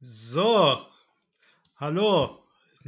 So, 0.00 0.86
hallo. 1.74 2.38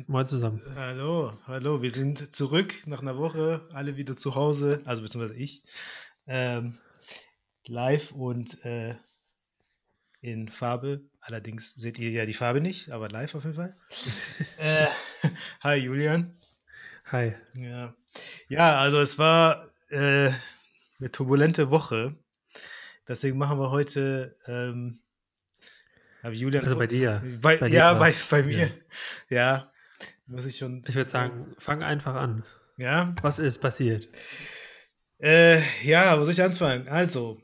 Moin 0.06 0.28
zusammen. 0.28 0.62
Hallo, 0.76 1.36
hallo. 1.48 1.82
Wir 1.82 1.90
sind 1.90 2.36
zurück 2.36 2.72
nach 2.86 3.02
einer 3.02 3.18
Woche, 3.18 3.66
alle 3.72 3.96
wieder 3.96 4.14
zu 4.14 4.36
Hause, 4.36 4.80
also 4.84 5.02
beziehungsweise 5.02 5.34
ich. 5.34 5.64
Ähm, 6.28 6.78
live 7.66 8.12
und 8.12 8.64
äh, 8.64 8.94
in 10.20 10.48
Farbe. 10.50 11.00
Allerdings 11.20 11.74
seht 11.74 11.98
ihr 11.98 12.12
ja 12.12 12.26
die 12.26 12.32
Farbe 12.32 12.60
nicht, 12.60 12.92
aber 12.92 13.08
live 13.08 13.34
auf 13.34 13.42
jeden 13.42 13.56
Fall. 13.56 13.76
äh, 14.58 14.86
hi 15.64 15.78
Julian. 15.78 16.38
Hi. 17.06 17.34
Ja, 17.54 17.92
ja 18.48 18.78
also 18.78 19.00
es 19.00 19.18
war 19.18 19.68
äh, 19.88 20.30
eine 21.00 21.10
turbulente 21.10 21.72
Woche. 21.72 22.14
Deswegen 23.08 23.36
machen 23.36 23.58
wir 23.58 23.72
heute 23.72 24.38
ähm, 24.46 25.00
aber 26.22 26.34
Julian, 26.34 26.64
also 26.64 26.76
bei 26.76 26.86
dir. 26.86 27.22
Bei, 27.40 27.56
bei 27.56 27.68
dir 27.68 27.76
ja, 27.76 27.94
bei, 27.94 28.14
bei, 28.30 28.42
mir. 28.42 28.70
Ja. 29.28 29.36
ja. 29.36 29.72
muss 30.26 30.46
ich 30.46 30.58
schon. 30.58 30.84
Ich 30.86 30.94
würde 30.94 31.10
sagen, 31.10 31.54
fang 31.58 31.82
einfach 31.82 32.14
an. 32.14 32.44
Ja. 32.76 33.14
Was 33.22 33.38
ist 33.38 33.58
passiert? 33.58 34.08
Äh, 35.18 35.60
ja, 35.82 36.18
wo 36.18 36.24
soll 36.24 36.32
ich 36.32 36.42
anfangen? 36.42 36.88
Also, 36.88 37.38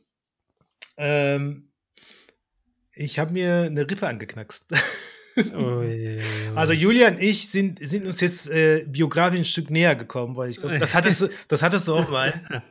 ähm, 0.96 1.70
ich 2.92 3.18
habe 3.18 3.32
mir 3.32 3.62
eine 3.62 3.88
Rippe 3.88 4.06
angeknackst. 4.06 4.66
Oh. 5.54 5.84
Also 6.54 6.72
Julian 6.72 7.16
und 7.16 7.22
ich 7.22 7.50
sind, 7.50 7.86
sind 7.86 8.06
uns 8.06 8.22
jetzt 8.22 8.48
äh, 8.48 8.86
biografisch 8.88 9.40
ein 9.40 9.44
Stück 9.44 9.68
näher 9.68 9.94
gekommen, 9.94 10.34
weil 10.34 10.48
ich 10.48 10.60
glaube, 10.60 10.78
das 10.78 10.94
hattest 10.94 11.20
du, 11.20 11.28
das 11.48 11.62
hattest 11.62 11.86
du 11.88 11.94
auch 11.94 12.08
mal. 12.08 12.64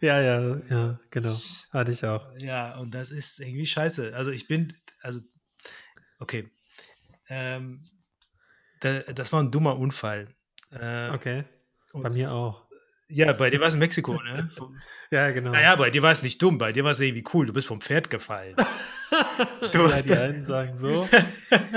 ja, 0.00 0.22
ja, 0.22 0.60
ja, 0.70 0.98
genau. 1.10 1.38
Hatte 1.72 1.92
ich 1.92 2.06
auch. 2.06 2.26
Ja, 2.38 2.78
und 2.78 2.94
das 2.94 3.10
ist 3.10 3.38
irgendwie 3.38 3.66
scheiße. 3.66 4.14
Also 4.14 4.30
ich 4.30 4.48
bin, 4.48 4.72
also 5.02 5.20
Okay. 6.18 6.48
Ähm, 7.28 7.82
da, 8.80 9.00
das 9.00 9.32
war 9.32 9.42
ein 9.42 9.50
dummer 9.50 9.78
Unfall. 9.78 10.28
Äh, 10.70 11.10
okay. 11.10 11.44
Bei 11.92 12.10
mir 12.10 12.32
auch. 12.32 12.66
Ja, 13.08 13.32
bei 13.32 13.50
dir 13.50 13.60
war 13.60 13.68
es 13.68 13.74
in 13.74 13.80
Mexiko, 13.80 14.20
ne? 14.20 14.50
ja, 15.10 15.30
genau. 15.30 15.52
Naja, 15.52 15.76
bei 15.76 15.90
dir 15.90 16.02
war 16.02 16.12
es 16.12 16.22
nicht 16.22 16.42
dumm, 16.42 16.58
bei 16.58 16.72
dir 16.72 16.84
war 16.84 16.92
es 16.92 17.00
irgendwie 17.00 17.24
cool. 17.32 17.46
Du 17.46 17.52
bist 17.52 17.68
vom 17.68 17.80
Pferd 17.80 18.10
gefallen. 18.10 18.56
du, 19.72 19.86
ja, 19.86 20.02
die 20.02 20.12
einen 20.12 20.44
sagen 20.44 20.76
so. 20.76 21.08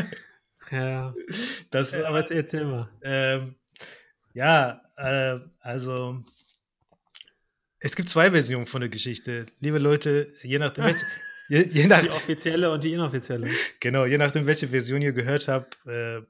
ja. 0.72 1.14
Das, 1.70 1.94
war, 1.94 2.06
Aber 2.06 2.32
erzähl 2.32 2.66
mal. 2.66 2.90
Ähm, 3.04 3.56
ja, 4.34 4.82
äh, 4.98 5.40
also 5.60 6.24
es 7.80 7.96
gibt 7.96 8.10
zwei 8.10 8.32
Versionen 8.32 8.66
von 8.66 8.82
der 8.82 8.90
Geschichte. 8.90 9.46
Liebe 9.60 9.80
Leute, 9.80 10.34
je 10.42 10.60
nachdem, 10.60 10.96
Je, 11.50 11.64
je 11.64 11.88
nach, 11.88 12.04
die 12.04 12.12
offizielle 12.12 12.72
und 12.72 12.84
die 12.84 12.94
inoffizielle. 12.94 13.50
Genau, 13.80 14.06
je 14.06 14.18
nachdem, 14.18 14.46
welche 14.46 14.68
Version 14.68 15.02
ihr 15.02 15.14
gehört 15.14 15.48
habt, 15.48 15.80
äh, 15.88 16.22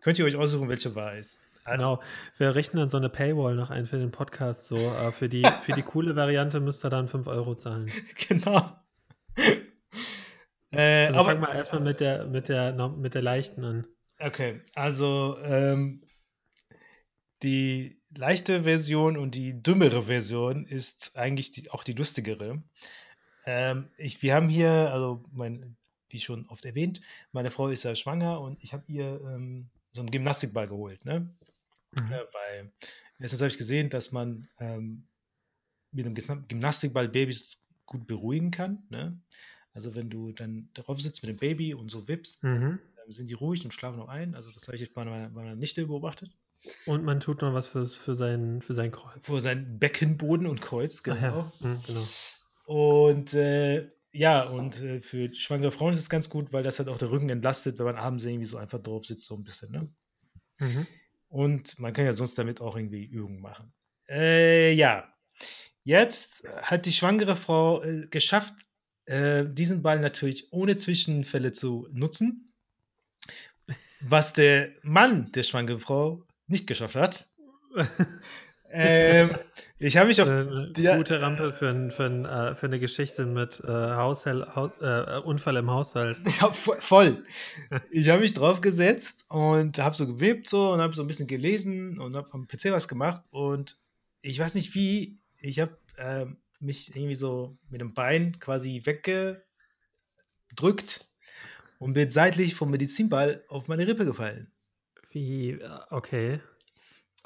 könnt 0.00 0.18
ihr 0.18 0.24
euch 0.24 0.36
aussuchen, 0.36 0.68
welche 0.68 0.94
wahr 0.94 1.16
ist. 1.16 1.40
Also, 1.64 1.96
genau, 1.96 2.02
wir 2.38 2.54
richten 2.54 2.76
dann 2.76 2.88
so 2.88 2.96
eine 2.96 3.08
Paywall 3.08 3.56
noch 3.56 3.70
ein 3.70 3.86
für 3.86 3.98
den 3.98 4.12
Podcast. 4.12 4.66
So, 4.66 4.76
äh, 4.76 5.10
für, 5.10 5.28
die, 5.28 5.44
für 5.64 5.72
die 5.72 5.82
coole 5.82 6.14
Variante 6.14 6.60
müsst 6.60 6.84
ihr 6.84 6.90
dann 6.90 7.08
5 7.08 7.26
Euro 7.26 7.56
zahlen. 7.56 7.90
Genau. 8.28 8.78
Äh, 10.70 11.06
also 11.06 11.20
aber, 11.20 11.32
fang 11.32 11.40
mal 11.40 11.54
erstmal 11.54 11.80
mit 11.80 12.00
der, 12.00 12.26
mit, 12.26 12.48
der, 12.48 12.88
mit 12.88 13.14
der 13.14 13.22
leichten 13.22 13.64
an. 13.64 13.86
Okay, 14.18 14.60
also 14.74 15.36
ähm, 15.42 16.02
die 17.42 18.00
leichte 18.16 18.62
Version 18.62 19.16
und 19.16 19.34
die 19.34 19.62
dümmere 19.62 20.04
Version 20.04 20.66
ist 20.66 21.16
eigentlich 21.16 21.52
die, 21.52 21.70
auch 21.70 21.82
die 21.82 21.92
lustigere. 21.92 22.62
Ähm, 23.46 23.88
ich, 23.96 24.22
wir 24.22 24.34
haben 24.34 24.48
hier, 24.48 24.70
also 24.92 25.24
mein, 25.32 25.76
wie 26.08 26.20
schon 26.20 26.46
oft 26.48 26.64
erwähnt, 26.64 27.00
meine 27.32 27.50
Frau 27.50 27.68
ist 27.68 27.82
ja 27.82 27.94
schwanger 27.94 28.40
und 28.40 28.62
ich 28.62 28.72
habe 28.72 28.84
ihr 28.88 29.20
ähm, 29.22 29.68
so 29.92 30.00
einen 30.00 30.10
Gymnastikball 30.10 30.68
geholt, 30.68 31.04
ne? 31.04 31.28
Mhm. 31.92 32.12
Äh, 32.12 32.24
weil 32.32 32.72
erstens 33.18 33.40
habe 33.40 33.48
ich 33.48 33.58
gesehen, 33.58 33.90
dass 33.90 34.12
man 34.12 34.48
ähm, 34.58 35.04
mit 35.92 36.06
einem 36.06 36.14
Gymnastikball 36.48 37.08
Babys 37.08 37.58
gut 37.86 38.06
beruhigen 38.06 38.50
kann, 38.50 38.82
ne? 38.90 39.18
Also 39.74 39.94
wenn 39.96 40.08
du 40.08 40.32
dann 40.32 40.68
darauf 40.74 41.00
sitzt 41.00 41.22
mit 41.22 41.30
dem 41.30 41.38
Baby 41.38 41.74
und 41.74 41.90
so 41.90 42.06
wippst, 42.06 42.44
mhm. 42.44 42.78
dann 42.96 43.12
sind 43.12 43.28
die 43.28 43.34
ruhig 43.34 43.64
und 43.64 43.72
schlafen 43.72 44.00
auch 44.00 44.08
ein. 44.08 44.36
Also 44.36 44.52
das 44.52 44.68
habe 44.68 44.76
ich 44.76 44.82
jetzt 44.82 44.94
bei 44.94 45.04
meiner, 45.04 45.28
bei 45.30 45.42
meiner 45.42 45.56
Nichte 45.56 45.84
beobachtet. 45.86 46.30
Und 46.86 47.04
man 47.04 47.20
tut 47.20 47.42
noch 47.42 47.52
was 47.52 47.66
fürs, 47.66 47.96
für, 47.96 48.14
sein, 48.14 48.62
für 48.62 48.74
sein 48.74 48.92
Kreuz. 48.92 49.26
Für 49.26 49.40
sein 49.40 49.78
Beckenboden 49.78 50.46
und 50.46 50.62
Kreuz, 50.62 51.02
genau. 51.02 51.50
Ja. 51.60 51.68
Mhm, 51.68 51.82
genau. 51.86 52.04
Und 52.64 53.34
äh, 53.34 53.90
ja, 54.12 54.44
und 54.44 54.80
äh, 54.80 55.00
für 55.00 55.34
schwangere 55.34 55.70
Frauen 55.70 55.92
ist 55.92 56.00
es 56.00 56.08
ganz 56.08 56.30
gut, 56.30 56.52
weil 56.52 56.62
das 56.62 56.78
halt 56.78 56.88
auch 56.88 56.98
der 56.98 57.10
Rücken 57.10 57.28
entlastet, 57.30 57.78
wenn 57.78 57.86
man 57.86 57.96
abends 57.96 58.24
irgendwie 58.24 58.46
so 58.46 58.58
einfach 58.58 58.80
drauf 58.80 59.04
sitzt, 59.04 59.26
so 59.26 59.36
ein 59.36 59.44
bisschen. 59.44 59.72
Ne? 59.72 59.88
Mhm. 60.58 60.86
Und 61.28 61.78
man 61.78 61.92
kann 61.92 62.04
ja 62.04 62.12
sonst 62.12 62.38
damit 62.38 62.60
auch 62.60 62.76
irgendwie 62.76 63.04
Übungen 63.04 63.40
machen. 63.40 63.72
Äh, 64.08 64.72
ja, 64.72 65.12
jetzt 65.82 66.44
hat 66.62 66.86
die 66.86 66.92
schwangere 66.92 67.36
Frau 67.36 67.82
äh, 67.82 68.06
geschafft, 68.06 68.54
äh, 69.06 69.44
diesen 69.46 69.82
Ball 69.82 69.98
natürlich 69.98 70.52
ohne 70.52 70.76
Zwischenfälle 70.76 71.52
zu 71.52 71.88
nutzen, 71.90 72.54
was 74.00 74.32
der 74.32 74.72
Mann 74.82 75.32
der 75.32 75.42
schwangeren 75.42 75.80
Frau 75.80 76.24
nicht 76.46 76.66
geschafft 76.66 76.94
hat. 76.94 77.28
ähm, 78.70 79.36
ich 79.86 79.98
habe 79.98 80.08
mich 80.08 80.22
auf. 80.22 80.28
Eine 80.28 80.72
ja, 80.78 80.96
gute 80.96 81.20
Rampe 81.20 81.52
für, 81.52 81.90
für, 81.90 82.06
äh, 82.06 82.54
für 82.54 82.66
eine 82.66 82.80
Geschichte 82.80 83.26
mit 83.26 83.60
äh, 83.64 83.68
Haushalt, 83.68 84.56
Haus, 84.56 84.70
äh, 84.80 85.20
Unfall 85.20 85.56
im 85.56 85.70
Haushalt. 85.70 86.20
Ja, 86.40 86.50
voll. 86.52 87.22
Ich 87.90 88.08
habe 88.08 88.22
mich 88.22 88.32
drauf 88.32 88.62
gesetzt 88.62 89.26
und 89.28 89.78
habe 89.78 89.94
so 89.94 90.06
gewebt 90.06 90.48
so 90.48 90.72
und 90.72 90.80
habe 90.80 90.94
so 90.94 91.02
ein 91.02 91.06
bisschen 91.06 91.26
gelesen 91.26 91.98
und 92.00 92.16
habe 92.16 92.32
am 92.32 92.48
PC 92.48 92.70
was 92.70 92.88
gemacht 92.88 93.22
und 93.30 93.76
ich 94.22 94.38
weiß 94.38 94.54
nicht 94.54 94.74
wie, 94.74 95.18
ich 95.38 95.60
habe 95.60 95.76
äh, 95.98 96.24
mich 96.60 96.96
irgendwie 96.96 97.14
so 97.14 97.58
mit 97.68 97.82
dem 97.82 97.92
Bein 97.92 98.38
quasi 98.38 98.82
weggedrückt 98.84 99.44
und 101.78 101.92
bin 101.92 102.08
seitlich 102.08 102.54
vom 102.54 102.70
Medizinball 102.70 103.44
auf 103.48 103.68
meine 103.68 103.86
Rippe 103.86 104.06
gefallen. 104.06 104.50
Wie, 105.10 105.50
äh, 105.50 105.78
okay. 105.90 106.40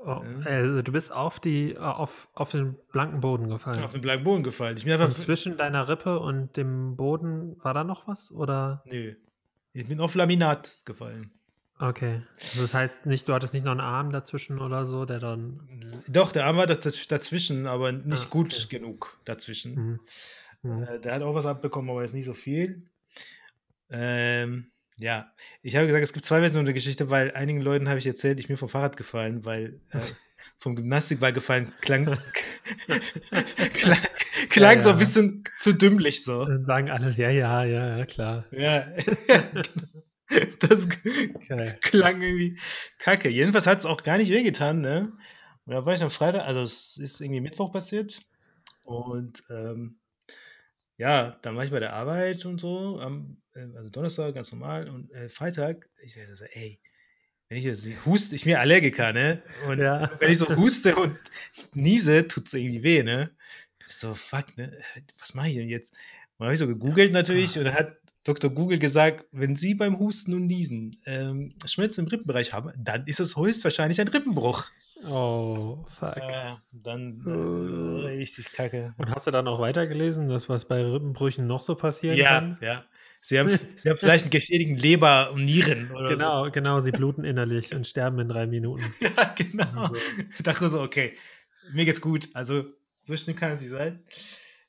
Oh, 0.00 0.22
also 0.44 0.82
du 0.82 0.92
bist 0.92 1.12
auf, 1.12 1.41
die, 1.41 1.72
äh, 1.72 1.78
auf, 1.78 2.28
auf 2.34 2.53
den 2.53 2.76
blanken 2.92 3.20
Boden 3.20 3.48
gefallen. 3.48 3.82
Auf 3.82 3.92
den 3.92 4.00
blanken 4.00 4.25
Boden 4.25 4.42
gefallen. 4.44 4.76
Ich 4.76 4.84
bin 4.84 4.92
einfach 4.92 5.12
zwischen 5.14 5.56
deiner 5.56 5.88
Rippe 5.88 6.20
und 6.20 6.56
dem 6.56 6.97
Boden 6.97 7.56
war 7.64 7.75
da 7.75 7.82
noch 7.82 8.06
was? 8.06 8.31
Oder? 8.31 8.82
Nö. 8.86 9.14
Ich 9.72 9.88
bin 9.88 10.00
auf 10.00 10.14
Laminat 10.14 10.76
gefallen. 10.84 11.22
Okay. 11.81 12.22
Also 12.41 12.62
das 12.62 12.75
heißt 12.75 13.06
nicht, 13.06 13.28
du 13.28 13.34
hattest 13.34 13.54
nicht 13.54 13.64
noch 13.64 13.72
einen 13.72 13.81
Arm 13.81 14.10
dazwischen 14.10 14.60
oder 14.60 14.86
so, 14.86 15.04
der 15.04 15.19
dann. 15.19 16.03
Doch, 16.09 16.32
der 16.32 16.47
Arm 16.47 16.56
war 16.56 16.66
dazwischen, 16.66 17.66
aber 17.66 17.92
nicht 17.92 18.26
ah, 18.26 18.30
gut 18.30 18.54
okay. 18.54 18.78
genug 18.78 19.19
dazwischen. 19.25 19.75
Mhm. 19.75 20.00
Mhm. 20.62 20.82
Äh, 20.84 21.00
der 21.00 21.15
hat 21.15 21.22
auch 21.22 21.34
was 21.34 21.47
abbekommen, 21.47 21.91
aber 21.91 22.03
jetzt 22.03 22.15
nicht 22.15 22.25
so 22.25 22.34
viel. 22.34 22.88
Ähm, 23.91 24.66
ja, 25.00 25.32
ich 25.62 25.76
habe 25.76 25.86
gesagt, 25.86 26.03
es 26.03 26.12
gibt 26.12 26.25
zwei 26.25 26.41
Versionen 26.41 26.66
der 26.66 26.75
Geschichte, 26.75 27.09
weil 27.09 27.31
einigen 27.32 27.60
Leuten 27.60 27.88
habe 27.88 27.98
ich 27.98 28.06
erzählt, 28.06 28.41
ich 28.41 28.48
bin 28.48 28.56
vom 28.56 28.69
Fahrrad 28.69 28.97
gefallen, 28.97 29.44
weil 29.44 29.81
äh, 29.91 30.00
vom 30.59 30.75
Gymnastikball 30.75 31.32
gefallen 31.32 31.72
klang, 31.81 32.04
klang, 33.75 33.98
klang 34.50 34.76
ja, 34.76 34.81
so 34.81 34.91
ein 34.91 34.98
bisschen 34.98 35.44
zu 35.59 35.72
dümmlich 35.72 36.25
so. 36.25 36.44
Dann 36.44 36.64
sagen 36.64 36.91
alles, 36.91 37.16
ja, 37.16 37.31
ja, 37.31 37.64
ja, 37.64 37.98
ja, 37.98 38.06
klar. 38.06 38.44
Ja, 38.50 38.88
das 40.60 40.86
okay. 40.86 41.76
klang 41.80 42.20
irgendwie 42.20 42.59
kacke. 42.98 43.28
Jedenfalls 43.28 43.66
hat 43.66 43.78
es 43.78 43.86
auch 43.86 44.03
gar 44.03 44.19
nicht 44.19 44.30
wehgetan, 44.30 44.80
ne? 44.80 45.12
Und 45.65 45.75
da 45.75 45.86
war 45.86 45.94
ich 45.94 46.03
am 46.03 46.10
Freitag, 46.10 46.44
also 46.47 46.62
es 46.62 46.97
ist 46.97 47.20
irgendwie 47.20 47.41
Mittwoch 47.41 47.72
passiert 47.72 48.20
und 48.84 49.44
ähm, 49.50 50.00
ja, 50.98 51.38
dann 51.42 51.56
war 51.56 51.64
ich 51.64 51.70
bei 51.70 51.81
der 51.81 51.94
Arbeit 51.94 52.44
und 52.44 52.60
so, 52.60 53.00
am, 53.00 53.41
äh, 53.54 53.66
also 53.76 53.88
Donnerstag 53.88 54.34
ganz 54.34 54.53
normal 54.53 54.88
und 54.88 55.10
äh, 55.12 55.28
Freitag, 55.28 55.88
ich 56.03 56.14
dachte 56.14 56.36
so, 56.36 56.45
ey, 56.45 56.80
wenn 57.48 57.59
ich 57.59 57.65
jetzt 57.65 57.89
huste, 58.04 58.34
ich 58.34 58.45
bin 58.45 58.56
Allergiker, 58.56 59.12
ne? 59.12 59.42
Und 59.68 59.78
ja. 59.78 60.10
wenn 60.18 60.30
ich 60.30 60.39
so 60.39 60.54
huste 60.54 60.97
und 60.97 61.16
niese, 61.72 62.28
tut 62.28 62.47
es 62.47 62.53
irgendwie 62.53 62.83
weh, 62.83 63.03
ne? 63.03 63.30
So, 63.86 64.15
fuck, 64.15 64.59
ne? 64.59 64.77
Was 65.18 65.33
mache 65.33 65.48
ich 65.48 65.56
denn 65.56 65.68
jetzt? 65.68 65.95
Und 66.36 66.45
habe 66.45 66.54
ich 66.54 66.59
so 66.59 66.66
gegoogelt 66.66 67.12
natürlich 67.12 67.56
oh. 67.56 67.60
und 67.60 67.65
dann 67.66 67.74
hat 67.74 67.97
Dr. 68.24 68.51
Google 68.51 68.78
gesagt, 68.78 69.24
wenn 69.33 69.56
Sie 69.56 69.74
beim 69.74 69.98
Husten 69.98 70.34
und 70.34 70.47
Niesen 70.47 71.01
ähm, 71.06 71.54
Schmerzen 71.65 72.03
im 72.03 72.09
Rippenbereich 72.09 72.53
haben, 72.53 72.72
dann 72.77 73.06
ist 73.06 73.21
es 73.21 73.36
höchstwahrscheinlich 73.36 74.01
ein 74.01 74.09
Rippenbruch. 74.09 74.71
Oh, 75.06 75.84
fuck. 75.98 76.16
Äh, 76.16 76.54
dann 76.72 77.22
äh, 77.24 78.06
richtig 78.06 78.53
kacke. 78.53 78.95
Und 78.98 79.10
hast 79.10 79.27
du 79.27 79.30
dann 79.30 79.47
auch 79.47 79.60
weitergelesen, 79.60 80.28
dass 80.28 80.48
was 80.48 80.66
bei 80.66 80.84
Rippenbrüchen 80.84 81.47
noch 81.47 81.62
so 81.62 81.74
passieren 81.77 82.16
ja, 82.16 82.41
kann? 82.41 82.59
Ja, 82.60 82.66
ja. 82.66 82.84
Sie 83.21 83.39
haben, 83.39 83.48
sie 83.48 83.91
haben 83.91 83.98
vielleicht 83.98 84.24
einen 84.24 84.30
geschädigten 84.30 84.77
Leber 84.77 85.33
und 85.33 85.45
Nieren. 85.45 85.91
Oder 85.92 86.10
genau, 86.10 86.45
so. 86.45 86.50
genau. 86.50 86.80
Sie 86.80 86.92
bluten 86.92 87.24
innerlich 87.24 87.74
und 87.74 87.86
sterben 87.86 88.18
in 88.21 88.28
drei 88.28 88.47
Minuten. 88.47 88.84
Ja, 89.00 89.34
genau. 89.36 89.83
Also. 89.83 89.97
Ich 90.36 90.42
dachte 90.42 90.68
so, 90.68 90.83
okay, 90.83 91.16
mir 91.72 91.84
geht's 91.84 92.01
gut. 92.01 92.28
Also, 92.34 92.65
so 93.01 93.16
schlimm 93.16 93.36
kann 93.36 93.53
es 93.53 93.60
nicht 93.60 93.71
sein. 93.71 94.03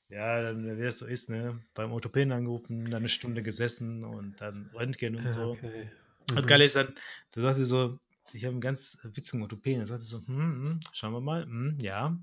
Ja, 0.10 0.42
dann, 0.42 0.80
wie 0.80 0.84
es 0.84 0.98
so 0.98 1.06
ist, 1.06 1.30
ne? 1.30 1.60
Beim 1.76 1.92
Orthopäden 1.92 2.32
angerufen, 2.32 2.86
dann 2.86 2.96
eine 2.96 3.10
Stunde 3.10 3.44
gesessen 3.44 4.04
und 4.04 4.42
dann 4.42 4.72
Röntgen 4.74 5.16
und 5.16 5.30
so. 5.30 5.52
Okay. 5.52 5.92
Mhm. 6.32 6.36
Das 6.36 6.48
Geile 6.48 6.66
ist 6.66 6.76
dann, 6.76 6.94
da 7.32 7.42
sagte 7.42 7.66
so, 7.66 8.00
ich 8.34 8.44
habe 8.44 8.54
einen 8.54 8.62
ganz 8.62 8.98
witzigen 9.04 9.42
Orthopäden, 9.42 9.82
da 9.82 9.86
sagte 9.88 10.06
so, 10.06 10.18
hm, 10.20 10.28
hm, 10.28 10.80
schauen 10.94 11.14
wir 11.14 11.22
mal, 11.22 11.44
hm, 11.44 11.78
ja. 11.80 12.18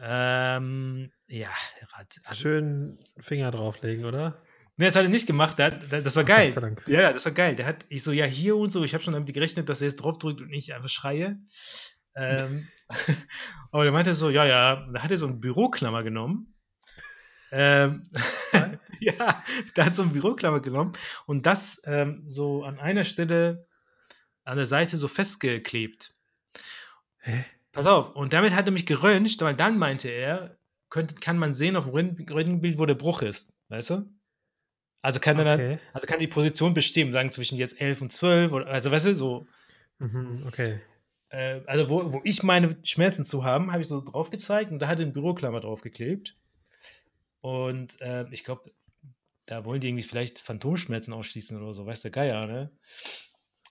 Ähm, 0.00 1.10
ja, 1.28 1.50
also, 2.24 2.42
Schön 2.42 2.98
Finger 3.18 3.50
drauflegen, 3.50 4.04
oder? 4.04 4.42
Ne, 4.76 4.86
das 4.86 4.96
hat 4.96 5.02
er 5.02 5.10
nicht 5.10 5.26
gemacht. 5.26 5.58
Der, 5.58 5.72
das 5.72 6.16
war 6.16 6.24
geil. 6.24 6.54
Ja, 6.86 7.12
das 7.12 7.26
war 7.26 7.32
geil. 7.32 7.54
Der 7.54 7.66
hat, 7.66 7.84
ich 7.90 8.02
so, 8.02 8.12
ja, 8.12 8.24
hier 8.24 8.56
und 8.56 8.70
so. 8.70 8.82
Ich 8.82 8.94
habe 8.94 9.04
schon 9.04 9.12
damit 9.12 9.32
gerechnet, 9.34 9.68
dass 9.68 9.82
er 9.82 9.88
jetzt 9.88 9.96
draufdrückt 9.96 10.40
und 10.40 10.50
ich 10.54 10.72
einfach 10.72 10.88
schreie. 10.88 11.38
Ähm, 12.16 12.66
aber 13.72 13.82
der 13.82 13.92
meinte 13.92 14.14
so, 14.14 14.30
ja, 14.30 14.46
ja. 14.46 14.88
Da 14.90 15.02
hat 15.02 15.10
er 15.10 15.18
so 15.18 15.26
eine 15.26 15.36
Büroklammer 15.36 16.02
genommen. 16.02 16.54
Ähm, 17.52 18.02
ja, 19.00 19.42
der 19.76 19.84
hat 19.84 19.94
so 19.94 20.02
eine 20.02 20.12
Büroklammer 20.12 20.60
genommen 20.60 20.92
und 21.26 21.46
das 21.46 21.82
ähm, 21.84 22.22
so 22.26 22.64
an 22.64 22.78
einer 22.78 23.04
Stelle 23.04 23.66
an 24.44 24.56
der 24.56 24.66
Seite 24.66 24.96
so 24.96 25.08
festgeklebt. 25.08 26.14
Hä? 27.18 27.44
Pass 27.72 27.86
auf, 27.86 28.16
und 28.16 28.32
damit 28.32 28.54
hat 28.54 28.66
er 28.66 28.72
mich 28.72 28.86
geröntgt, 28.86 29.40
weil 29.42 29.54
dann 29.54 29.78
meinte 29.78 30.08
er, 30.08 30.56
könnte, 30.88 31.14
kann 31.14 31.38
man 31.38 31.52
sehen 31.52 31.76
auf 31.76 31.84
dem 31.84 31.94
Röntgenbild, 31.94 32.78
wo 32.78 32.86
der 32.86 32.94
Bruch 32.94 33.22
ist. 33.22 33.52
Weißt 33.68 33.90
du? 33.90 34.12
Also 35.02 35.20
kann 35.20 35.38
er 35.38 35.54
okay. 35.54 35.68
dann, 35.68 35.80
also 35.92 36.06
kann 36.06 36.18
die 36.18 36.26
Position 36.26 36.74
bestimmen, 36.74 37.12
sagen 37.12 37.30
zwischen 37.32 37.56
jetzt 37.56 37.80
11 37.80 38.02
und 38.02 38.12
12 38.12 38.52
oder, 38.52 38.66
also 38.66 38.90
weißt 38.90 39.06
du, 39.06 39.14
so. 39.14 39.46
Mhm, 39.98 40.44
okay. 40.46 40.80
Äh, 41.30 41.60
also 41.66 41.88
wo, 41.88 42.12
wo 42.12 42.20
ich 42.24 42.42
meine 42.42 42.76
Schmerzen 42.82 43.24
zu 43.24 43.44
haben, 43.44 43.72
habe 43.72 43.82
ich 43.82 43.88
so 43.88 44.00
drauf 44.00 44.30
gezeigt 44.30 44.72
und 44.72 44.80
da 44.80 44.88
hat 44.88 44.98
er 44.98 45.04
eine 45.04 45.12
Büroklammer 45.12 45.60
draufgeklebt. 45.60 46.36
Und 47.40 48.00
äh, 48.02 48.26
ich 48.30 48.44
glaube, 48.44 48.72
da 49.46 49.64
wollen 49.64 49.80
die 49.80 49.88
irgendwie 49.88 50.06
vielleicht 50.06 50.40
Phantomschmerzen 50.40 51.14
ausschließen 51.14 51.60
oder 51.60 51.74
so, 51.74 51.86
weißt 51.86 52.04
du, 52.04 52.10
Geier, 52.10 52.46
ne? 52.46 52.70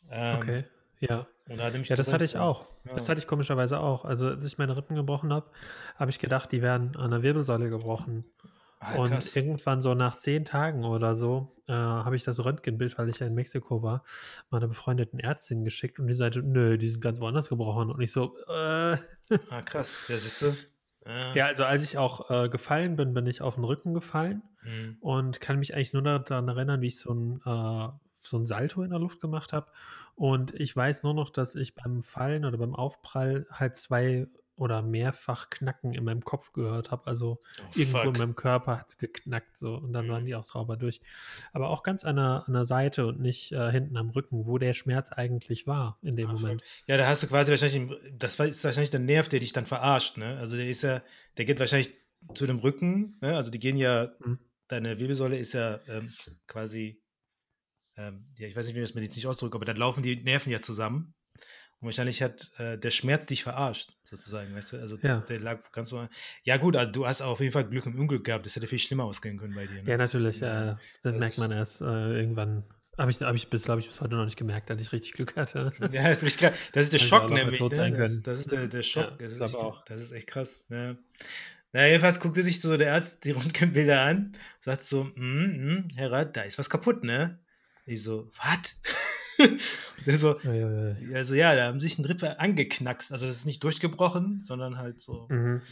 Ähm, 0.09 0.37
okay, 0.37 0.63
ja. 0.99 1.27
ja, 1.47 1.95
das 1.95 2.11
hatte 2.11 2.25
ich 2.25 2.37
auch. 2.37 2.67
Ja. 2.85 2.95
Das 2.95 3.09
hatte 3.09 3.19
ich 3.19 3.27
komischerweise 3.27 3.79
auch. 3.79 4.05
Also, 4.05 4.27
als 4.27 4.45
ich 4.45 4.57
meine 4.57 4.75
Rippen 4.75 4.95
gebrochen 4.95 5.33
habe, 5.33 5.49
habe 5.95 6.11
ich 6.11 6.19
gedacht, 6.19 6.51
die 6.51 6.61
wären 6.61 6.95
an 6.95 7.11
der 7.11 7.23
Wirbelsäule 7.23 7.69
gebrochen. 7.69 8.25
Ah, 8.81 8.95
und 8.95 9.09
krass. 9.09 9.35
irgendwann 9.35 9.81
so 9.81 9.93
nach 9.93 10.15
zehn 10.15 10.45
Tagen 10.45 10.85
oder 10.85 11.13
so 11.13 11.53
äh, 11.67 11.73
habe 11.73 12.15
ich 12.15 12.23
das 12.23 12.43
Röntgenbild, 12.43 12.97
weil 12.97 13.09
ich 13.09 13.19
ja 13.19 13.27
in 13.27 13.35
Mexiko 13.35 13.83
war, 13.83 14.03
meiner 14.49 14.69
befreundeten 14.69 15.19
Ärztin 15.19 15.65
geschickt 15.65 15.99
und 15.99 16.07
die 16.07 16.13
sagte, 16.13 16.41
nö, 16.41 16.77
die 16.77 16.87
sind 16.87 17.01
ganz 17.01 17.19
woanders 17.19 17.49
gebrochen. 17.49 17.91
Und 17.91 18.01
ich 18.01 18.11
so, 18.13 18.37
äh. 18.47 18.97
Ah, 19.49 19.61
krass, 19.65 19.95
ja, 20.07 20.17
siehst 20.17 20.41
du. 20.41 20.55
Ja. 21.05 21.33
ja, 21.33 21.45
also 21.47 21.63
als 21.63 21.83
ich 21.83 21.97
auch 21.97 22.29
äh, 22.29 22.49
gefallen 22.49 22.95
bin, 22.95 23.13
bin 23.13 23.25
ich 23.25 23.41
auf 23.41 23.55
den 23.55 23.63
Rücken 23.63 23.93
gefallen 23.93 24.43
mhm. 24.63 24.97
und 25.01 25.41
kann 25.41 25.59
mich 25.59 25.73
eigentlich 25.73 25.93
nur 25.93 26.01
daran 26.01 26.47
erinnern, 26.47 26.81
wie 26.81 26.87
ich 26.87 26.99
so 26.99 27.13
ein, 27.13 27.41
äh, 27.45 27.89
so 28.19 28.37
ein 28.37 28.45
Salto 28.45 28.83
in 28.83 28.91
der 28.91 28.99
Luft 28.99 29.21
gemacht 29.21 29.53
habe. 29.53 29.67
Und 30.15 30.53
ich 30.53 30.75
weiß 30.75 31.03
nur 31.03 31.13
noch, 31.13 31.29
dass 31.29 31.55
ich 31.55 31.75
beim 31.75 32.03
Fallen 32.03 32.45
oder 32.45 32.57
beim 32.57 32.75
Aufprall 32.75 33.47
halt 33.51 33.75
zwei 33.75 34.27
oder 34.59 34.81
mehrfach 34.81 35.49
Knacken 35.49 35.93
in 35.93 36.03
meinem 36.03 36.23
Kopf 36.23 36.51
gehört 36.51 36.91
habe. 36.91 37.07
Also 37.07 37.39
oh, 37.41 37.63
irgendwo 37.75 37.99
fuck. 37.99 38.13
in 38.13 38.19
meinem 38.19 38.35
Körper 38.35 38.79
hat 38.79 38.89
es 38.89 38.97
geknackt 38.97 39.57
so 39.57 39.75
und 39.75 39.93
dann 39.93 40.07
mhm. 40.07 40.11
waren 40.11 40.25
die 40.25 40.35
auch 40.35 40.45
sauber 40.45 40.75
durch. 40.75 40.99
Aber 41.53 41.69
auch 41.69 41.81
ganz 41.81 42.03
an 42.03 42.17
der, 42.17 42.43
an 42.45 42.53
der 42.53 42.65
Seite 42.65 43.07
und 43.07 43.21
nicht 43.21 43.53
äh, 43.53 43.71
hinten 43.71 43.95
am 43.95 44.09
Rücken, 44.09 44.45
wo 44.45 44.57
der 44.57 44.73
Schmerz 44.73 45.11
eigentlich 45.13 45.65
war 45.65 45.97
in 46.01 46.17
dem 46.17 46.29
Ach, 46.29 46.33
Moment. 46.33 46.61
Ja, 46.87 46.97
da 46.97 47.07
hast 47.07 47.23
du 47.23 47.27
quasi 47.27 47.51
wahrscheinlich, 47.51 47.97
das 48.17 48.37
ist 48.37 48.63
wahrscheinlich 48.63 48.91
der 48.91 48.99
Nerv, 48.99 49.29
der 49.29 49.39
dich 49.39 49.53
dann 49.53 49.65
verarscht, 49.65 50.17
ne? 50.17 50.37
Also 50.37 50.57
der 50.57 50.69
ist 50.69 50.83
ja, 50.83 51.01
der 51.37 51.45
geht 51.45 51.59
wahrscheinlich 51.59 51.95
zu 52.33 52.45
dem 52.45 52.59
Rücken, 52.59 53.15
ne? 53.21 53.37
Also 53.37 53.51
die 53.51 53.59
gehen 53.59 53.77
ja, 53.77 54.11
mhm. 54.19 54.39
deine 54.67 54.99
Wirbelsäule 54.99 55.37
ist 55.37 55.53
ja 55.53 55.79
ähm, 55.87 56.11
quasi, 56.47 57.01
ähm, 57.99 58.23
ja, 58.37 58.47
ich 58.47 58.55
weiß 58.55 58.65
nicht, 58.65 58.75
wie 58.75 58.79
ich 58.79 58.85
das 58.85 58.95
medizinisch 58.95 59.25
ausdrücke, 59.25 59.55
aber 59.55 59.65
dann 59.65 59.77
laufen 59.77 60.01
die 60.01 60.23
Nerven 60.23 60.51
ja 60.51 60.61
zusammen. 60.61 61.13
Und 61.81 61.85
wahrscheinlich 61.85 62.21
hat 62.21 62.51
äh, 62.57 62.77
der 62.77 62.91
Schmerz 62.91 63.25
dich 63.25 63.43
verarscht, 63.43 63.91
sozusagen, 64.03 64.53
weißt 64.53 64.73
du? 64.73 64.77
Also 64.77 64.97
ja. 65.01 65.19
der, 65.21 65.39
lag 65.39 65.71
ganz 65.71 65.91
normal. 65.91 66.09
Ja, 66.43 66.57
gut, 66.57 66.75
also 66.75 66.91
du 66.91 67.07
hast 67.07 67.21
auf 67.21 67.39
jeden 67.39 67.53
Fall 67.53 67.65
Glück 67.69 67.85
im 67.85 67.97
Unglück 67.97 68.25
gehabt. 68.25 68.45
Das 68.45 68.55
hätte 68.55 68.67
viel 68.67 68.79
schlimmer 68.79 69.05
ausgehen 69.05 69.37
können 69.37 69.55
bei 69.55 69.65
dir. 69.65 69.83
Ne? 69.83 69.89
Ja, 69.89 69.97
natürlich. 69.97 70.41
Äh, 70.41 70.75
das 71.03 71.15
merkt 71.15 71.37
man 71.37 71.51
erst 71.51 71.81
äh, 71.81 71.85
irgendwann. 71.85 72.63
Habe 72.97 73.11
ich, 73.11 73.21
hab 73.21 73.33
ich 73.33 73.49
bis, 73.49 73.63
glaube 73.63 73.79
ich, 73.79 73.87
bis 73.87 74.01
heute 74.01 74.15
noch 74.15 74.25
nicht 74.25 74.35
gemerkt, 74.35 74.69
dass 74.69 74.81
ich 74.81 74.91
richtig 74.91 75.13
Glück 75.13 75.37
hatte. 75.37 75.71
Ja, 75.93 76.09
das 76.09 76.21
ist, 76.21 76.41
das 76.41 76.83
ist 76.83 76.93
der 76.93 76.99
Schock 76.99 77.29
nämlich. 77.29 77.61
Ne? 77.61 77.91
Das, 77.91 78.21
das, 78.23 78.39
ist 78.41 78.51
der, 78.51 78.67
der 78.67 78.83
Schock. 78.83 79.11
Ja, 79.19 79.27
das, 79.27 79.31
ist 79.31 79.41
echt, 79.41 79.55
auch. 79.55 79.85
das 79.85 80.01
ist 80.01 80.11
echt 80.11 80.27
krass. 80.27 80.65
Ja. 80.69 80.97
Na, 81.71 81.87
jedenfalls 81.87 82.19
guckte 82.19 82.43
sich 82.43 82.59
so 82.59 82.75
der 82.75 82.93
Arzt 82.93 83.23
die 83.23 83.31
Röntgenbilder 83.31 84.01
an, 84.01 84.33
sagt 84.59 84.83
so, 84.83 85.05
mm, 85.05 85.13
mm, 85.15 85.87
Herr 85.95 86.11
Rat, 86.11 86.35
da 86.35 86.41
ist 86.41 86.59
was 86.59 86.69
kaputt, 86.69 87.05
ne? 87.05 87.39
Ich 87.89 88.03
so, 88.03 88.29
was? 88.37 88.75
so, 90.19 90.39
ja, 90.43 90.53
ja, 90.53 90.89
ja. 90.89 91.15
Also 91.15 91.33
ja, 91.33 91.55
da 91.55 91.65
haben 91.65 91.79
sich 91.79 91.97
ein 91.97 92.05
Rippe 92.05 92.39
angeknackst. 92.39 93.11
Also 93.11 93.25
das 93.25 93.37
ist 93.37 93.45
nicht 93.45 93.63
durchgebrochen, 93.63 94.41
sondern 94.41 94.77
halt 94.77 95.01
so 95.01 95.25
mhm. 95.29 95.63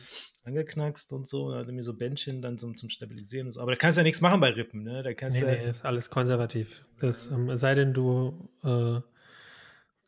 angeknackst 0.43 1.13
und 1.13 1.27
so. 1.27 1.51
Da 1.51 1.59
hat 1.59 1.67
er 1.67 1.73
mir 1.73 1.83
so 1.83 1.93
Bändchen 1.93 2.41
dann 2.41 2.57
zum, 2.57 2.75
zum 2.75 2.89
Stabilisieren 2.89 3.47
und 3.47 3.53
so. 3.53 3.61
Aber 3.61 3.69
da 3.69 3.77
kannst 3.77 3.97
du 3.97 3.99
ja 3.99 4.03
nichts 4.03 4.21
machen 4.21 4.39
bei 4.39 4.49
Rippen, 4.49 4.81
ne? 4.81 5.03
Da 5.03 5.13
kannst 5.13 5.39
nee, 5.39 5.45
ja, 5.45 5.51
nee, 5.51 5.69
ist 5.69 5.85
alles 5.85 6.09
konservativ. 6.09 6.83
Das, 6.99 7.27
ähm, 7.27 7.55
sei 7.55 7.75
denn, 7.75 7.93
du, 7.93 8.49
äh, 8.63 8.99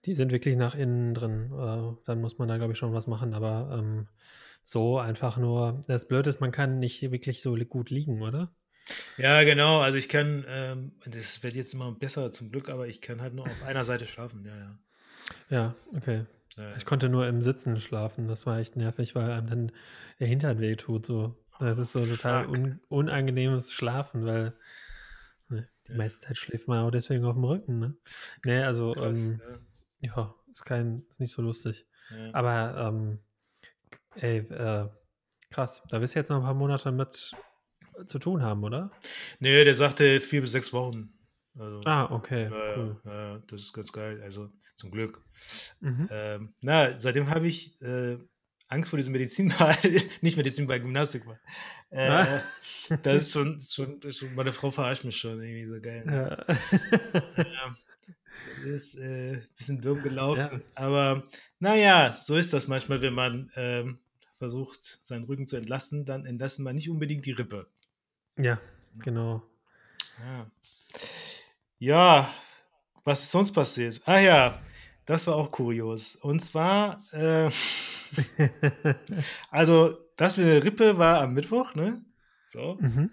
die 0.05 0.15
sind 0.15 0.31
wirklich 0.31 0.55
nach 0.55 0.73
innen 0.73 1.13
drin. 1.13 1.51
Äh, 1.53 1.95
dann 2.05 2.21
muss 2.21 2.39
man 2.39 2.47
da, 2.47 2.57
glaube 2.57 2.73
ich, 2.73 2.79
schon 2.79 2.93
was 2.93 3.05
machen. 3.05 3.35
Aber 3.35 3.77
ähm, 3.77 4.07
so 4.65 4.97
einfach 4.97 5.37
nur, 5.37 5.79
das 5.85 6.07
Blöde 6.07 6.31
ist, 6.31 6.41
man 6.41 6.51
kann 6.51 6.79
nicht 6.79 7.11
wirklich 7.11 7.43
so 7.43 7.55
gut 7.55 7.91
liegen, 7.91 8.23
oder? 8.23 8.51
Ja, 9.17 9.43
genau. 9.43 9.79
Also 9.81 9.97
ich 9.97 10.09
kann, 10.09 10.45
ähm, 10.47 10.91
das 11.05 11.43
wird 11.43 11.53
jetzt 11.53 11.73
immer 11.73 11.91
besser 11.91 12.31
zum 12.31 12.51
Glück, 12.51 12.69
aber 12.69 12.87
ich 12.87 13.01
kann 13.01 13.21
halt 13.21 13.33
nur 13.33 13.45
auf 13.45 13.63
einer 13.63 13.83
Seite 13.83 14.05
schlafen. 14.05 14.45
Ja, 14.45 14.57
ja. 14.57 14.79
Ja, 15.49 15.75
okay. 15.95 16.25
Ja, 16.57 16.75
ich 16.75 16.85
konnte 16.85 17.09
nur 17.09 17.27
im 17.27 17.41
Sitzen 17.41 17.79
schlafen. 17.79 18.27
Das 18.27 18.45
war 18.45 18.59
echt 18.59 18.75
nervig, 18.75 19.15
weil 19.15 19.31
einem 19.31 19.47
dann 19.47 19.71
der 20.19 20.27
Hintern 20.27 20.59
weh 20.59 20.75
tut. 20.75 21.05
So. 21.05 21.35
Das 21.59 21.77
ist 21.77 21.91
so 21.91 22.05
total 22.05 22.47
un 22.47 22.79
unangenehmes 22.89 23.73
Schlafen, 23.73 24.25
weil 24.25 24.53
ne, 25.49 25.67
die 25.87 25.91
ja. 25.91 25.97
meiste 25.97 26.27
Zeit 26.27 26.37
schläft 26.37 26.67
man 26.67 26.79
auch 26.79 26.91
deswegen 26.91 27.25
auf 27.25 27.35
dem 27.35 27.43
Rücken. 27.43 27.79
Ne, 27.79 27.95
nee, 28.45 28.63
also 28.63 28.93
Krass, 28.93 29.17
ähm, 29.17 29.41
ja. 30.01 30.15
ja. 30.15 30.35
ist 30.51 30.65
kein, 30.65 31.03
ist 31.09 31.19
nicht 31.19 31.31
so 31.31 31.41
lustig. 31.41 31.85
Ja. 32.11 32.33
Aber 32.33 32.87
ähm, 32.87 33.19
ey, 34.15 34.39
äh, 34.39 34.89
krass, 35.51 35.83
da 35.89 35.99
bist 35.99 36.15
du 36.15 36.19
jetzt 36.19 36.29
noch 36.29 36.37
ein 36.37 36.43
paar 36.43 36.53
Monate 36.53 36.91
mit 36.91 37.33
zu 38.05 38.19
tun 38.19 38.43
haben, 38.43 38.63
oder? 38.63 38.91
Nee, 39.39 39.63
der 39.63 39.75
sagte 39.75 40.19
vier 40.19 40.41
bis 40.41 40.51
sechs 40.51 40.73
Wochen. 40.73 41.13
Also, 41.57 41.81
ah, 41.85 42.05
okay. 42.11 42.45
Äh, 42.45 42.77
cool. 42.77 42.97
äh, 43.05 43.41
das 43.47 43.61
ist 43.61 43.73
ganz 43.73 43.91
geil, 43.91 44.21
also 44.21 44.49
zum 44.75 44.91
Glück. 44.91 45.21
Mhm. 45.81 46.07
Ähm, 46.11 46.53
na, 46.61 46.97
seitdem 46.97 47.29
habe 47.29 47.47
ich 47.47 47.81
äh, 47.81 48.17
Angst 48.69 48.91
vor 48.91 48.97
diesem 48.97 49.13
Medizinball, 49.13 49.75
nicht 50.21 50.37
Medizinball, 50.37 50.79
Gymnastikball. 50.79 51.39
Äh, 51.89 52.07
ah. 52.07 52.43
Das 53.03 53.21
ist 53.21 53.31
schon, 53.31 53.61
schon, 53.61 54.01
schon, 54.11 54.33
meine 54.33 54.51
Frau 54.51 54.71
verarscht 54.71 55.03
mich 55.03 55.17
schon 55.17 55.41
irgendwie 55.43 55.65
so 55.65 55.79
geil. 55.79 56.03
Ne? 56.05 56.45
Ja. 57.37 57.75
ist 58.65 58.95
ein 58.95 59.35
äh, 59.35 59.41
bisschen 59.57 59.81
dumm 59.81 60.01
gelaufen. 60.01 60.39
Ja. 60.39 60.61
Aber 60.73 61.23
naja, 61.59 62.17
so 62.19 62.35
ist 62.35 62.53
das 62.53 62.67
manchmal, 62.67 63.01
wenn 63.01 63.13
man 63.13 63.51
ähm, 63.55 63.99
versucht, 64.39 64.99
seinen 65.03 65.25
Rücken 65.25 65.47
zu 65.47 65.57
entlasten, 65.57 66.05
dann 66.05 66.25
entlassen 66.25 66.63
man 66.63 66.75
nicht 66.75 66.89
unbedingt 66.89 67.25
die 67.25 67.33
Rippe. 67.33 67.67
Ja, 68.39 68.57
genau. 68.99 69.43
Ja. 70.17 70.51
ja, 71.77 72.33
was 73.03 73.23
ist 73.23 73.31
sonst 73.31 73.51
passiert? 73.51 74.01
Ah 74.05 74.19
ja, 74.19 74.61
das 75.05 75.27
war 75.27 75.35
auch 75.35 75.51
kurios. 75.51 76.15
Und 76.15 76.39
zwar, 76.39 77.01
äh, 77.11 77.51
also 79.51 79.97
das 80.15 80.37
mit 80.37 80.45
der 80.45 80.63
Rippe 80.63 80.97
war 80.97 81.19
am 81.19 81.33
Mittwoch, 81.33 81.75
ne? 81.75 82.01
So. 82.45 82.77
Mhm. 82.79 83.09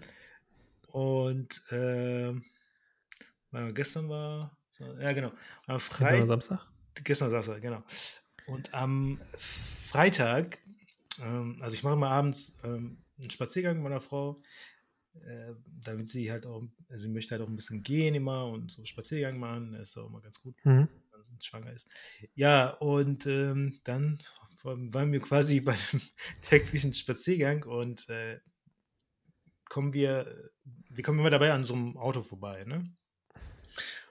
Und 0.93 1.61
äh, 1.71 2.33
gestern 3.73 4.07
war, 4.07 4.57
ja 4.79 5.11
genau, 5.11 5.33
am 5.65 5.81
Freitag. 5.81 6.27
Samstag? 6.27 6.65
Gestern 7.03 7.31
Samstag, 7.31 7.61
genau. 7.61 7.83
Und 8.45 8.73
am 8.73 9.19
Freitag, 9.37 10.59
ähm, 11.19 11.59
also 11.61 11.73
ich 11.73 11.83
mache 11.83 11.97
mal 11.97 12.11
abends 12.11 12.55
ähm, 12.63 13.03
einen 13.19 13.29
Spaziergang 13.29 13.75
mit 13.75 13.83
meiner 13.83 13.99
Frau 13.99 14.35
äh, 15.25 15.53
damit 15.83 16.09
sie 16.09 16.31
halt 16.31 16.45
auch, 16.45 16.63
sie 16.89 17.09
möchte 17.09 17.31
halt 17.31 17.41
auch 17.41 17.47
ein 17.47 17.55
bisschen 17.55 17.83
gehen 17.83 18.15
immer 18.15 18.47
und 18.47 18.71
so 18.71 18.85
Spaziergang 18.85 19.39
machen, 19.39 19.73
das 19.73 19.89
ist 19.89 19.97
auch 19.97 20.07
immer 20.07 20.21
ganz 20.21 20.41
gut, 20.41 20.55
mhm. 20.63 20.87
wenn 21.11 21.21
man 21.29 21.41
schwanger 21.41 21.71
ist. 21.71 21.87
Ja, 22.35 22.69
und 22.69 23.25
ähm, 23.25 23.79
dann 23.83 24.19
waren 24.63 25.11
wir 25.11 25.19
quasi 25.19 25.59
bei 25.61 25.75
dem 25.91 26.01
täglichen 26.41 26.93
Spaziergang 26.93 27.63
und 27.63 28.09
äh, 28.09 28.39
kommen 29.65 29.93
wir, 29.93 30.51
wir 30.89 31.03
kommen 31.03 31.19
immer 31.19 31.29
dabei 31.29 31.51
an 31.51 31.65
so 31.65 31.73
einem 31.73 31.97
Auto 31.97 32.21
vorbei, 32.21 32.63
ne? 32.65 32.89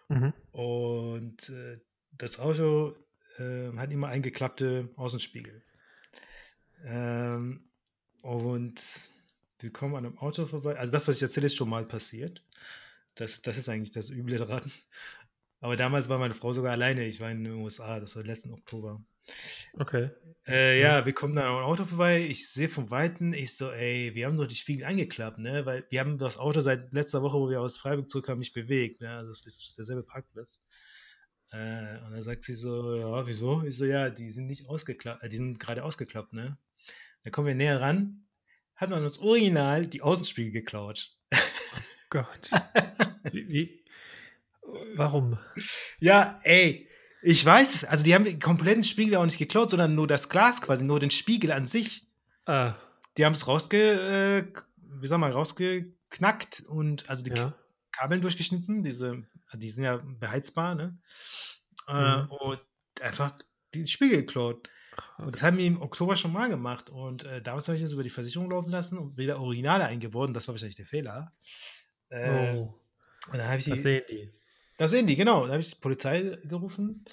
Mhm. 0.09 0.33
Und 0.53 1.49
äh, 1.49 1.81
das 2.13 2.39
Auto 2.39 2.95
äh, 3.39 3.73
hat 3.77 3.91
immer 3.91 4.09
eingeklappte 4.09 4.91
Außenspiegel. 4.97 5.63
Ähm, 6.85 7.69
und 8.23 8.81
wir 9.59 9.73
kommen 9.73 9.95
an 9.97 10.07
einem 10.07 10.19
Auto 10.19 10.47
vorbei. 10.47 10.77
Also 10.77 10.93
das, 10.93 11.09
was 11.09 11.17
ich 11.17 11.23
erzähle, 11.23 11.47
ist 11.47 11.57
schon 11.57 11.69
mal 11.69 11.85
passiert. 11.85 12.43
Das, 13.15 13.43
das 13.43 13.57
ist 13.57 13.69
eigentlich 13.69 13.93
das 13.93 14.11
Üble 14.11 14.37
daran. 14.37 14.71
Aber 15.61 15.77
damals 15.77 16.09
war 16.09 16.19
meine 16.19 16.35
Frau 16.35 16.53
sogar 16.53 16.73
alleine. 16.73 17.07
Ich 17.07 17.21
war 17.21 17.31
in 17.31 17.45
den 17.45 17.55
USA, 17.55 17.99
das 17.99 18.15
war 18.17 18.23
letzten 18.23 18.53
Oktober. 18.53 19.03
Okay. 19.75 20.11
Äh, 20.47 20.81
ja, 20.81 21.05
wir 21.07 21.13
kommen 21.13 21.35
dann 21.35 21.47
an 21.47 21.57
einem 21.57 21.65
Auto 21.65 21.85
vorbei. 21.85 22.21
Ich 22.21 22.49
sehe 22.49 22.69
vom 22.69 22.91
Weiten, 22.91 23.33
ich 23.33 23.57
so, 23.57 23.71
ey, 23.71 24.15
wir 24.15 24.27
haben 24.27 24.37
doch 24.37 24.47
die 24.47 24.55
Spiegel 24.55 24.85
angeklappt, 24.85 25.39
ne? 25.39 25.67
Weil 25.67 25.85
wir 25.91 26.01
haben 26.01 26.19
das 26.19 26.39
Auto 26.39 26.61
seit 26.61 26.93
letzter 26.93 27.23
Woche, 27.23 27.39
wo 27.39 27.51
wir 27.51 27.61
aus 27.61 27.79
Freiburg 27.79 28.11
zurückkamen, 28.11 28.39
nicht 28.39 28.53
bewegt. 28.53 29.01
Ne? 29.01 29.11
Also 29.11 29.31
das 29.31 29.45
ist 29.47 29.77
derselbe 29.77 30.05
Parkplatz. 30.05 30.61
Äh, 31.51 31.99
und 32.05 32.13
dann 32.13 32.23
sagt 32.23 32.45
sie 32.45 32.55
so, 32.55 32.95
ja, 32.95 33.27
wieso? 33.27 33.63
Ich 33.65 33.77
so, 33.77 33.85
ja, 33.85 34.11
die 34.11 34.31
sind 34.31 34.47
nicht 34.47 34.69
ausgeklappt, 34.69 35.23
äh, 35.23 35.29
die 35.29 35.37
sind 35.37 35.59
gerade 35.59 35.85
ausgeklappt, 35.85 36.33
ne? 36.33 36.59
Dann 37.23 37.33
kommen 37.33 37.49
wir 37.49 37.55
näher 37.55 37.81
ran, 37.81 38.25
hat 38.76 38.90
man 38.90 39.04
uns 39.04 39.18
original 39.18 39.87
die 39.87 40.02
Außenspiegel 40.02 40.52
geklaut. 40.52 41.11
Oh 41.33 41.38
Gott. 42.11 42.50
wie, 43.33 43.49
wie? 43.50 43.85
Warum? 44.95 45.38
Ja, 45.99 46.38
ey, 46.45 46.88
ich 47.23 47.45
weiß 47.45 47.75
es. 47.75 47.85
Also, 47.85 48.04
die 48.04 48.14
haben 48.14 48.25
den 48.25 48.40
kompletten 48.40 48.85
Spiegel 48.85 49.16
auch 49.16 49.25
nicht 49.25 49.38
geklaut, 49.38 49.71
sondern 49.71 49.95
nur 49.95 50.06
das 50.06 50.28
Glas 50.28 50.62
quasi, 50.62 50.85
nur 50.85 51.00
den 51.00 51.11
Spiegel 51.11 51.52
an 51.52 51.66
sich. 51.66 52.06
Ah. 52.45 52.75
Die 53.16 53.25
haben 53.25 53.33
es 53.33 53.49
rausge, 53.49 53.78
äh, 53.78 54.61
wie 55.00 55.06
sag 55.06 55.18
mal, 55.18 55.33
rausgeknackt 55.33 56.64
und 56.68 57.09
also 57.09 57.25
die 57.25 57.30
ja. 57.30 57.54
Kabeln 57.92 58.21
durchgeschnitten. 58.21 58.83
Diese, 58.83 59.25
die 59.54 59.71
sind 59.71 59.85
ja 59.85 59.97
beheizbar, 59.97 60.75
ne? 60.75 60.99
Äh, 61.88 62.23
mhm. 62.23 62.30
und 62.30 62.61
einfach 63.00 63.35
den 63.75 63.87
Spiegel 63.87 64.18
geklaut. 64.18 64.68
Und 65.19 65.35
das 65.35 65.43
haben 65.43 65.59
wir 65.59 65.67
im 65.67 65.81
Oktober 65.81 66.17
schon 66.17 66.33
mal 66.33 66.49
gemacht. 66.49 66.91
Und 66.91 67.25
äh, 67.25 67.43
damals 67.43 67.69
habe 67.69 67.76
ich 67.76 67.83
das 67.83 67.93
über 67.93 68.03
die 68.03 68.11
Versicherung 68.11 68.50
laufen 68.50 68.71
lassen 68.71 68.99
und 68.99 69.17
wieder 69.17 69.41
Originale 69.41 69.85
eingebaut. 69.85 70.35
Das 70.35 70.49
war 70.49 70.55
wahrscheinlich 70.55 70.76
der 70.76 70.87
Fehler. 70.87 71.31
Äh, 72.11 72.57
oh. 72.57 72.75
Und 73.33 73.38
dann 73.38 73.49
habe 73.49 73.59
ich 73.59 73.65
die. 73.65 73.71
Das 73.71 73.83
sehen 73.83 74.03
die. 74.11 74.31
Das 74.79 74.91
sehen 74.91 75.07
die, 75.07 75.17
genau. 75.17 75.47
Da 75.47 75.53
habe 75.53 75.61
ich 75.61 75.71
die 75.71 75.81
Polizei 75.81 76.38
gerufen. 76.45 77.05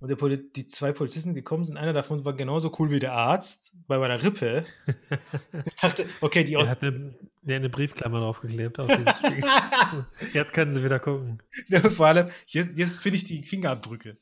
Und 0.00 0.18
Poli 0.18 0.52
die 0.52 0.68
zwei 0.68 0.92
Polizisten 0.92 1.34
gekommen 1.34 1.64
sind. 1.64 1.78
Einer 1.78 1.94
davon 1.94 2.26
war 2.26 2.34
genauso 2.34 2.70
cool 2.78 2.90
wie 2.90 2.98
der 2.98 3.14
Arzt 3.14 3.72
bei 3.86 3.98
meiner 3.98 4.22
Rippe. 4.22 4.66
ich 5.64 5.76
dachte, 5.76 6.06
okay, 6.20 6.44
die 6.44 6.52
Der 6.52 6.68
hat 6.68 6.82
eine, 6.82 7.14
der 7.40 7.56
eine 7.56 7.70
Briefklammer 7.70 8.20
draufgeklebt 8.20 8.78
auf 8.80 8.90
Jetzt 10.34 10.52
können 10.52 10.72
sie 10.72 10.84
wieder 10.84 10.98
gucken. 10.98 11.42
Ja, 11.68 11.88
vor 11.88 12.06
allem, 12.06 12.28
jetzt, 12.48 12.76
jetzt 12.76 12.98
finde 12.98 13.16
ich 13.16 13.24
die 13.24 13.42
Fingerabdrücke. 13.42 14.18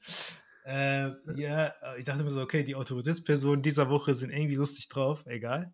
Äh, 0.65 1.11
ja, 1.35 1.75
ich 1.99 2.05
dachte 2.05 2.23
mir 2.23 2.31
so, 2.31 2.41
okay, 2.41 2.63
die 2.63 2.77
Autoritätspersonen 2.77 3.63
dieser 3.63 3.91
Woche 3.91 4.15
sind 4.15 4.31
irgendwie 4.31 4.55
lustig 4.55 4.89
drauf, 4.89 5.25
egal. 5.27 5.73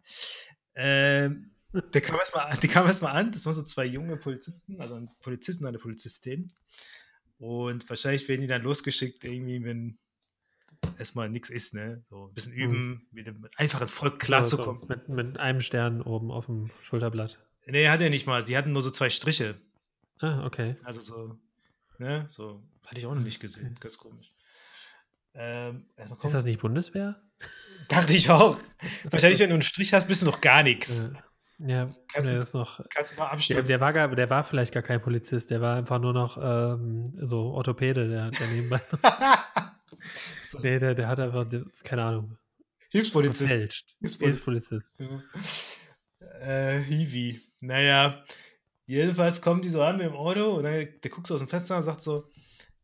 Ähm, 0.75 1.51
der 1.73 2.01
kam 2.01 2.17
erstmal 2.17 2.51
erst 2.87 3.03
an, 3.03 3.33
das 3.33 3.45
waren 3.45 3.55
so 3.55 3.63
zwei 3.63 3.85
junge 3.85 4.17
Polizisten, 4.17 4.81
also 4.81 4.95
ein 4.95 5.11
Polizist 5.21 5.61
und 5.61 5.67
eine 5.67 5.79
Polizistin. 5.79 6.53
Und 7.39 7.89
wahrscheinlich 7.89 8.29
werden 8.29 8.41
die 8.41 8.47
dann 8.47 8.63
losgeschickt, 8.63 9.23
irgendwie, 9.25 9.63
wenn 9.63 9.99
erstmal 10.99 11.29
nichts 11.29 11.51
ist, 11.51 11.75
ne? 11.75 12.03
So 12.09 12.29
ein 12.29 12.35
bisschen 12.35 12.53
üben, 12.53 12.75
hm. 12.75 13.07
mit 13.13 13.27
dem 13.27 13.49
einfachen 13.57 13.89
Volk 13.89 14.19
klarzukommen. 14.19 14.83
So, 14.83 14.89
mit, 14.89 15.09
mit 15.09 15.39
einem 15.39 15.61
Stern 15.61 16.03
oben 16.03 16.31
auf 16.31 16.47
dem 16.47 16.71
Schulterblatt. 16.83 17.39
Nee, 17.67 17.89
hat 17.89 18.01
er 18.01 18.11
nicht 18.11 18.27
mal. 18.27 18.47
Sie 18.47 18.57
hatten 18.57 18.73
nur 18.73 18.83
so 18.83 18.91
zwei 18.91 19.11
Striche. 19.11 19.61
Ah, 20.21 20.45
okay. 20.47 20.75
Also 20.83 21.01
so, 21.01 21.39
ne? 21.99 22.25
So, 22.29 22.63
hatte 22.85 22.99
ich 22.99 23.07
auch 23.07 23.15
noch 23.15 23.23
nicht 23.23 23.41
gesehen. 23.41 23.77
Ganz 23.79 23.99
komisch. 23.99 24.33
Ähm, 25.35 25.87
ist 26.23 26.35
das 26.35 26.45
nicht 26.45 26.61
Bundeswehr? 26.61 27.21
Dachte 27.89 28.13
ich 28.13 28.31
auch. 28.31 28.59
Wahrscheinlich, 29.11 29.41
wenn 29.41 29.51
du 29.51 29.55
einen 29.55 29.63
Strich 29.63 29.95
hast, 29.95 30.09
bist 30.09 30.23
du 30.23 30.27
noch 30.27 30.41
gar 30.41 30.63
nichts. 30.63 31.09
Ja, 31.59 31.91
kannst, 32.13 32.29
der 32.29 32.39
ist 32.39 32.55
noch. 32.55 32.81
Kannst 32.91 33.13
du 33.13 33.17
mal 33.17 33.37
der, 33.37 33.63
der, 33.63 33.81
war 33.81 33.93
gar, 33.93 34.15
der 34.15 34.31
war 34.31 34.45
vielleicht 34.45 34.73
gar 34.73 34.83
kein 34.83 35.01
Polizist, 35.01 35.51
der 35.51 35.61
war 35.61 35.77
einfach 35.77 35.99
nur 35.99 36.13
noch 36.13 36.39
ähm, 36.41 37.19
so 37.21 37.51
Orthopäde, 37.51 38.09
der, 38.09 38.31
der 38.31 38.47
nebenbei. 38.47 38.81
so. 40.51 40.61
Nee, 40.61 40.79
der, 40.79 40.95
der 40.95 41.09
hat 41.09 41.19
einfach, 41.19 41.47
keine 41.83 42.05
Ahnung. 42.05 42.39
Hilfspolizist. 42.91 43.41
Gefälscht. 43.41 43.97
Hilfspolizist. 44.01 44.95
Ja. 44.99 45.23
Äh, 46.41 46.81
Hiwi. 46.81 47.41
Naja, 47.61 48.23
jedenfalls 48.87 49.43
kommen 49.43 49.63
die 49.63 49.71
so 49.71 49.83
an 49.83 49.97
mit 49.97 50.07
dem 50.07 50.15
Auto 50.15 50.53
und 50.53 50.63
dann 50.63 50.89
der 51.03 51.11
guckt 51.11 51.27
so 51.27 51.35
aus 51.35 51.41
dem 51.41 51.49
Fenster 51.49 51.77
und 51.77 51.83
sagt 51.83 52.03
so: 52.03 52.31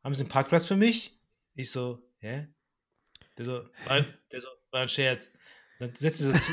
Haben 0.03 0.15
Sie 0.15 0.23
einen 0.23 0.31
Parkplatz 0.31 0.67
für 0.67 0.77
mich? 0.77 1.21
Ich 1.55 1.71
so: 1.71 2.03
Hä? 2.25 2.49
Der 3.37 3.45
so, 3.45 3.53
war, 3.85 4.01
der 4.33 4.41
so, 4.41 4.49
war 4.71 4.81
ein 4.81 4.89
Scherz. 4.89 5.31
Dann 5.79 5.95
setzt 5.95 6.23
er 6.23 6.29
so 6.29 6.33
zu. 6.33 6.53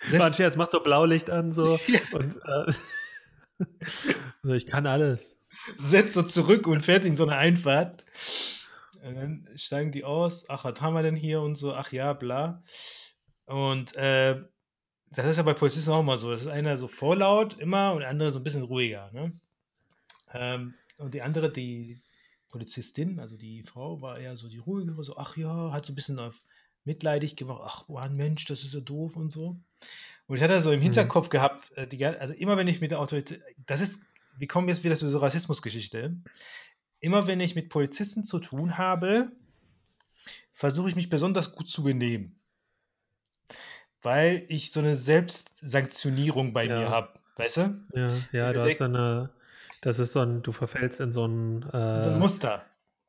War 0.18 0.26
ein 0.26 0.34
Scherz, 0.34 0.54
macht 0.56 0.70
so 0.70 0.80
Blaulicht 0.80 1.30
an, 1.30 1.52
so. 1.54 1.80
Ja. 1.86 2.00
Und, 2.12 2.36
äh, 2.36 2.72
so, 4.42 4.52
ich 4.52 4.66
kann 4.66 4.86
alles. 4.86 5.40
Setzt 5.78 6.12
so 6.12 6.22
zurück 6.22 6.66
und 6.66 6.84
fährt 6.84 7.06
in 7.06 7.16
so 7.16 7.24
eine 7.24 7.36
Einfahrt. 7.36 8.04
Und 9.02 9.14
dann 9.16 9.48
steigen 9.56 9.92
die 9.92 10.04
aus. 10.04 10.50
Ach, 10.50 10.64
was 10.64 10.80
haben 10.82 10.92
wir 10.92 11.02
denn 11.02 11.16
hier 11.16 11.40
und 11.40 11.54
so? 11.54 11.74
Ach 11.74 11.90
ja, 11.90 12.12
bla. 12.12 12.62
Und 13.46 13.96
äh, 13.96 14.44
das 15.06 15.24
ist 15.24 15.38
ja 15.38 15.42
bei 15.42 15.54
Polizisten 15.54 15.90
auch 15.90 16.02
mal 16.02 16.18
so. 16.18 16.30
Das 16.30 16.42
ist 16.42 16.48
einer 16.48 16.76
so 16.76 16.86
vorlaut 16.86 17.58
immer 17.58 17.94
und 17.94 18.00
der 18.00 18.10
andere 18.10 18.30
so 18.30 18.40
ein 18.40 18.44
bisschen 18.44 18.64
ruhiger. 18.64 19.10
Ne? 19.12 19.32
Ähm, 20.34 20.74
und 20.98 21.14
die 21.14 21.22
andere, 21.22 21.50
die 21.50 22.02
Polizistin, 22.48 23.20
also 23.20 23.36
die 23.36 23.62
Frau, 23.62 24.00
war 24.00 24.18
eher 24.18 24.36
so 24.36 24.48
die 24.48 24.58
ruhige, 24.58 25.02
so, 25.02 25.16
ach 25.16 25.36
ja, 25.36 25.72
hat 25.72 25.86
so 25.86 25.92
ein 25.92 25.96
bisschen 25.96 26.18
auf 26.18 26.42
mitleidig 26.84 27.36
gemacht, 27.36 27.62
ach, 27.64 27.84
oh, 27.88 27.98
ein 27.98 28.16
Mensch, 28.16 28.46
das 28.46 28.64
ist 28.64 28.74
ja 28.74 28.80
doof 28.80 29.16
und 29.16 29.30
so. 29.30 29.60
Und 30.26 30.36
ich 30.36 30.42
hatte 30.42 30.60
so 30.60 30.72
im 30.72 30.80
mhm. 30.80 30.84
Hinterkopf 30.84 31.26
mhm. 31.26 31.30
gehabt, 31.30 31.76
äh, 31.76 31.86
die, 31.86 32.04
also 32.04 32.32
immer 32.32 32.56
wenn 32.56 32.68
ich 32.68 32.80
mit 32.80 32.90
der 32.90 33.00
Autorität, 33.00 33.42
das 33.66 33.80
ist, 33.80 34.02
wir 34.36 34.48
kommen 34.48 34.68
jetzt 34.68 34.84
wieder 34.84 34.96
zu 34.96 35.06
dieser 35.06 35.22
Rassismusgeschichte, 35.22 36.16
immer 37.00 37.26
wenn 37.26 37.40
ich 37.40 37.54
mit 37.54 37.68
Polizisten 37.68 38.24
zu 38.24 38.38
tun 38.38 38.78
habe, 38.78 39.30
versuche 40.52 40.88
ich 40.88 40.96
mich 40.96 41.10
besonders 41.10 41.54
gut 41.54 41.70
zu 41.70 41.82
benehmen. 41.82 42.40
Weil 44.02 44.44
ich 44.48 44.72
so 44.72 44.80
eine 44.80 44.94
Selbstsanktionierung 44.94 46.52
bei 46.52 46.64
ja. 46.64 46.78
mir 46.78 46.88
habe, 46.88 47.18
weißt 47.36 47.56
du? 47.58 47.86
Ja, 47.94 48.08
ja 48.32 48.52
du 48.52 48.62
hast 48.62 48.80
eine, 48.80 49.30
das 49.80 49.98
ist 49.98 50.12
so 50.12 50.20
ein, 50.20 50.42
du 50.42 50.52
verfällst 50.52 51.00
in 51.00 51.12
so 51.12 51.26
ein, 51.26 51.62
äh, 51.62 52.00
so 52.00 52.10
ein 52.10 52.18
Muster. 52.18 52.64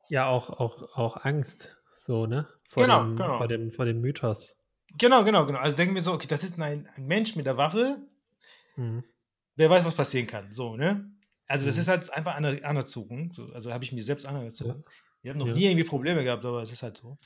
Ja, 0.08 0.26
auch, 0.26 0.50
auch, 0.50 0.96
auch 0.96 1.24
Angst, 1.24 1.78
so, 2.04 2.26
ne? 2.26 2.48
Vor, 2.68 2.84
genau, 2.84 3.04
dem, 3.04 3.16
genau. 3.16 3.38
Vor, 3.38 3.48
dem, 3.48 3.70
vor 3.70 3.84
dem 3.84 4.00
Mythos. 4.00 4.56
Genau, 4.98 5.24
genau, 5.24 5.46
genau. 5.46 5.58
Also 5.58 5.76
denken 5.76 5.94
wir 5.94 6.02
so, 6.02 6.12
okay, 6.12 6.26
das 6.28 6.44
ist 6.44 6.58
ein, 6.58 6.88
ein 6.96 7.06
Mensch 7.06 7.36
mit 7.36 7.46
der 7.46 7.56
Waffe, 7.56 7.98
mhm. 8.76 9.04
der 9.56 9.70
weiß, 9.70 9.84
was 9.84 9.94
passieren 9.94 10.26
kann. 10.26 10.52
So, 10.52 10.76
ne? 10.76 11.10
Also 11.46 11.66
das 11.66 11.76
mhm. 11.76 11.80
ist 11.80 11.88
halt 11.88 12.12
einfach 12.12 12.36
anerzogen. 12.36 13.30
So, 13.30 13.46
also 13.52 13.72
habe 13.72 13.84
ich 13.84 13.92
mir 13.92 14.02
selbst 14.02 14.26
anerzogen. 14.26 14.84
Ja. 14.84 14.92
Ich 15.22 15.30
habe 15.30 15.38
noch 15.38 15.48
ja. 15.48 15.54
nie 15.54 15.64
irgendwie 15.66 15.84
Probleme 15.84 16.24
gehabt, 16.24 16.44
aber 16.44 16.62
es 16.62 16.72
ist 16.72 16.82
halt 16.82 16.96
so. 16.96 17.18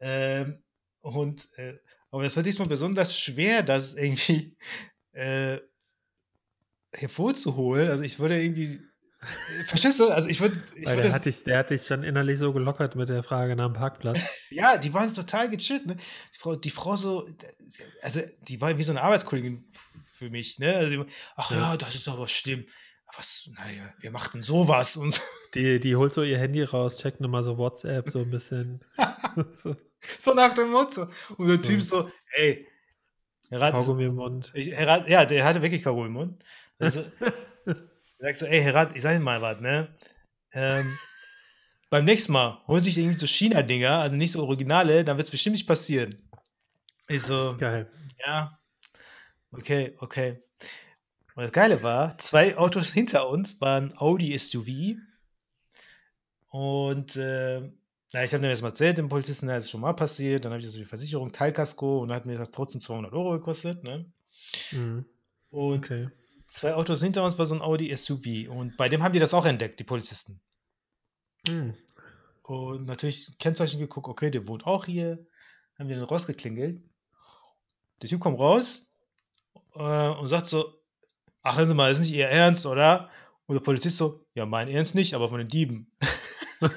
Ähm, 0.00 0.56
und 1.00 1.48
äh, 1.56 1.78
aber 2.10 2.22
das 2.22 2.36
war 2.36 2.42
diesmal 2.42 2.68
besonders 2.68 3.18
schwer, 3.18 3.62
das 3.62 3.94
irgendwie 3.94 4.56
äh, 5.12 5.58
hervorzuholen. 6.92 7.88
Also 7.88 8.02
ich 8.02 8.18
würde 8.18 8.42
irgendwie 8.42 8.80
Verstehst 9.66 10.00
du? 10.00 10.08
Also 10.08 10.28
ich 10.28 10.40
würde. 10.40 10.56
Weil 10.82 10.96
der, 10.96 11.12
hat 11.12 11.26
dich, 11.26 11.44
der 11.44 11.58
hat 11.58 11.70
dich 11.70 11.82
schon 11.82 12.02
innerlich 12.02 12.38
so 12.38 12.54
gelockert 12.54 12.96
mit 12.96 13.10
der 13.10 13.22
Frage 13.22 13.54
nach 13.54 13.66
dem 13.66 13.74
Parkplatz. 13.74 14.18
ja, 14.50 14.78
die 14.78 14.94
waren 14.94 15.12
total 15.12 15.50
gechillt. 15.50 15.86
Ne? 15.86 15.96
Die, 15.96 16.38
Frau, 16.38 16.56
die 16.56 16.70
Frau 16.70 16.96
so, 16.96 17.28
also 18.00 18.22
die 18.48 18.60
war 18.62 18.78
wie 18.78 18.82
so 18.82 18.92
eine 18.92 19.02
Arbeitskollegin 19.02 19.70
für 20.06 20.30
mich. 20.30 20.58
Ne? 20.58 20.74
Also, 20.74 21.04
ach 21.36 21.50
ja. 21.50 21.56
ja, 21.58 21.76
das 21.76 21.94
ist 21.94 22.08
aber 22.08 22.28
schlimm. 22.28 22.64
Was, 23.14 23.50
naja, 23.56 23.92
wir 23.98 24.10
machten 24.10 24.40
sowas 24.40 24.96
und. 24.96 25.20
Die, 25.54 25.80
die 25.80 25.96
holt 25.96 26.14
so 26.14 26.22
ihr 26.22 26.38
Handy 26.38 26.62
raus, 26.62 26.96
checkt 26.98 27.20
nochmal 27.20 27.42
so 27.42 27.58
WhatsApp, 27.58 28.08
so 28.08 28.20
ein 28.20 28.30
bisschen. 28.30 28.80
so. 29.52 29.76
so 30.20 30.34
nach 30.34 30.54
dem 30.54 30.70
Motto. 30.70 31.08
Und 31.36 31.48
der 31.48 31.56
so. 31.56 31.62
Typ 31.62 31.82
so, 31.82 32.10
ey, 32.36 32.66
Kaugummi 33.50 34.04
im 34.04 34.14
Mund. 34.14 34.52
Ich, 34.54 34.70
Herr 34.70 34.86
Rat, 34.86 35.08
ja, 35.08 35.24
der 35.24 35.44
hatte 35.44 35.62
wirklich 35.62 35.82
Kaugummi 35.82 36.06
im 36.06 36.12
Mund. 36.12 36.44
Also, 36.78 37.04
sagst 38.18 38.42
du, 38.42 38.46
ey, 38.46 38.62
Herr 38.62 38.74
Rat, 38.74 38.96
ich 38.96 39.02
sag 39.02 39.20
mal 39.20 39.42
was, 39.42 39.60
ne? 39.60 39.88
Ähm, 40.52 40.98
beim 41.90 42.04
nächsten 42.04 42.32
Mal 42.32 42.62
holen 42.68 42.82
sich 42.82 42.96
irgendwie 42.96 43.18
so 43.18 43.26
China-Dinger, 43.26 43.98
also 43.98 44.16
nicht 44.16 44.32
so 44.32 44.42
Originale, 44.42 45.04
dann 45.04 45.16
wird 45.16 45.26
es 45.26 45.30
bestimmt 45.32 45.54
nicht 45.54 45.66
passieren. 45.66 46.14
Ich 47.08 47.22
so, 47.22 47.56
geil. 47.58 47.90
Ja, 48.24 48.58
okay, 49.50 49.96
okay. 49.98 50.40
Und 51.34 51.42
das 51.42 51.52
Geile 51.52 51.82
war, 51.82 52.16
zwei 52.18 52.56
Autos 52.56 52.90
hinter 52.92 53.28
uns 53.28 53.60
waren 53.60 53.92
Audi 53.96 54.38
SUV. 54.38 54.96
Und 56.50 57.16
äh, 57.16 57.70
na, 58.12 58.24
ich 58.24 58.32
habe 58.32 58.42
mir 58.42 58.50
das 58.50 58.62
mal 58.62 58.68
erzählt, 58.68 58.98
dem 58.98 59.08
Polizisten, 59.08 59.46
da 59.46 59.56
ist 59.56 59.64
es 59.64 59.70
schon 59.70 59.80
mal 59.80 59.92
passiert. 59.92 60.44
Dann 60.44 60.52
habe 60.52 60.60
ich 60.60 60.68
so 60.68 60.78
die 60.78 60.84
Versicherung, 60.84 61.32
Teilkasko 61.32 62.00
und 62.00 62.08
dann 62.08 62.16
hat 62.16 62.26
mir 62.26 62.38
das 62.38 62.50
trotzdem 62.50 62.80
200 62.80 63.12
Euro 63.12 63.32
gekostet. 63.32 63.84
Ne? 63.84 64.10
Mhm. 64.72 65.04
Und 65.50 65.78
okay 65.78 66.08
zwei 66.50 66.74
Autos 66.74 67.00
hinter 67.00 67.24
uns 67.24 67.38
war 67.38 67.46
so 67.46 67.54
ein 67.54 67.62
Audi 67.62 67.96
SUV. 67.96 68.50
Und 68.50 68.76
bei 68.76 68.88
dem 68.88 69.02
haben 69.02 69.12
die 69.12 69.18
das 69.18 69.34
auch 69.34 69.46
entdeckt, 69.46 69.80
die 69.80 69.84
Polizisten. 69.84 70.40
Mhm. 71.48 71.74
Und 72.42 72.86
natürlich 72.86 73.38
Kennzeichen 73.38 73.78
geguckt, 73.78 74.08
okay, 74.08 74.30
der 74.30 74.46
wohnt 74.48 74.66
auch 74.66 74.84
hier. 74.84 75.24
Haben 75.78 75.88
wir 75.88 75.96
dann 75.96 76.04
rausgeklingelt. 76.04 76.82
Der 78.02 78.08
Typ 78.08 78.20
kommt 78.20 78.38
raus 78.38 78.90
äh, 79.74 80.08
und 80.08 80.28
sagt 80.28 80.48
so, 80.48 80.74
ach, 81.42 81.56
hören 81.56 81.68
Sie 81.68 81.74
mal, 81.74 81.90
ist 81.90 82.00
nicht 82.00 82.12
Ihr 82.12 82.28
Ernst, 82.28 82.66
oder? 82.66 83.08
Und 83.46 83.54
der 83.54 83.62
Polizist 83.62 83.96
so, 83.96 84.26
ja, 84.34 84.44
mein 84.44 84.68
Ernst 84.68 84.94
nicht, 84.94 85.14
aber 85.14 85.28
von 85.28 85.38
den 85.38 85.48
Dieben. 85.48 85.90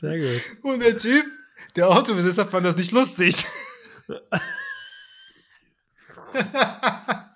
Sehr 0.00 0.18
gut. 0.18 0.42
Und 0.62 0.80
der 0.80 0.96
Typ, 0.96 1.26
der 1.74 1.88
Autobesitzer, 1.88 2.46
fand 2.46 2.66
das 2.66 2.76
nicht 2.76 2.92
lustig. 2.92 3.44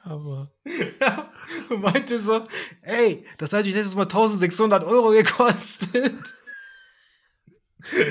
aber. 0.04 0.50
und 1.70 1.80
meinte 1.82 2.18
so, 2.18 2.44
ey, 2.82 3.24
das 3.38 3.52
hat 3.52 3.64
mich 3.64 3.74
letztes 3.74 3.94
Mal 3.94 4.02
1600 4.02 4.84
Euro 4.84 5.10
gekostet. 5.10 6.14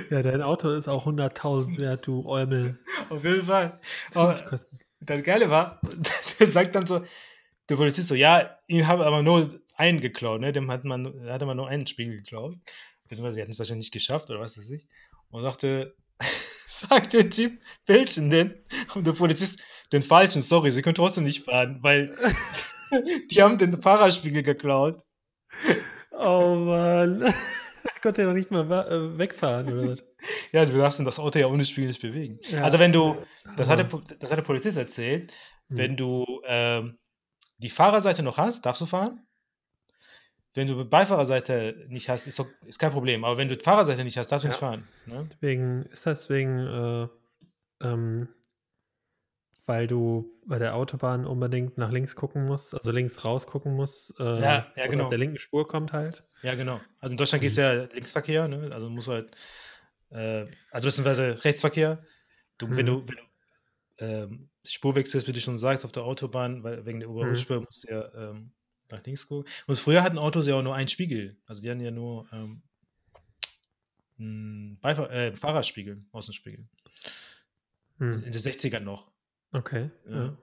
Ja, 0.09 0.23
dein 0.23 0.41
Auto 0.41 0.71
ist 0.71 0.87
auch 0.87 1.05
100.000 1.05 1.79
wert, 1.79 2.07
du 2.07 2.27
Eumel. 2.27 2.79
Auf 3.09 3.23
jeden 3.23 3.45
Fall. 3.45 3.79
Aber 4.15 4.33
das 5.01 5.23
Geile 5.23 5.49
war, 5.49 5.79
der 6.39 6.47
sagt 6.47 6.75
dann 6.75 6.87
so, 6.87 7.05
der 7.69 7.75
Polizist 7.75 8.07
so, 8.07 8.15
ja, 8.15 8.57
ihn 8.67 8.87
habe 8.87 9.05
aber 9.05 9.21
nur 9.21 9.59
einen 9.79 10.01
geklaut, 10.01 10.41
ne? 10.41 10.51
Dem 10.51 10.69
hat 10.69 10.83
man, 10.83 11.29
hatte 11.29 11.45
man 11.45 11.57
nur 11.57 11.67
einen 11.67 11.87
Spiegel 11.87 12.17
geklaut. 12.17 12.57
Beziehungsweise 13.07 13.35
sie 13.35 13.41
hatten 13.41 13.51
es 13.51 13.59
wahrscheinlich 13.59 13.85
nicht 13.85 13.93
geschafft 13.93 14.29
oder 14.29 14.39
was 14.39 14.57
weiß 14.57 14.69
ich. 14.69 14.85
Und 15.29 15.41
sagte, 15.41 15.95
sagt 16.67 17.13
der 17.13 17.29
Typ, 17.29 17.59
welchen 17.87 18.29
denn? 18.29 18.53
Und 18.93 19.07
der 19.07 19.13
Polizist, 19.13 19.59
den 19.91 20.03
falschen, 20.03 20.41
sorry, 20.41 20.71
sie 20.71 20.81
können 20.81 20.95
trotzdem 20.95 21.23
nicht 21.23 21.45
fahren, 21.45 21.79
weil 21.81 22.13
die 23.31 23.41
haben 23.41 23.57
den 23.57 23.81
Fahrerspiegel 23.81 24.43
geklaut. 24.43 25.01
Oh 26.11 26.55
Mann. 26.55 27.33
Konnte 28.01 28.21
ja 28.21 28.27
noch 28.27 28.35
nicht 28.35 28.51
mal 28.51 28.69
äh, 28.71 29.17
wegfahren, 29.17 29.73
oder 29.73 29.91
was? 29.91 30.03
ja, 30.51 30.65
du 30.65 30.77
darfst 30.77 30.99
das 30.99 31.19
Auto 31.19 31.39
ja 31.39 31.47
ohne 31.47 31.65
Spiegel 31.65 31.87
nicht 31.87 32.01
bewegen. 32.01 32.39
Ja. 32.49 32.61
Also 32.61 32.79
wenn 32.79 32.93
du, 32.93 33.17
das 33.57 33.67
hat, 33.67 33.79
der, 33.79 33.87
das 34.19 34.29
hat 34.29 34.37
der 34.37 34.43
Polizist 34.43 34.77
erzählt, 34.77 35.33
hm. 35.69 35.77
wenn 35.77 35.97
du 35.97 36.25
ähm, 36.45 36.97
die 37.57 37.69
Fahrerseite 37.69 38.23
noch 38.23 38.37
hast, 38.37 38.65
darfst 38.65 38.81
du 38.81 38.85
fahren. 38.85 39.25
Wenn 40.55 40.67
du 40.67 40.83
Beifahrerseite 40.83 41.85
nicht 41.89 42.09
hast, 42.09 42.27
ist, 42.27 42.43
ist 42.65 42.79
kein 42.79 42.91
Problem. 42.91 43.23
Aber 43.23 43.37
wenn 43.37 43.49
du 43.49 43.55
Fahrerseite 43.55 44.03
nicht 44.03 44.17
hast, 44.17 44.31
darfst 44.31 44.45
du 44.45 44.47
ja. 44.47 44.51
nicht 44.51 44.59
fahren. 44.59 44.87
Ne? 45.05 45.29
Deswegen, 45.31 45.83
ist 45.83 46.05
das 46.05 46.29
wegen, 46.29 46.59
äh, 46.59 47.07
ähm, 47.85 48.27
weil 49.67 49.85
du 49.85 50.31
bei 50.47 50.57
der 50.57 50.75
Autobahn 50.75 51.25
unbedingt 51.25 51.77
nach 51.77 51.91
links 51.91 52.15
gucken 52.15 52.47
musst, 52.47 52.73
also 52.73 52.91
links 52.91 53.23
raus 53.23 53.45
gucken 53.45 53.75
musst, 53.75 54.19
äh, 54.19 54.23
ja, 54.23 54.67
ja, 54.75 54.87
genau. 54.87 55.03
auf 55.03 55.09
der 55.09 55.19
linken 55.19 55.37
Spur 55.37 55.67
kommt 55.67 55.93
halt. 55.93 56.23
Ja, 56.41 56.55
genau. 56.55 56.81
Also 56.99 57.13
in 57.13 57.17
Deutschland 57.17 57.43
mhm. 57.43 57.45
gibt 57.45 57.51
es 57.51 57.57
ja 57.57 57.73
Linksverkehr, 57.73 58.47
ne? 58.47 58.71
also 58.73 58.89
muss 58.89 59.07
halt, 59.07 59.35
äh, 60.09 60.47
also 60.71 60.87
beziehungsweise 60.87 61.43
Rechtsverkehr. 61.45 62.03
Du, 62.57 62.67
mhm. 62.67 62.77
Wenn 62.77 62.85
du, 62.87 63.07
wenn 63.07 63.15
du 63.17 63.23
ähm, 63.99 64.49
Spurwechsel, 64.65 65.25
wie 65.27 65.33
du 65.33 65.39
schon 65.39 65.57
sagst, 65.57 65.85
auf 65.85 65.91
der 65.91 66.03
Autobahn, 66.03 66.63
weil 66.63 66.85
wegen 66.85 66.99
der 66.99 67.09
Überholspur 67.09 67.57
mhm. 67.57 67.65
musst 67.65 67.83
du 67.83 67.93
ja 67.93 68.13
ähm, 68.15 68.51
nach 68.91 69.05
links 69.05 69.27
gucken. 69.27 69.51
Und 69.67 69.79
früher 69.79 70.03
hatten 70.03 70.17
Autos 70.17 70.47
ja 70.47 70.55
auch 70.55 70.63
nur 70.63 70.75
einen 70.75 70.87
Spiegel. 70.87 71.37
Also 71.45 71.61
die 71.61 71.69
hatten 71.69 71.81
ja 71.81 71.91
nur 71.91 72.27
ähm, 72.31 72.61
Beifahr 74.81 75.11
äh, 75.11 75.35
Fahrerspiegel, 75.35 76.03
Außenspiegel. 76.11 76.65
Mhm. 77.99 78.23
In 78.23 78.31
den 78.31 78.41
60ern 78.41 78.81
noch. 78.81 79.09
Okay. 79.51 79.89
Ja. 80.09 80.23
ja. 80.23 80.37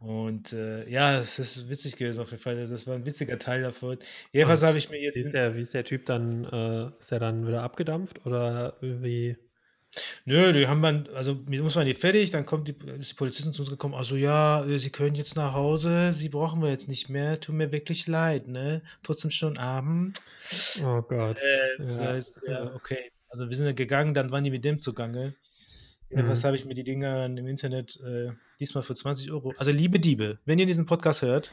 Und 0.00 0.54
äh, 0.54 0.88
ja, 0.88 1.20
es 1.20 1.38
ist 1.38 1.68
witzig 1.68 1.96
gewesen 1.96 2.20
auf 2.20 2.30
jeden 2.30 2.42
Fall. 2.42 2.66
Das 2.66 2.86
war 2.86 2.94
ein 2.94 3.04
witziger 3.04 3.38
Teil 3.38 3.62
davon. 3.62 3.98
Jedenfalls 4.32 4.62
habe 4.62 4.78
ich 4.78 4.88
mir 4.88 4.98
jetzt. 4.98 5.16
Wie 5.16 5.20
ist, 5.20 5.32
der, 5.32 5.56
wie 5.56 5.60
ist 5.60 5.74
der 5.74 5.84
Typ 5.84 6.06
dann? 6.06 6.44
Äh, 6.44 6.98
ist 6.98 7.12
er 7.12 7.18
dann 7.18 7.46
wieder 7.46 7.62
abgedampft 7.62 8.24
oder 8.24 8.76
wie? 8.80 9.36
Nö, 10.24 10.52
die 10.52 10.68
haben 10.68 10.82
dann, 10.82 11.08
also 11.14 11.34
mir 11.46 11.62
muss 11.62 11.74
man 11.74 11.86
nicht 11.86 12.00
fertig, 12.00 12.30
dann 12.30 12.46
kommt 12.46 12.68
die, 12.68 12.74
ist 13.00 13.10
die 13.10 13.16
Polizisten 13.16 13.52
zu 13.52 13.62
uns 13.62 13.70
gekommen, 13.70 13.94
also 13.94 14.14
ja, 14.14 14.64
äh, 14.64 14.78
sie 14.78 14.90
können 14.90 15.16
jetzt 15.16 15.36
nach 15.36 15.52
Hause, 15.52 16.12
sie 16.12 16.28
brauchen 16.28 16.62
wir 16.62 16.70
jetzt 16.70 16.88
nicht 16.88 17.08
mehr, 17.08 17.40
tut 17.40 17.56
mir 17.56 17.72
wirklich 17.72 18.06
leid, 18.06 18.46
ne? 18.46 18.82
Trotzdem 19.02 19.30
schon 19.30 19.58
Abend. 19.58 20.20
Oh 20.84 21.02
Gott. 21.02 21.40
Äh, 21.42 21.82
ja. 21.82 21.98
heißt, 21.98 22.40
ja, 22.46 22.74
okay. 22.74 23.10
Also 23.28 23.48
wir 23.48 23.56
sind 23.56 23.66
ja 23.66 23.72
gegangen, 23.72 24.14
dann 24.14 24.30
waren 24.30 24.44
die 24.44 24.50
mit 24.50 24.64
dem 24.64 24.80
zugange. 24.80 25.34
Mhm. 26.10 26.28
Was 26.28 26.42
habe 26.42 26.56
ich 26.56 26.64
mir 26.64 26.74
die 26.74 26.82
Dinger 26.82 27.26
im 27.26 27.46
Internet 27.46 28.00
äh, 28.00 28.30
diesmal 28.58 28.82
für 28.82 28.94
20 28.94 29.30
Euro? 29.30 29.52
Also 29.56 29.70
liebe 29.70 30.00
Diebe, 30.00 30.38
wenn 30.44 30.58
ihr 30.58 30.66
diesen 30.66 30.86
Podcast 30.86 31.22
hört, 31.22 31.52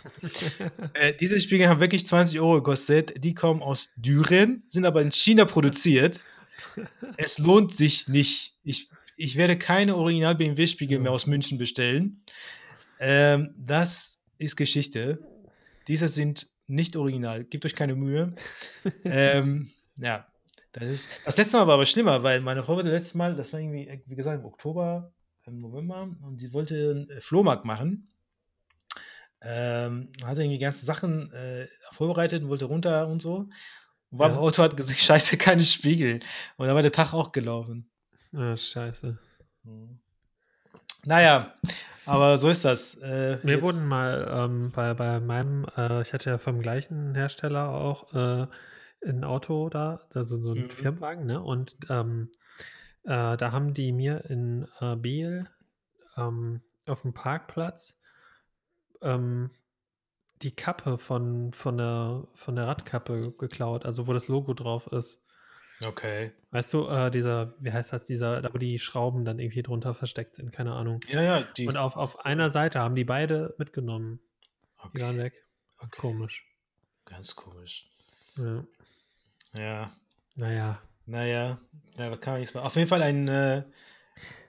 äh, 0.94 1.14
diese 1.14 1.40
Spiegel 1.40 1.70
haben 1.70 1.80
wirklich 1.80 2.08
20 2.08 2.40
Euro 2.40 2.56
gekostet. 2.56 3.24
Die 3.24 3.36
kommen 3.36 3.62
aus 3.62 3.94
Düren, 3.98 4.64
sind 4.68 4.86
aber 4.86 5.02
in 5.02 5.12
China 5.12 5.46
produziert 5.46 6.24
es 7.18 7.38
lohnt 7.38 7.74
sich 7.74 8.08
nicht. 8.08 8.56
Ich, 8.64 8.90
ich 9.16 9.36
werde 9.36 9.58
keine 9.58 9.96
Original 9.96 10.36
BMW-Spiegel 10.36 11.00
mehr 11.00 11.12
aus 11.12 11.28
München 11.28 11.58
bestellen. 11.58 12.24
Ähm, 13.00 13.54
das 13.58 14.20
ist 14.38 14.56
Geschichte. 14.56 15.20
Diese 15.88 16.08
sind 16.08 16.48
nicht 16.68 16.96
original. 16.96 17.44
Gebt 17.44 17.66
euch 17.66 17.76
keine 17.76 17.96
Mühe. 17.96 18.34
ähm, 19.06 19.70
ja, 19.98 20.28
das 20.74 20.90
ist. 20.90 21.10
Das 21.26 21.38
letzte 21.38 21.58
Mal 21.58 21.68
war 21.68 21.76
aber 21.76 21.86
schlimmer, 21.86 22.24
weil 22.24 22.42
meine 22.42 22.64
Frau 22.64 22.76
wurde 22.76 22.92
letztes 22.92 23.16
Mal, 23.16 23.36
das 23.36 23.54
war 23.54 23.60
irgendwie, 23.60 24.02
wie 24.06 24.16
gesagt, 24.16 24.40
im 24.40 24.46
Oktober, 24.46 25.12
im 25.46 25.60
November, 25.60 26.10
und 26.22 26.40
sie 26.40 26.54
wollte 26.54 27.08
einen 27.10 27.22
Flohmarkt 27.22 27.66
machen. 27.66 28.10
Ähm, 29.42 30.12
hatte 30.24 30.42
irgendwie 30.42 30.60
ganze 30.60 30.86
Sachen 30.86 31.32
äh, 31.32 31.68
vorbereitet 31.94 32.44
und 32.44 32.50
wollte 32.50 32.66
runter 32.66 33.08
und 33.08 33.22
so. 33.22 33.48
Und 34.12 34.20
beim 34.20 34.34
ja. 34.34 34.38
Auto 34.38 34.64
hat 34.64 34.78
gesagt, 34.78 35.00
scheiße, 35.00 35.38
keine 35.38 35.64
Spiegel. 35.64 36.20
Und 36.58 36.68
da 36.68 36.76
war 36.76 36.82
der 36.82 36.92
Tag 36.92 37.14
auch 37.14 37.32
gelaufen. 37.32 37.90
Ah, 38.34 38.56
scheiße. 38.56 39.18
Mhm. 39.64 40.00
Naja, 41.06 41.54
aber 42.06 42.38
so 42.38 42.50
ist 42.50 42.66
das. 42.66 42.96
Äh, 42.96 43.40
Wir 43.44 43.62
wurden 43.62 43.86
mal 43.86 44.28
ähm, 44.30 44.72
bei, 44.74 44.94
bei 44.94 45.20
meinem, 45.20 45.66
äh, 45.78 46.02
ich 46.02 46.14
hatte 46.14 46.30
ja 46.30 46.38
vom 46.38 46.62
gleichen 46.62 47.16
Hersteller 47.16 47.70
auch 47.70 48.14
äh, 48.14 48.48
ein 49.06 49.24
Auto 49.24 49.70
da, 49.70 50.02
also 50.14 50.42
so 50.42 50.54
ein 50.54 50.64
mhm. 50.64 50.70
Firmenwagen, 50.70 51.26
ne? 51.26 51.42
Und 51.42 51.78
ähm, 51.90 52.32
äh, 53.04 53.38
da 53.38 53.52
haben 53.52 53.74
die 53.74 53.92
mir 53.92 54.26
in 54.30 54.68
äh, 54.80 54.96
Biel 54.96 55.48
ähm, 56.18 56.62
auf 56.86 57.04
dem 57.04 57.14
Parkplatz 57.14 58.02
ähm, 59.02 59.52
die 60.42 60.56
Kappe 60.56 60.98
von, 60.98 61.52
von, 61.54 61.78
der, 61.78 62.28
von 62.34 62.56
der 62.56 62.68
Radkappe 62.68 63.34
geklaut, 63.38 63.86
also 63.86 64.08
wo 64.08 64.14
das 64.14 64.28
Logo 64.28 64.54
drauf 64.54 64.88
ist. 64.88 65.26
Okay. 65.86 66.32
Weißt 66.52 66.74
du, 66.74 66.88
äh, 66.88 67.12
dieser, 67.12 67.54
wie 67.60 67.72
heißt 67.72 67.94
das, 67.94 68.04
dieser, 68.04 68.42
da 68.42 68.54
wo 68.54 68.58
die 68.58 68.80
Schrauben 68.80 69.26
dann 69.26 69.40
irgendwie 69.40 69.62
drunter 69.62 69.94
versteckt 69.94 70.36
sind, 70.36 70.52
keine 70.52 70.74
Ahnung. 70.74 71.02
Ja, 71.08 71.22
ja. 71.22 71.44
Die... 71.56 71.68
Und 71.68 71.78
auf, 71.78 71.96
auf 71.96 72.26
einer 72.26 72.50
Seite 72.50 72.80
haben 72.80 72.96
die 72.96 73.04
beide 73.04 73.54
mitgenommen. 73.58 74.20
Okay. 74.78 74.92
Die 74.96 75.02
waren 75.02 75.18
weg. 75.18 75.46
Ganz 75.78 75.94
okay. 75.94 76.02
komisch. 76.02 76.46
Ganz 77.06 77.36
komisch. 77.36 77.90
Ja. 78.38 78.64
Ja. 79.54 79.92
Naja. 80.36 80.82
Naja, 81.06 81.58
da 81.96 82.16
kann 82.18 82.34
man 82.34 82.40
nichts 82.42 82.54
machen. 82.54 82.66
Auf 82.66 82.76
jeden 82.76 82.90
Fall 82.90 83.02
ein 83.02 83.28
äh, 83.28 83.64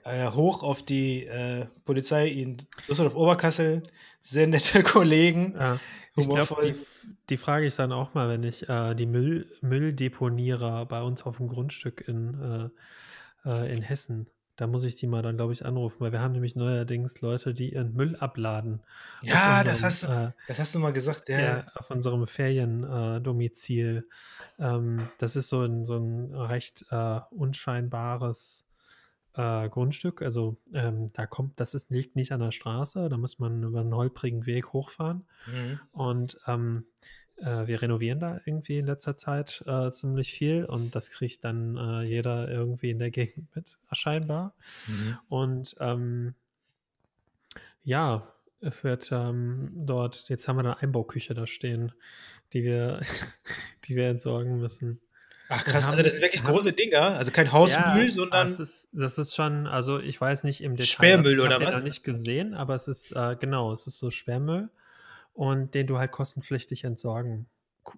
äh, 0.09 0.31
Hoch 0.31 0.63
auf 0.63 0.83
die 0.83 1.25
äh, 1.25 1.67
Polizei 1.85 2.27
in 2.29 2.57
Düsseldorf-Oberkassel 2.87 3.83
sehr 4.21 4.47
nette 4.47 4.83
Kollegen. 4.83 5.55
Ja, 5.57 5.79
ich 6.15 6.27
glaube, 6.27 6.61
die, 6.63 6.75
die, 7.29 7.37
frage 7.37 7.65
ich 7.67 7.75
dann 7.75 7.91
auch 7.91 8.13
mal, 8.13 8.29
wenn 8.29 8.43
ich 8.43 8.67
äh, 8.67 8.95
die 8.95 9.05
Müll, 9.05 9.51
Mülldeponierer 9.61 10.85
bei 10.85 11.01
uns 11.01 11.23
auf 11.23 11.37
dem 11.37 11.47
Grundstück 11.47 12.05
in, 12.07 12.71
äh, 13.45 13.49
äh, 13.49 13.73
in 13.73 13.81
Hessen, 13.81 14.27
da 14.55 14.67
muss 14.67 14.83
ich 14.83 14.97
die 14.97 15.07
mal 15.07 15.21
dann, 15.21 15.37
glaube 15.37 15.53
ich, 15.53 15.65
anrufen, 15.65 15.97
weil 15.99 16.11
wir 16.11 16.19
haben 16.19 16.33
nämlich 16.33 16.57
neuerdings 16.57 17.21
Leute, 17.21 17.53
die 17.53 17.73
ihren 17.73 17.93
Müll 17.93 18.17
abladen. 18.17 18.81
Ja, 19.21 19.59
unserem, 19.59 19.63
das, 19.63 19.83
hast 19.83 20.03
du, 20.03 20.07
äh, 20.07 20.31
das 20.49 20.59
hast 20.59 20.75
du 20.75 20.79
mal 20.79 20.91
gesagt, 20.91 21.29
ja. 21.29 21.39
ja 21.39 21.67
auf 21.75 21.89
unserem 21.89 22.27
Feriendomizil. 22.27 24.05
Ähm, 24.59 25.07
das 25.17 25.37
ist 25.37 25.47
so 25.47 25.61
ein, 25.61 25.85
so 25.85 25.95
ein 25.95 26.35
recht 26.35 26.85
äh, 26.89 27.21
unscheinbares 27.31 28.68
äh, 29.33 29.69
Grundstück. 29.69 30.21
Also 30.21 30.57
ähm, 30.73 31.11
da 31.13 31.25
kommt, 31.25 31.59
das 31.59 31.73
ist, 31.73 31.91
liegt 31.91 32.15
nicht 32.15 32.31
an 32.31 32.39
der 32.39 32.51
Straße, 32.51 33.09
da 33.09 33.17
muss 33.17 33.39
man 33.39 33.63
über 33.63 33.81
einen 33.81 33.95
holprigen 33.95 34.45
Weg 34.45 34.73
hochfahren. 34.73 35.25
Mhm. 35.47 35.79
Und 35.91 36.39
ähm, 36.47 36.85
äh, 37.37 37.67
wir 37.67 37.81
renovieren 37.81 38.19
da 38.19 38.39
irgendwie 38.45 38.79
in 38.79 38.85
letzter 38.85 39.17
Zeit 39.17 39.63
äh, 39.65 39.91
ziemlich 39.91 40.31
viel 40.31 40.65
und 40.65 40.95
das 40.95 41.09
kriegt 41.09 41.43
dann 41.43 41.77
äh, 41.77 42.03
jeder 42.03 42.49
irgendwie 42.49 42.89
in 42.89 42.99
der 42.99 43.11
Gegend 43.11 43.55
mit, 43.55 43.77
scheinbar. 43.91 44.53
Mhm. 44.87 45.17
Und 45.29 45.75
ähm, 45.79 46.35
ja, 47.83 48.27
es 48.61 48.83
wird 48.83 49.09
ähm, 49.11 49.71
dort, 49.73 50.27
jetzt 50.29 50.47
haben 50.47 50.57
wir 50.57 50.65
eine 50.65 50.79
Einbauküche 50.79 51.33
da 51.33 51.47
stehen, 51.47 51.93
die 52.53 52.63
wir, 52.63 52.99
die 53.85 53.95
wir 53.95 54.09
entsorgen 54.09 54.59
müssen. 54.59 54.99
Ach 55.51 55.65
krass, 55.65 55.83
haben, 55.83 55.91
also 55.91 56.03
das 56.03 56.13
sind 56.13 56.21
wirklich 56.21 56.43
haben, 56.43 56.53
große 56.53 56.73
Dinger, 56.73 57.17
also 57.17 57.31
kein 57.31 57.51
Hausmüll, 57.51 58.05
ja, 58.05 58.11
sondern. 58.11 58.47
Das 58.47 58.59
ist, 58.59 58.87
das 58.91 59.17
ist 59.17 59.35
schon, 59.35 59.65
also 59.65 59.99
ich 59.99 60.21
weiß 60.21 60.43
nicht 60.43 60.61
im 60.61 60.75
Detail. 60.75 60.87
Sperrmüll 60.87 61.39
oder 61.39 61.59
was? 61.59 61.69
Ich 61.69 61.75
habe 61.75 61.83
nicht 61.83 62.03
gesehen, 62.03 62.53
aber 62.53 62.75
es 62.75 62.87
ist, 62.87 63.11
äh, 63.11 63.35
genau, 63.39 63.73
es 63.73 63.87
ist 63.87 63.97
so 63.97 64.11
Sperrmüll 64.11 64.69
und 65.33 65.73
den 65.73 65.87
du 65.87 65.97
halt 65.97 66.11
kostenpflichtig 66.11 66.83
entsorgen 66.83 67.47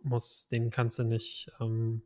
musst. 0.02 0.52
Den 0.54 0.70
kannst 0.70 0.98
du 1.00 1.04
nicht, 1.04 1.52
ähm, 1.60 2.04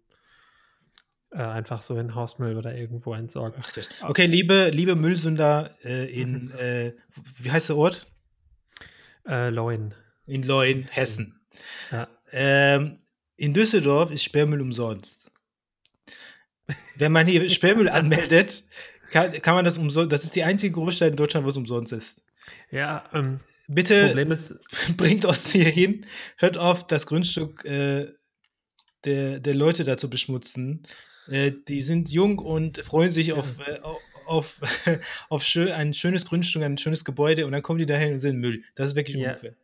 äh, 1.29 1.43
einfach 1.43 1.84
so 1.84 1.95
in 1.97 2.15
Hausmüll 2.15 2.58
oder 2.58 2.75
irgendwo 2.75 3.13
entsorgen. 3.13 3.62
Ach, 3.62 4.10
okay, 4.10 4.25
liebe, 4.25 4.69
liebe 4.69 4.95
Müllsünder 4.95 5.69
äh, 5.84 6.12
in, 6.12 6.49
äh, 6.51 6.93
wie 7.38 7.51
heißt 7.51 7.69
der 7.69 7.77
Ort? 7.77 8.08
Äh, 9.27 9.49
Leuen. 9.49 9.93
In 10.25 10.41
Leuen, 10.41 10.88
Hessen. 10.89 11.39
Ja. 11.91 12.08
Ähm, 12.31 12.97
in 13.38 13.53
Düsseldorf 13.53 14.10
ist 14.12 14.23
Sperrmüll 14.23 14.62
umsonst. 14.62 15.31
Wenn 16.95 17.12
man 17.12 17.28
hier 17.28 17.49
Sperrmüll 17.49 17.89
anmeldet, 17.89 18.63
kann, 19.12 19.32
kann 19.41 19.56
man 19.56 19.65
das 19.65 19.78
umsonst. 19.78 20.12
Das 20.12 20.23
ist 20.23 20.36
die 20.36 20.43
einzige 20.43 20.73
Großstadt 20.73 21.12
in 21.12 21.15
Deutschland, 21.15 21.45
wo 21.45 21.49
es 21.49 21.58
umsonst 21.58 21.93
ist. 21.93 22.17
Ja, 22.71 23.10
ähm, 23.13 23.39
bitte 23.67 23.95
ist, 23.95 24.56
bringt 24.97 25.25
uns 25.25 25.51
hier 25.51 25.69
hin. 25.69 26.06
Hört 26.38 26.58
auf, 26.58 26.88
das 26.88 27.06
Grundstück 27.06 27.65
äh, 27.65 28.08
der, 29.06 29.39
der 29.39 29.56
Leute 29.56 29.84
da 29.84 29.97
zu 29.97 30.10
beschmutzen. 30.10 30.88
Äh, 31.28 31.51
die 31.67 31.82
sind 31.82 32.10
jung 32.10 32.39
und 32.39 32.80
freuen 32.80 33.12
sich 33.12 33.34
auf, 33.34 33.47
äh, 33.65 33.80
auf, 34.25 34.60
auf 35.30 35.43
schön, 35.43 35.71
ein 35.71 35.93
schönes 35.93 36.25
Grundstück, 36.25 36.63
ein 36.63 36.78
schönes 36.78 37.06
Gebäude 37.06 37.45
und 37.45 37.51
dann 37.51 37.63
kommen 37.63 37.80
die 37.80 37.86
dahin 37.86 38.13
und 38.13 38.19
sind 38.19 38.39
Müll. 38.39 38.63
Das 38.75 38.88
ist 38.88 38.95
wirklich 38.95 39.17
ja. 39.17 39.34
unfair. 39.34 39.56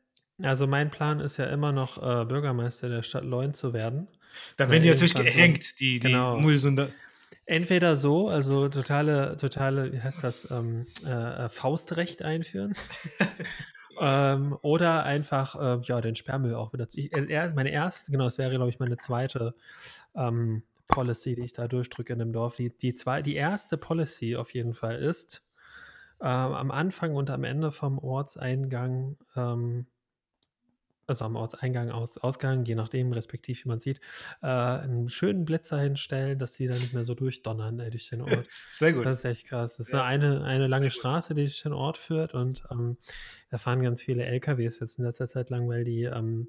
Also 0.44 0.68
mein 0.68 0.90
Plan 0.92 1.20
ist 1.20 1.38
ja 1.38 1.46
immer 1.46 1.72
noch 1.72 1.98
äh, 1.98 2.26
Bürgermeister 2.26 2.90
der 2.90 3.04
Stadt 3.04 3.24
Leun 3.24 3.54
zu 3.54 3.74
werden. 3.74 4.08
Da 4.58 4.70
werden 4.70 4.84
die 4.84 4.90
natürlich 4.90 5.14
gehängt, 5.14 5.80
die, 5.80 6.00
die 6.00 6.08
genau. 6.08 6.40
Müllsünder. 6.40 6.90
Entweder 7.46 7.96
so, 7.96 8.30
also 8.30 8.70
totale, 8.70 9.36
totale, 9.38 9.92
wie 9.92 10.00
heißt 10.00 10.24
das, 10.24 10.50
ähm, 10.52 10.86
äh, 11.06 11.50
Faustrecht 11.50 12.22
einführen. 12.22 12.74
ähm, 14.00 14.58
oder 14.62 15.04
einfach, 15.04 15.56
äh, 15.60 15.82
ja, 15.84 16.00
den 16.02 16.16
Sperrmüll 16.16 16.56
auch 16.56 16.72
wieder. 16.72 16.88
Ich, 16.94 17.12
äh, 17.14 17.52
meine 17.54 17.72
erste, 17.72 18.12
genau, 18.12 18.26
das 18.26 18.38
wäre, 18.38 18.52
glaube 18.52 18.70
ich, 18.70 18.80
meine 18.80 18.98
zweite 18.98 19.54
ähm, 20.16 20.64
Policy, 20.88 21.36
die 21.36 21.44
ich 21.44 21.54
da 21.54 21.68
durchdrücke 21.68 22.14
in 22.14 22.20
dem 22.20 22.32
Dorf. 22.32 22.56
Die, 22.56 22.78
die, 22.78 22.94
zwei, 22.94 23.22
die 23.22 23.36
erste 23.36 23.78
Policy 23.78 24.36
auf 24.36 24.54
jeden 24.54 24.74
Fall 24.74 24.98
ist, 24.98 25.44
äh, 26.20 26.26
am 26.26 26.72
Anfang 26.72 27.16
und 27.16 27.30
am 27.30 27.44
Ende 27.44 27.72
vom 27.72 27.98
Ortseingang, 27.98 29.18
ähm, 29.36 29.88
also 31.12 31.26
am 31.26 31.36
Ortseingang, 31.36 31.92
Aus, 31.92 32.18
Ausgang, 32.18 32.66
je 32.66 32.76
nachdem, 32.76 33.12
respektiv 33.12 33.66
wie 33.66 33.70
man 33.70 33.80
sieht, 33.80 34.00
äh, 34.42 34.48
einen 34.48 35.10
schönen 35.10 35.46
Blitzer 35.46 35.80
hinstellen, 35.80 36.40
dass 36.40 36.54
die 36.54 36.68
da 36.68 36.74
nicht 36.74 36.94
mehr 36.94 37.04
so 37.04 37.14
durchdonnern 37.14 37.80
ey, 37.80 37.90
durch 37.90 38.10
den 38.10 38.22
Ort. 38.22 38.48
Sehr 38.72 38.94
gut. 38.94 39.06
Das 39.06 39.20
ist 39.20 39.26
echt 39.26 39.48
krass. 39.48 39.78
Das 39.78 39.88
ist 39.88 39.94
ja. 39.94 40.04
eine, 40.04 40.44
eine 40.44 40.68
lange 40.68 40.92
Straße, 40.92 41.36
die 41.36 41.44
durch 41.44 41.62
den 41.64 41.74
Ort 41.74 41.98
führt 41.98 42.34
und 42.34 42.64
ähm, 42.72 42.98
da 43.50 43.58
fahren 43.58 43.82
ganz 43.82 44.02
viele 44.02 44.26
LKWs 44.26 44.80
jetzt 44.80 44.98
in 45.00 45.06
letzter 45.06 45.28
Zeit 45.28 45.50
lang, 45.50 45.68
weil 45.70 45.84
die 45.84 46.04
ähm, 46.04 46.48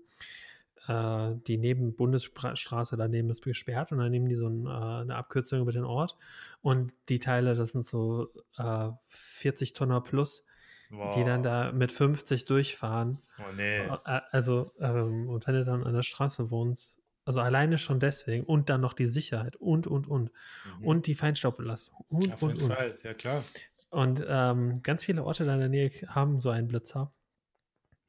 äh, 0.88 1.34
die 1.46 1.58
neben 1.58 1.94
Bundesstraße 1.94 2.96
daneben 2.96 3.30
ist 3.30 3.42
gesperrt 3.42 3.92
und 3.92 3.98
dann 3.98 4.10
nehmen 4.10 4.28
die 4.28 4.34
so 4.34 4.48
ein, 4.48 4.66
äh, 4.66 5.02
eine 5.02 5.16
Abkürzung 5.16 5.60
über 5.60 5.72
den 5.72 5.84
Ort 5.84 6.16
und 6.60 6.92
die 7.08 7.18
Teile, 7.18 7.54
das 7.54 7.72
sind 7.72 7.84
so 7.84 8.28
äh, 8.56 8.88
40 9.08 9.74
Tonner 9.74 10.00
plus, 10.00 10.44
wow. 10.92 11.14
die 11.14 11.24
dann 11.24 11.42
da 11.42 11.72
mit 11.72 11.90
50 11.90 12.44
durchfahren. 12.44 13.18
Oh 13.38 13.52
nee. 13.56 13.78
Äh, 13.78 14.20
also, 14.30 14.72
ähm, 14.78 15.28
und 15.28 15.46
wenn 15.46 15.54
du 15.54 15.64
dann 15.64 15.84
an 15.84 15.94
der 15.94 16.02
Straße 16.02 16.50
wohnst, 16.50 17.00
also 17.24 17.40
alleine 17.40 17.78
schon 17.78 18.00
deswegen 18.00 18.44
und 18.44 18.68
dann 18.68 18.80
noch 18.80 18.94
die 18.94 19.06
Sicherheit 19.06 19.56
und, 19.56 19.86
und, 19.86 20.06
und. 20.08 20.30
Mhm. 20.78 20.86
Und 20.86 21.06
die 21.06 21.14
Feinstaubbelastung 21.14 22.04
und, 22.08 22.32
Auf 22.32 22.42
und, 22.42 22.54
jeden 22.54 22.64
und. 22.64 22.72
Fall, 22.72 22.98
ja 23.02 23.14
klar. 23.14 23.44
Und 23.90 24.24
ähm, 24.26 24.82
ganz 24.82 25.04
viele 25.04 25.24
Orte 25.24 25.44
da 25.44 25.54
in 25.54 25.60
der 25.60 25.68
Nähe 25.68 25.90
haben 26.08 26.40
so 26.40 26.50
einen 26.50 26.68
Blitzer. 26.68 27.12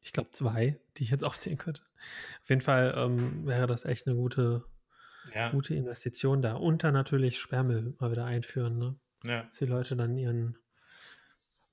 Ich 0.02 0.14
glaube 0.14 0.32
zwei, 0.32 0.80
die 0.98 1.04
ich 1.04 1.10
jetzt 1.10 1.24
auch 1.26 1.36
sehen 1.36 1.58
könnte. 1.58 1.84
Auf 2.42 2.50
jeden 2.50 2.62
Fall 2.62 2.94
ähm, 2.98 3.46
wäre 3.46 3.68
das 3.68 3.86
echt 3.86 4.08
eine 4.08 4.16
gute, 4.16 4.66
ja. 5.34 5.50
gute 5.52 5.76
Investition 5.76 6.42
da. 6.42 6.54
Und 6.54 6.84
dann 6.84 6.94
natürlich 6.94 7.40
Sperrmüll 7.40 7.96
mal 8.00 8.12
wieder 8.12 8.26
einführen, 8.26 8.78
ne? 8.78 8.96
Ja. 9.24 9.44
Dass 9.44 9.60
die 9.60 9.66
Leute 9.66 9.96
dann 9.96 10.18
ihren 10.18 10.58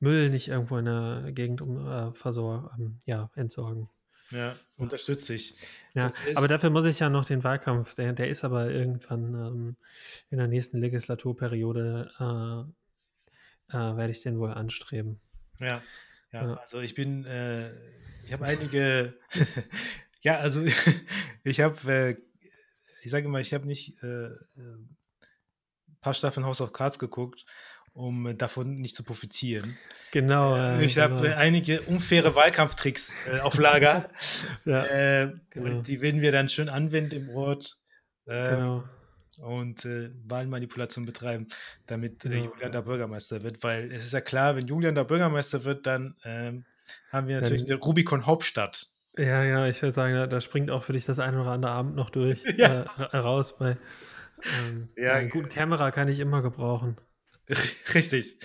Müll 0.00 0.30
nicht 0.30 0.48
irgendwo 0.48 0.78
in 0.78 0.86
der 0.86 1.30
Gegend 1.32 1.60
um, 1.62 1.86
äh, 1.86 2.12
versor, 2.14 2.74
ähm, 2.78 2.98
ja, 3.06 3.30
entsorgen. 3.34 3.88
Ja, 4.30 4.56
unterstütze 4.76 5.34
ich. 5.34 5.54
Ja, 5.94 6.12
aber 6.34 6.46
dafür 6.46 6.70
muss 6.70 6.84
ich 6.84 7.00
ja 7.00 7.10
noch 7.10 7.24
den 7.24 7.42
Wahlkampf, 7.42 7.94
der, 7.94 8.12
der 8.12 8.28
ist 8.28 8.44
aber 8.44 8.70
irgendwann 8.70 9.34
ähm, 9.34 9.76
in 10.30 10.38
der 10.38 10.46
nächsten 10.46 10.78
Legislaturperiode, 10.78 12.10
äh, 12.18 13.76
äh, 13.76 13.96
werde 13.96 14.10
ich 14.10 14.22
den 14.22 14.38
wohl 14.38 14.52
anstreben. 14.52 15.20
Ja, 15.58 15.82
ja, 16.32 16.44
ja. 16.44 16.54
also 16.54 16.80
ich 16.80 16.94
bin, 16.94 17.24
äh, 17.24 17.72
ich 18.24 18.32
habe 18.32 18.44
einige, 18.44 19.14
ja, 20.22 20.38
also 20.38 20.64
ich 21.44 21.60
habe, 21.60 21.92
äh, 21.92 22.16
ich 23.02 23.10
sage 23.10 23.28
mal, 23.28 23.40
ich 23.40 23.52
habe 23.52 23.66
nicht 23.66 24.00
ein 24.02 24.38
äh, 24.56 24.60
äh, 24.60 24.78
paar 26.00 26.14
Staffeln 26.14 26.46
House 26.46 26.60
of 26.60 26.72
Cards 26.72 27.00
geguckt, 27.00 27.46
um 27.92 28.36
davon 28.36 28.76
nicht 28.76 28.94
zu 28.94 29.04
profitieren. 29.04 29.76
Genau. 30.12 30.56
Äh, 30.56 30.84
ich 30.84 30.94
genau. 30.94 31.16
habe 31.16 31.36
einige 31.36 31.82
unfaire 31.82 32.34
Wahlkampftricks 32.34 33.14
äh, 33.26 33.40
auf 33.40 33.58
Lager. 33.58 34.08
ja, 34.64 34.84
äh, 34.84 35.32
genau. 35.50 35.82
Die 35.82 36.00
werden 36.00 36.20
wir 36.20 36.32
dann 36.32 36.48
schön 36.48 36.68
anwenden 36.68 37.14
im 37.14 37.30
Ort. 37.30 37.78
Ähm, 38.26 38.56
genau. 38.56 38.84
Und 39.42 39.86
Wahlmanipulation 40.26 41.06
betreiben, 41.06 41.48
damit 41.86 42.20
genau. 42.20 42.44
Julian 42.44 42.72
da 42.72 42.82
Bürgermeister 42.82 43.42
wird. 43.42 43.62
Weil 43.62 43.90
es 43.90 44.04
ist 44.04 44.12
ja 44.12 44.20
klar, 44.20 44.54
wenn 44.54 44.66
Julian 44.66 44.94
da 44.94 45.02
Bürgermeister 45.02 45.64
wird, 45.64 45.86
dann 45.86 46.14
ähm, 46.24 46.66
haben 47.10 47.26
wir 47.26 47.40
natürlich 47.40 47.64
eine 47.64 47.76
Rubicon 47.76 48.26
Hauptstadt. 48.26 48.88
Ja, 49.16 49.42
ja, 49.42 49.66
ich 49.66 49.80
würde 49.82 49.94
sagen, 49.94 50.14
da, 50.14 50.26
da, 50.26 50.40
springt 50.40 50.70
auch 50.70 50.84
für 50.84 50.92
dich 50.92 51.04
das 51.04 51.18
ein 51.18 51.36
oder 51.36 51.50
andere 51.50 51.72
Abend 51.72 51.96
noch 51.96 52.10
durch, 52.10 52.42
ja. 52.56 52.84
äh, 52.98 53.16
raus. 53.16 53.56
Bei, 53.58 53.76
ähm, 54.60 54.88
ja, 54.96 55.14
einen 55.14 55.30
guten 55.30 55.48
Kamera 55.48 55.90
kann 55.90 56.08
ich 56.08 56.20
immer 56.20 56.42
gebrauchen. 56.42 56.96
Richtig. 57.94 58.38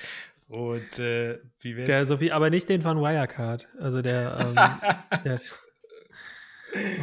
Und 0.47 0.99
äh, 0.99 1.39
wie 1.61 1.75
wäre 1.75 1.87
Der 1.87 2.05
Sophie, 2.05 2.31
aber 2.31 2.49
nicht 2.49 2.69
den 2.69 2.81
von 2.81 2.99
Wirecard. 2.99 3.67
Also 3.79 4.01
der, 4.01 4.37
ähm, 4.39 5.19
der 5.23 5.41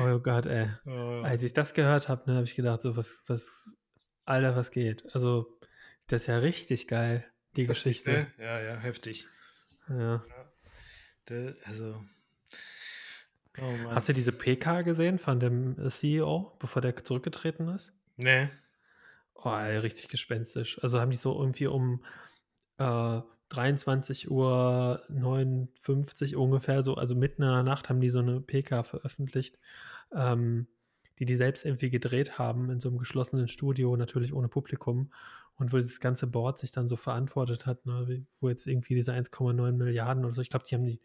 Oh 0.04 0.18
Gott, 0.18 0.46
ey. 0.46 0.68
Oh. 0.86 1.22
Als 1.24 1.42
ich 1.42 1.52
das 1.52 1.74
gehört 1.74 2.08
habe, 2.08 2.30
ne, 2.30 2.36
habe 2.36 2.44
ich 2.44 2.54
gedacht, 2.54 2.82
so 2.82 2.96
was, 2.96 3.22
was, 3.26 3.70
Alter, 4.24 4.54
was 4.56 4.70
geht? 4.70 5.04
Also, 5.14 5.58
das 6.08 6.22
ist 6.22 6.26
ja 6.28 6.38
richtig 6.38 6.88
geil, 6.88 7.24
die 7.56 7.62
heftig, 7.62 7.84
Geschichte. 7.84 8.10
Ne? 8.10 8.32
Ja, 8.38 8.60
ja, 8.60 8.76
heftig. 8.76 9.26
Ja. 9.88 10.24
ja. 11.28 11.52
Also. 11.64 12.02
Oh 13.58 13.90
Hast 13.90 14.08
du 14.08 14.12
diese 14.12 14.32
PK 14.32 14.82
gesehen 14.82 15.18
von 15.18 15.38
dem 15.38 15.76
CEO, 15.90 16.56
bevor 16.58 16.82
der 16.82 16.96
zurückgetreten 17.04 17.68
ist? 17.68 17.92
Nee. 18.16 18.48
Oh, 19.44 19.50
ey, 19.50 19.76
richtig 19.78 20.08
gespenstisch. 20.08 20.82
Also 20.82 21.00
haben 21.00 21.10
die 21.10 21.16
so 21.16 21.38
irgendwie 21.38 21.66
um 21.66 22.02
äh, 22.78 23.20
23 23.48 24.30
Uhr 24.30 25.02
59 25.08 26.36
ungefähr 26.36 26.82
so, 26.82 26.94
also 26.94 27.14
mitten 27.14 27.42
in 27.42 27.48
der 27.48 27.62
Nacht 27.62 27.88
haben 27.88 28.00
die 28.00 28.10
so 28.10 28.20
eine 28.20 28.40
PK 28.40 28.82
veröffentlicht, 28.82 29.58
ähm, 30.14 30.68
die 31.18 31.26
die 31.26 31.36
selbst 31.36 31.64
irgendwie 31.64 31.90
gedreht 31.90 32.38
haben 32.38 32.70
in 32.70 32.80
so 32.80 32.88
einem 32.88 32.98
geschlossenen 32.98 33.48
Studio, 33.48 33.96
natürlich 33.96 34.32
ohne 34.32 34.48
Publikum 34.48 35.12
und 35.56 35.72
wo 35.72 35.76
das 35.78 36.00
ganze 36.00 36.26
Board 36.26 36.58
sich 36.58 36.72
dann 36.72 36.88
so 36.88 36.96
verantwortet 36.96 37.66
hat, 37.66 37.84
ne, 37.84 38.24
wo 38.40 38.48
jetzt 38.48 38.66
irgendwie 38.66 38.94
diese 38.94 39.12
1,9 39.12 39.72
Milliarden 39.72 40.24
oder 40.24 40.34
so, 40.34 40.40
ich 40.40 40.50
glaube, 40.50 40.64
die 40.68 40.74
haben 40.74 40.86
die, 40.86 41.00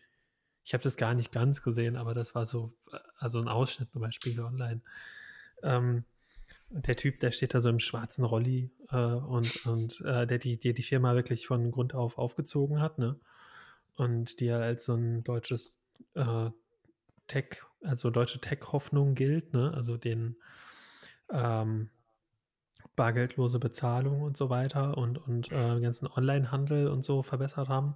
ich 0.64 0.74
habe 0.74 0.84
das 0.84 0.96
gar 0.96 1.14
nicht 1.16 1.32
ganz 1.32 1.62
gesehen, 1.62 1.98
aber 1.98 2.14
das 2.14 2.36
war 2.36 2.46
so, 2.46 2.74
äh, 2.92 2.98
also 3.18 3.40
ein 3.40 3.48
Ausschnitt 3.48 3.94
nur 3.94 4.04
bei 4.04 4.12
Spiegel 4.12 4.46
Online. 4.46 4.82
Ähm, 5.64 6.06
der 6.70 6.96
Typ, 6.96 7.20
der 7.20 7.32
steht 7.32 7.54
da 7.54 7.62
so 7.62 7.70
im 7.70 7.80
schwarzen 7.80 8.24
Rolli 8.24 8.72
äh, 8.90 8.98
und, 8.98 9.66
und 9.66 10.02
äh, 10.02 10.28
der 10.28 10.38
die, 10.38 10.60
die 10.60 10.74
die 10.74 10.84
Firma 10.84 11.16
wirklich 11.16 11.48
von 11.48 11.72
Grund 11.72 11.94
auf 11.94 12.18
aufgezogen 12.18 12.82
hat, 12.82 12.98
ne? 12.98 13.20
Und 13.96 14.40
die 14.40 14.46
ja 14.46 14.60
als 14.60 14.86
so 14.86 14.94
ein 14.94 15.24
deutsches 15.24 15.80
äh, 16.14 16.50
Tech, 17.28 17.64
also 17.82 18.10
deutsche 18.10 18.40
Tech-Hoffnung 18.40 19.16
gilt, 19.16 19.54
ne? 19.54 19.74
Also 19.74 19.98
den 19.98 20.38
ähm, 21.32 21.90
bargeldlose 22.96 23.60
Bezahlung 23.60 24.22
und 24.22 24.38
so 24.38 24.50
weiter 24.50 24.98
und, 24.98 25.18
und 25.18 25.52
äh, 25.52 25.80
ganzen 25.80 26.08
Online-Handel 26.08 26.88
und 26.90 27.06
so 27.06 27.24
verbessert 27.24 27.70
haben. 27.70 27.96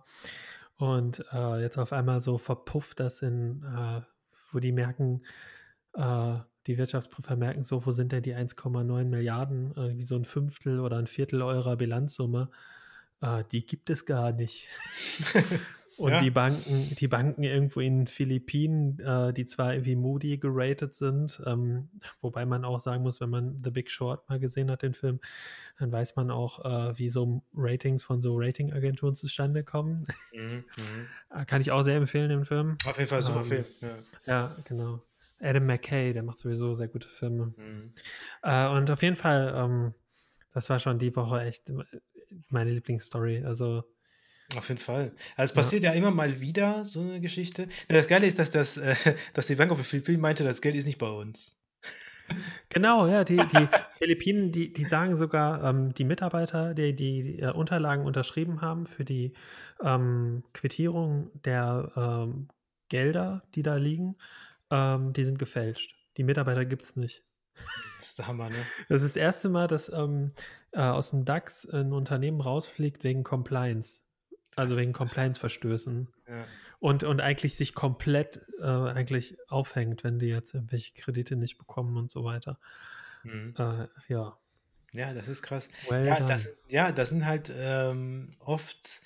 Und 0.78 1.26
äh, 1.32 1.62
jetzt 1.62 1.78
auf 1.78 1.94
einmal 1.94 2.20
so 2.20 2.38
verpufft 2.38 3.00
das 3.00 3.22
in, 3.22 3.64
äh, 3.64 4.02
wo 4.52 4.60
die 4.60 4.72
merken, 4.72 5.24
äh, 5.94 6.40
die 6.68 6.78
Wirtschaftsprüfer 6.78 7.36
merken 7.36 7.64
so, 7.64 7.86
wo 7.86 7.92
sind 7.92 8.12
denn 8.12 8.24
die 8.24 8.36
1,9 8.36 9.06
Milliarden, 9.06 9.76
äh, 9.76 9.98
wie 9.98 10.04
so 10.04 10.16
ein 10.16 10.26
Fünftel 10.26 10.80
oder 10.80 10.98
ein 10.98 11.08
Viertel 11.08 11.42
eurer 11.42 11.76
Bilanzsumme? 11.76 12.50
Äh, 13.22 13.44
die 13.52 13.66
gibt 13.66 13.90
es 13.90 14.06
gar 14.06 14.32
nicht. 14.32 14.68
Und 15.98 16.14
ja. 16.14 16.20
die 16.20 16.32
Banken, 16.32 16.96
die 16.96 17.08
Banken 17.08 17.44
irgendwo 17.44 17.80
in 17.80 18.00
den 18.00 18.08
Philippinen, 18.08 18.98
äh, 19.00 19.34
die 19.34 19.46
zwar 19.46 19.74
irgendwie 19.74 19.96
Moody 19.96 20.38
geratet 20.38 20.96
sind, 20.96 21.42
ähm, 21.46 21.90
wobei 22.22 22.46
man 22.46 22.66
auch 22.66 22.80
sagen 22.80 23.04
muss, 23.04 23.22
wenn 23.22 23.30
man 23.30 23.62
The 23.64 23.70
Big 23.72 23.92
Short 23.92 24.28
mal 24.28 24.40
gesehen 24.40 24.72
hat, 24.72 24.82
den 24.82 24.94
Film, 24.94 25.20
dann 25.78 25.92
weiß 25.92 26.16
man 26.16 26.32
auch, 26.32 26.64
äh, 26.66 26.98
wie 26.98 27.10
so 27.10 27.44
Ratings 27.54 28.04
von 28.04 28.22
so 28.22 28.36
Ratingagenturen 28.38 29.16
zustande 29.16 29.64
kommen. 29.64 30.08
Mhm, 30.34 30.64
mhm. 30.78 31.46
Kann 31.46 31.62
ich 31.62 31.72
auch 31.72 31.84
sehr 31.84 31.98
empfehlen, 31.98 32.30
den 32.30 32.46
Film. 32.46 32.78
Auf 32.86 32.98
jeden 32.98 33.10
Fall 33.10 33.22
super 33.22 33.42
ähm, 33.42 33.46
Film. 33.46 33.66
Ja. 33.82 33.98
ja, 34.26 34.56
genau. 34.66 35.02
Adam 35.42 35.66
McKay, 35.66 36.14
der 36.14 36.24
macht 36.24 36.38
sowieso 36.38 36.74
sehr 36.74 36.88
gute 36.88 37.08
Filme. 37.08 37.54
Mhm. 37.58 37.94
Äh, 38.44 38.68
und 38.70 38.90
auf 38.90 39.02
jeden 39.02 39.16
Fall, 39.16 39.54
ähm, 39.56 39.94
das 40.54 40.70
war 40.70 40.80
schon 40.80 41.00
die 41.00 41.16
Woche 41.16 41.42
echt 41.42 41.72
meine 42.50 42.72
Lieblingsstory. 42.72 43.44
Also 43.44 43.84
auf 44.56 44.68
jeden 44.68 44.82
Fall. 44.82 45.14
Also 45.38 45.52
es 45.52 45.54
passiert 45.54 45.84
ja. 45.84 45.92
ja. 45.92 45.98
immer 45.98 46.12
mal 46.12 46.40
wieder 46.42 46.86
so 46.86 47.02
eine 47.02 47.22
Geschichte. 47.22 47.68
Das 47.88 48.08
Geile 48.08 48.28
ist, 48.28 48.40
dass, 48.40 48.52
das, 48.52 48.78
äh, 48.78 48.96
dass 49.34 49.48
die 49.48 49.56
Bank 49.56 49.72
of 49.72 49.80
the 49.80 49.84
Philippinen 49.84 50.22
meinte, 50.22 50.44
das 50.44 50.62
Geld 50.62 50.76
ist 50.76 50.86
nicht 50.86 51.00
bei 51.00 51.10
uns. 51.10 51.56
Genau, 52.70 53.08
ja, 53.08 53.24
die, 53.24 53.38
die 53.38 53.68
Philippinen, 53.98 54.52
die, 54.52 54.72
die 54.72 54.84
sagen 54.84 55.16
sogar, 55.16 55.64
ähm, 55.64 55.94
die 55.94 56.06
Mitarbeiter, 56.06 56.74
die 56.74 56.96
die, 56.96 57.24
die 57.24 57.40
äh, 57.40 57.52
Unterlagen 57.52 58.06
unterschrieben 58.06 58.62
haben 58.62 58.86
für 58.86 59.04
die 59.04 59.34
ähm, 59.84 60.44
Quittierung 60.54 61.32
der 61.44 61.92
ähm, 61.96 62.48
Gelder, 62.88 63.44
die 63.56 63.64
da 63.64 63.76
liegen, 63.76 64.16
ähm, 64.72 65.14
die 65.14 65.24
sind 65.24 65.38
gefälscht. 65.38 65.96
Die 66.18 66.24
Mitarbeiter 66.24 66.66
gibt 66.66 66.84
es 66.84 66.96
nicht. 66.96 67.24
Das 68.00 68.08
ist 68.08 68.18
der 68.18 68.28
Hammer, 68.28 68.50
ne? 68.50 68.66
Das 68.90 69.02
ist 69.02 69.16
das 69.16 69.22
erste 69.22 69.50
Mal, 69.50 69.68
dass 69.68 69.90
ähm, 69.90 70.32
äh, 70.72 70.80
aus 70.80 71.12
dem 71.12 71.26
DAX 71.26 71.70
ein 71.70 71.94
Unternehmen 71.94 72.42
rausfliegt 72.42 73.04
wegen 73.04 73.24
Compliance. 73.24 74.02
Also 74.56 74.76
wegen 74.76 74.94
Compliance-Verstößen. 74.94 76.10
Ja. 76.28 76.46
Und, 76.80 77.04
und 77.04 77.22
eigentlich 77.22 77.56
sich 77.56 77.76
komplett 77.76 78.42
äh, 78.60 78.66
eigentlich 78.66 79.38
aufhängt, 79.48 80.04
wenn 80.04 80.20
die 80.20 80.28
jetzt 80.28 80.56
irgendwelche 80.56 80.94
Kredite 80.94 81.36
nicht 81.36 81.58
bekommen 81.58 81.96
und 81.96 82.10
so 82.10 82.24
weiter. 82.24 82.60
Mhm. 83.24 83.54
Äh, 83.58 83.88
ja. 84.08 84.38
Ja, 84.94 85.14
das 85.14 85.28
ist 85.28 85.42
krass. 85.42 85.70
Well 85.88 86.06
ja, 86.06 86.20
das, 86.20 86.58
ja, 86.68 86.92
das 86.92 87.10
sind 87.10 87.26
halt 87.26 87.52
ähm, 87.56 88.30
oft 88.40 89.02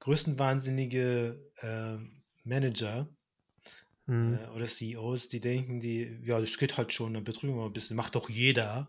größtenwahnsinnige 0.00 1.40
äh, 1.60 1.96
Manager, 2.44 3.08
mhm. 4.12 4.34
äh, 4.34 4.48
oder 4.48 4.66
CEOs, 4.66 5.28
die 5.28 5.40
denken, 5.40 5.80
die, 5.80 6.18
ja, 6.22 6.40
das 6.40 6.58
geht 6.58 6.76
halt 6.76 6.92
schon, 6.92 7.14
dann 7.14 7.24
betrügen 7.24 7.56
wir 7.56 7.64
ein 7.64 7.72
bisschen, 7.72 7.96
macht 7.96 8.14
doch 8.14 8.28
jeder. 8.28 8.88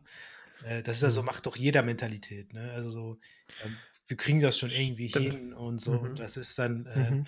Äh, 0.65 0.83
das 0.83 0.97
ist 0.97 1.03
ja 1.03 1.09
so, 1.09 1.21
mhm. 1.21 1.27
macht 1.27 1.45
doch 1.45 1.55
jeder 1.55 1.83
Mentalität, 1.83 2.53
ne? 2.53 2.71
Also 2.73 2.91
so, 2.91 3.19
ähm, 3.63 3.75
wir 4.07 4.17
kriegen 4.17 4.41
das 4.41 4.57
schon 4.57 4.69
irgendwie 4.69 5.09
Stimmt. 5.09 5.33
hin 5.33 5.53
und 5.53 5.79
so. 5.79 5.93
Mhm. 5.93 5.99
Und 5.99 6.19
das 6.19 6.37
ist 6.37 6.59
dann, 6.59 6.85
äh, 6.87 7.11
mhm. 7.11 7.25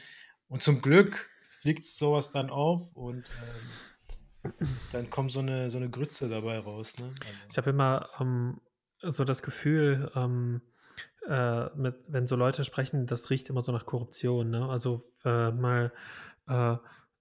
und 0.47 0.61
zum 0.61 0.81
Glück 0.81 1.29
fliegt 1.61 1.83
sowas 1.83 2.31
dann 2.31 2.49
auf 2.49 2.95
und 2.95 3.25
ähm, 4.43 4.53
dann 4.91 5.09
kommt 5.09 5.31
so 5.31 5.39
eine, 5.39 5.69
so 5.69 5.77
eine 5.77 5.89
Grütze 5.89 6.29
dabei 6.29 6.59
raus. 6.59 6.97
Ne? 6.99 7.05
Also. 7.05 7.33
Ich 7.49 7.57
habe 7.57 7.69
immer 7.71 8.09
ähm, 8.19 8.61
so 9.01 9.23
das 9.23 9.41
Gefühl, 9.41 10.11
ähm, 10.15 10.61
äh, 11.27 11.65
mit, 11.75 11.95
wenn 12.07 12.27
so 12.27 12.35
Leute 12.35 12.63
sprechen, 12.63 13.07
das 13.07 13.29
riecht 13.29 13.49
immer 13.49 13.61
so 13.61 13.71
nach 13.71 13.85
Korruption. 13.85 14.51
Ne? 14.51 14.69
Also 14.69 15.11
äh, 15.23 15.51
mal 15.51 15.91
äh, 16.47 16.75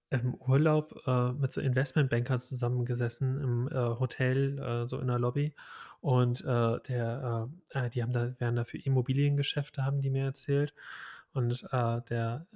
im 0.09 0.35
Urlaub 0.35 1.01
äh, 1.05 1.31
mit 1.31 1.51
so 1.51 1.61
Investmentbankern 1.61 2.39
zusammengesessen 2.39 3.41
im 3.41 3.67
äh, 3.67 3.99
Hotel, 3.99 4.59
äh, 4.59 4.87
so 4.87 4.99
in 4.99 5.07
der 5.07 5.19
Lobby. 5.19 5.53
Und 6.01 6.41
äh, 6.41 6.79
der, 6.87 7.49
äh, 7.73 7.85
äh, 7.85 7.89
die 7.89 8.03
haben 8.03 8.11
da, 8.11 8.39
werden 8.39 8.55
da 8.55 8.63
für 8.63 8.77
Immobiliengeschäfte, 8.77 9.83
haben 9.83 10.01
die 10.01 10.09
mir 10.09 10.25
erzählt. 10.25 10.73
Und 11.33 11.67
der 11.73 12.47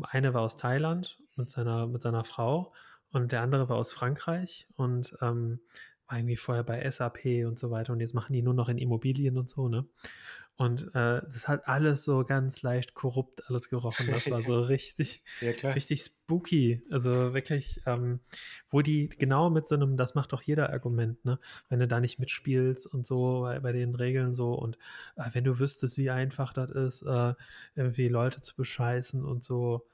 eine 0.00 0.32
war 0.32 0.40
aus 0.40 0.56
Thailand 0.56 1.18
mit 1.36 1.50
seiner, 1.50 1.86
mit 1.86 2.00
seiner 2.00 2.24
Frau 2.24 2.72
und 3.12 3.32
der 3.32 3.42
andere 3.42 3.68
war 3.68 3.76
aus 3.76 3.92
Frankreich 3.92 4.66
und 4.74 5.14
ähm, 5.20 5.60
war 6.08 6.18
irgendwie 6.18 6.36
vorher 6.36 6.64
bei 6.64 6.90
SAP 6.90 7.46
und 7.46 7.58
so 7.58 7.70
weiter. 7.70 7.92
Und 7.92 8.00
jetzt 8.00 8.14
machen 8.14 8.32
die 8.32 8.42
nur 8.42 8.54
noch 8.54 8.68
in 8.68 8.78
Immobilien 8.78 9.36
und 9.38 9.48
so, 9.48 9.68
ne? 9.68 9.86
Und 10.56 10.94
äh, 10.94 11.22
das 11.22 11.48
hat 11.48 11.66
alles 11.66 12.04
so 12.04 12.24
ganz 12.24 12.62
leicht 12.62 12.94
korrupt 12.94 13.48
alles 13.48 13.68
gerochen. 13.68 14.06
Das 14.08 14.30
war 14.30 14.42
so 14.42 14.60
richtig, 14.60 15.24
ja, 15.40 15.70
richtig 15.70 16.02
spooky. 16.02 16.82
Also 16.90 17.32
wirklich, 17.32 17.80
ähm, 17.86 18.20
wo 18.70 18.82
die 18.82 19.08
genau 19.08 19.50
mit 19.50 19.66
so 19.66 19.74
einem, 19.74 19.96
das 19.96 20.14
macht 20.14 20.32
doch 20.32 20.42
jeder 20.42 20.70
Argument, 20.70 21.24
ne? 21.24 21.38
Wenn 21.68 21.80
du 21.80 21.88
da 21.88 22.00
nicht 22.00 22.18
mitspielst 22.18 22.86
und 22.86 23.06
so 23.06 23.40
bei, 23.40 23.60
bei 23.60 23.72
den 23.72 23.94
Regeln 23.94 24.34
so 24.34 24.52
und 24.54 24.76
äh, 25.16 25.24
wenn 25.32 25.44
du 25.44 25.58
wüsstest, 25.58 25.96
wie 25.96 26.10
einfach 26.10 26.52
das 26.52 26.70
ist, 26.70 27.02
äh, 27.02 27.34
irgendwie 27.74 28.08
Leute 28.08 28.40
zu 28.40 28.54
bescheißen 28.54 29.24
und 29.24 29.42
so. 29.42 29.86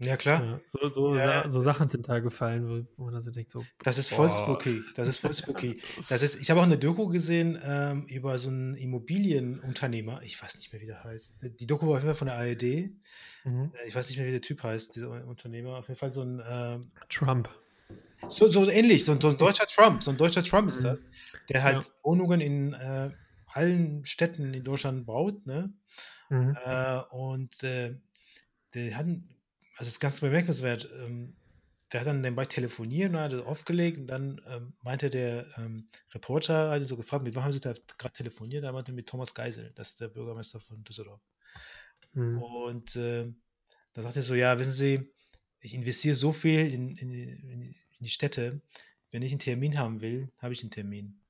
Ja, 0.00 0.16
klar. 0.16 0.44
Ja, 0.44 0.60
so, 0.64 0.88
so, 0.88 1.16
ja. 1.16 1.50
so, 1.50 1.60
Sachen 1.60 1.90
sind 1.90 2.08
da 2.08 2.20
gefallen, 2.20 2.68
wo, 2.68 3.02
wo 3.02 3.10
man 3.10 3.20
so 3.20 3.32
denkt, 3.32 3.50
so. 3.50 3.64
Das 3.82 3.98
ist 3.98 4.10
voll 4.10 4.28
boah. 4.28 4.34
spooky. 4.34 4.82
Das 4.94 5.08
ist 5.08 5.18
voll 5.18 5.34
spooky. 5.34 5.82
Das 6.08 6.22
ist, 6.22 6.36
ich 6.36 6.50
habe 6.50 6.60
auch 6.60 6.64
eine 6.64 6.78
Doku 6.78 7.08
gesehen 7.08 7.58
ähm, 7.62 8.06
über 8.06 8.38
so 8.38 8.48
einen 8.48 8.76
Immobilienunternehmer. 8.76 10.22
Ich 10.22 10.40
weiß 10.40 10.56
nicht 10.56 10.72
mehr, 10.72 10.80
wie 10.80 10.86
der 10.86 11.02
heißt. 11.02 11.44
Die 11.58 11.66
Doku 11.66 11.86
war 11.86 11.94
auf 11.94 11.98
jeden 11.98 12.14
Fall 12.14 12.14
von 12.14 12.28
der 12.28 12.36
ARD. 12.36 12.90
Mhm. 13.44 13.72
Äh, 13.74 13.88
ich 13.88 13.94
weiß 13.94 14.08
nicht 14.08 14.18
mehr, 14.18 14.26
wie 14.26 14.32
der 14.32 14.40
Typ 14.40 14.62
heißt, 14.62 14.94
dieser 14.94 15.26
Unternehmer. 15.26 15.76
Auf 15.76 15.88
jeden 15.88 15.98
Fall 15.98 16.12
so 16.12 16.22
ein. 16.22 16.40
Ähm, 16.46 16.92
Trump. 17.08 17.48
So, 18.28 18.48
so 18.50 18.68
ähnlich, 18.68 19.04
so, 19.04 19.18
so, 19.20 19.30
ein 19.30 19.38
deutscher 19.38 19.66
Trump. 19.66 20.04
So 20.04 20.12
ein 20.12 20.16
deutscher 20.16 20.44
Trump 20.44 20.68
ist 20.68 20.80
mhm. 20.80 20.84
das. 20.84 21.02
Der 21.48 21.64
halt 21.64 21.84
ja. 21.84 21.90
Wohnungen 22.04 22.40
in 22.40 22.72
äh, 22.74 23.10
allen 23.46 24.06
Städten 24.06 24.54
in 24.54 24.62
Deutschland 24.62 25.06
baut, 25.06 25.44
ne? 25.44 25.72
Mhm. 26.28 26.56
Äh, 26.64 27.00
und 27.10 27.62
äh, 27.64 27.96
der 28.74 28.96
hat 28.96 29.06
also 29.78 29.88
es 29.88 29.94
ist 29.94 30.00
ganz 30.00 30.20
bemerkenswert. 30.20 30.90
Ähm, 30.92 31.36
der 31.92 32.00
hat 32.00 32.08
dann 32.08 32.20
nebenbei 32.20 32.44
telefoniert 32.44 33.10
und 33.10 33.18
hat 33.18 33.32
das 33.32 33.40
aufgelegt 33.40 33.96
und 33.96 34.08
dann 34.08 34.42
ähm, 34.46 34.74
meinte 34.82 35.08
der 35.08 35.46
ähm, 35.56 35.88
Reporter, 36.12 36.70
hat 36.70 36.84
so 36.84 36.96
gefragt, 36.96 37.24
mit 37.24 37.34
wem 37.34 37.44
haben 37.44 37.52
Sie 37.52 37.60
da 37.60 37.72
gerade 37.96 38.12
telefoniert? 38.12 38.64
Er 38.64 38.72
meinte 38.72 38.92
mit 38.92 39.06
Thomas 39.06 39.32
Geisel, 39.32 39.72
das 39.76 39.90
ist 39.90 40.00
der 40.00 40.08
Bürgermeister 40.08 40.60
von 40.60 40.82
Düsseldorf. 40.84 41.22
Mhm. 42.12 42.42
Und 42.42 42.96
äh, 42.96 43.32
da 43.94 44.02
sagte 44.02 44.18
er 44.18 44.22
so, 44.22 44.34
ja, 44.34 44.58
wissen 44.58 44.72
Sie, 44.72 45.14
ich 45.60 45.74
investiere 45.74 46.14
so 46.14 46.32
viel 46.32 46.72
in, 46.72 46.96
in, 46.96 47.12
in, 47.14 47.74
die 48.00 48.08
Städte, 48.08 48.60
wenn 49.10 49.22
ich 49.22 49.30
einen 49.30 49.40
Termin 49.40 49.78
haben 49.78 50.00
will, 50.00 50.30
habe 50.38 50.52
ich 50.52 50.62
einen 50.62 50.70
Termin. 50.70 51.20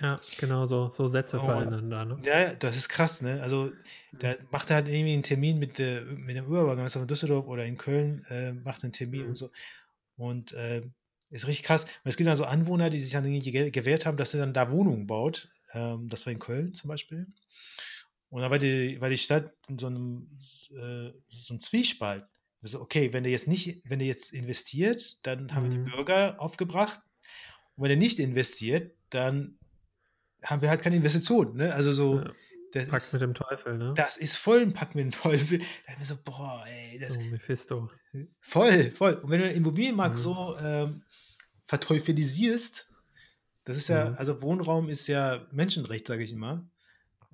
Ja, 0.00 0.20
genau 0.38 0.66
so, 0.66 0.90
so 0.90 1.08
Sätze 1.08 1.38
oh, 1.38 1.44
fallen 1.44 1.70
dann 1.70 1.90
da, 1.90 2.04
ne? 2.04 2.20
Ja, 2.24 2.54
das 2.54 2.76
ist 2.76 2.88
krass, 2.88 3.20
ne? 3.20 3.42
Also, 3.42 3.72
da 4.12 4.34
macht 4.50 4.70
er 4.70 4.76
halt 4.76 4.88
irgendwie 4.88 5.12
einen 5.12 5.22
Termin 5.24 5.58
mit, 5.58 5.78
der, 5.78 6.02
mit 6.02 6.36
dem 6.36 6.46
Oberbürgermeister 6.46 7.00
von 7.00 7.08
Düsseldorf 7.08 7.46
oder 7.46 7.64
in 7.64 7.76
Köln, 7.76 8.24
äh, 8.28 8.52
macht 8.52 8.84
einen 8.84 8.92
Termin 8.92 9.24
mhm. 9.24 9.28
und 9.30 9.36
so. 9.36 9.50
Und 10.16 10.52
äh, 10.52 10.82
ist 11.30 11.46
richtig 11.46 11.66
krass. 11.66 11.84
Und 11.84 12.08
es 12.08 12.16
gibt 12.16 12.28
dann 12.28 12.36
so 12.36 12.44
Anwohner, 12.44 12.90
die 12.90 13.00
sich 13.00 13.12
dann 13.12 13.24
irgendwie 13.24 13.70
gewehrt 13.70 14.06
haben, 14.06 14.16
dass 14.16 14.34
er 14.34 14.40
dann 14.40 14.54
da 14.54 14.70
Wohnungen 14.70 15.06
baut. 15.06 15.48
Ähm, 15.72 16.08
das 16.08 16.24
war 16.26 16.32
in 16.32 16.38
Köln 16.38 16.74
zum 16.74 16.88
Beispiel. 16.88 17.26
Und 18.30 18.42
da 18.42 18.50
war 18.50 18.58
die, 18.58 19.00
war 19.00 19.10
die 19.10 19.18
Stadt 19.18 19.52
in 19.68 19.78
so 19.78 19.86
einem, 19.86 20.28
äh, 20.70 21.10
so 21.28 21.54
einem 21.54 21.60
Zwiespalt. 21.60 22.24
Also, 22.62 22.80
okay, 22.80 23.12
wenn 23.12 23.24
der 23.24 23.32
jetzt 23.32 23.48
nicht, 23.48 23.82
wenn 23.84 23.98
der 23.98 24.08
jetzt 24.08 24.32
investiert, 24.32 25.18
dann 25.26 25.54
haben 25.54 25.66
mhm. 25.66 25.70
wir 25.70 25.70
die 25.70 25.90
mhm. 25.90 25.96
Bürger 25.96 26.40
aufgebracht. 26.40 27.00
Und 27.76 27.84
wenn 27.84 27.90
er 27.90 27.96
nicht 27.96 28.18
investiert, 28.18 28.92
dann 29.10 29.57
haben 30.44 30.62
wir 30.62 30.70
halt 30.70 30.82
keine 30.82 30.96
Investition. 30.96 31.56
Ne? 31.56 31.72
Also 31.74 31.92
so. 31.92 32.20
Ja, 32.74 32.84
Pakt 32.84 33.04
ist, 33.04 33.12
mit 33.14 33.22
dem 33.22 33.34
Teufel, 33.34 33.78
ne? 33.78 33.94
Das 33.96 34.18
ist 34.18 34.36
voll 34.36 34.60
ein 34.60 34.74
Pakt 34.74 34.94
mit 34.94 35.04
dem 35.04 35.10
Teufel. 35.10 35.58
Da 35.58 35.92
haben 35.92 36.00
wir 36.00 36.06
so, 36.06 36.16
boah, 36.22 36.64
ey. 36.66 36.98
Das, 36.98 37.14
so, 37.14 37.20
Mephisto. 37.20 37.90
Voll, 38.40 38.90
voll. 38.90 39.14
Und 39.14 39.30
wenn 39.30 39.40
du 39.40 39.48
den 39.48 39.56
Immobilienmarkt 39.56 40.16
mhm. 40.16 40.20
so 40.20 40.56
ähm, 40.58 41.02
verteufelisierst, 41.66 42.92
das 43.64 43.76
ist 43.76 43.88
ja, 43.88 44.10
mhm. 44.10 44.16
also 44.18 44.40
Wohnraum 44.42 44.88
ist 44.88 45.06
ja 45.06 45.46
Menschenrecht, 45.50 46.06
sage 46.06 46.24
ich 46.24 46.32
immer. 46.32 46.68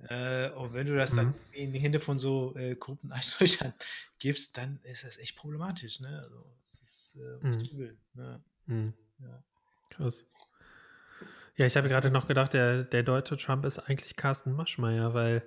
Äh, 0.09 0.49
und 0.51 0.73
wenn 0.73 0.87
du 0.87 0.95
das 0.95 1.13
mhm. 1.13 1.17
dann 1.17 1.33
in 1.51 1.73
die 1.73 1.79
Hände 1.79 1.99
von 1.99 2.19
so 2.19 2.55
äh, 2.55 2.75
korrupten 2.75 3.11
Einsteuchern 3.13 3.73
gibst, 4.19 4.57
dann 4.57 4.79
ist 4.83 5.03
das 5.03 5.17
echt 5.17 5.37
problematisch. 5.37 5.99
Ne? 5.99 6.21
Also, 6.23 6.45
es 6.61 6.81
ist 6.81 7.15
äh, 7.17 7.47
mhm. 7.47 7.59
übel. 7.71 7.97
Ne? 8.13 8.43
Mhm. 8.65 8.93
Ja. 9.19 9.43
Krass. 9.89 10.25
Ja, 11.57 11.65
ich 11.65 11.77
habe 11.77 11.87
gerade 11.87 12.11
noch 12.11 12.27
gedacht, 12.27 12.53
der, 12.53 12.83
der 12.83 13.03
deutsche 13.03 13.37
Trump 13.37 13.65
ist 13.65 13.79
eigentlich 13.79 14.15
Carsten 14.15 14.53
Maschmeyer, 14.53 15.13
weil 15.13 15.43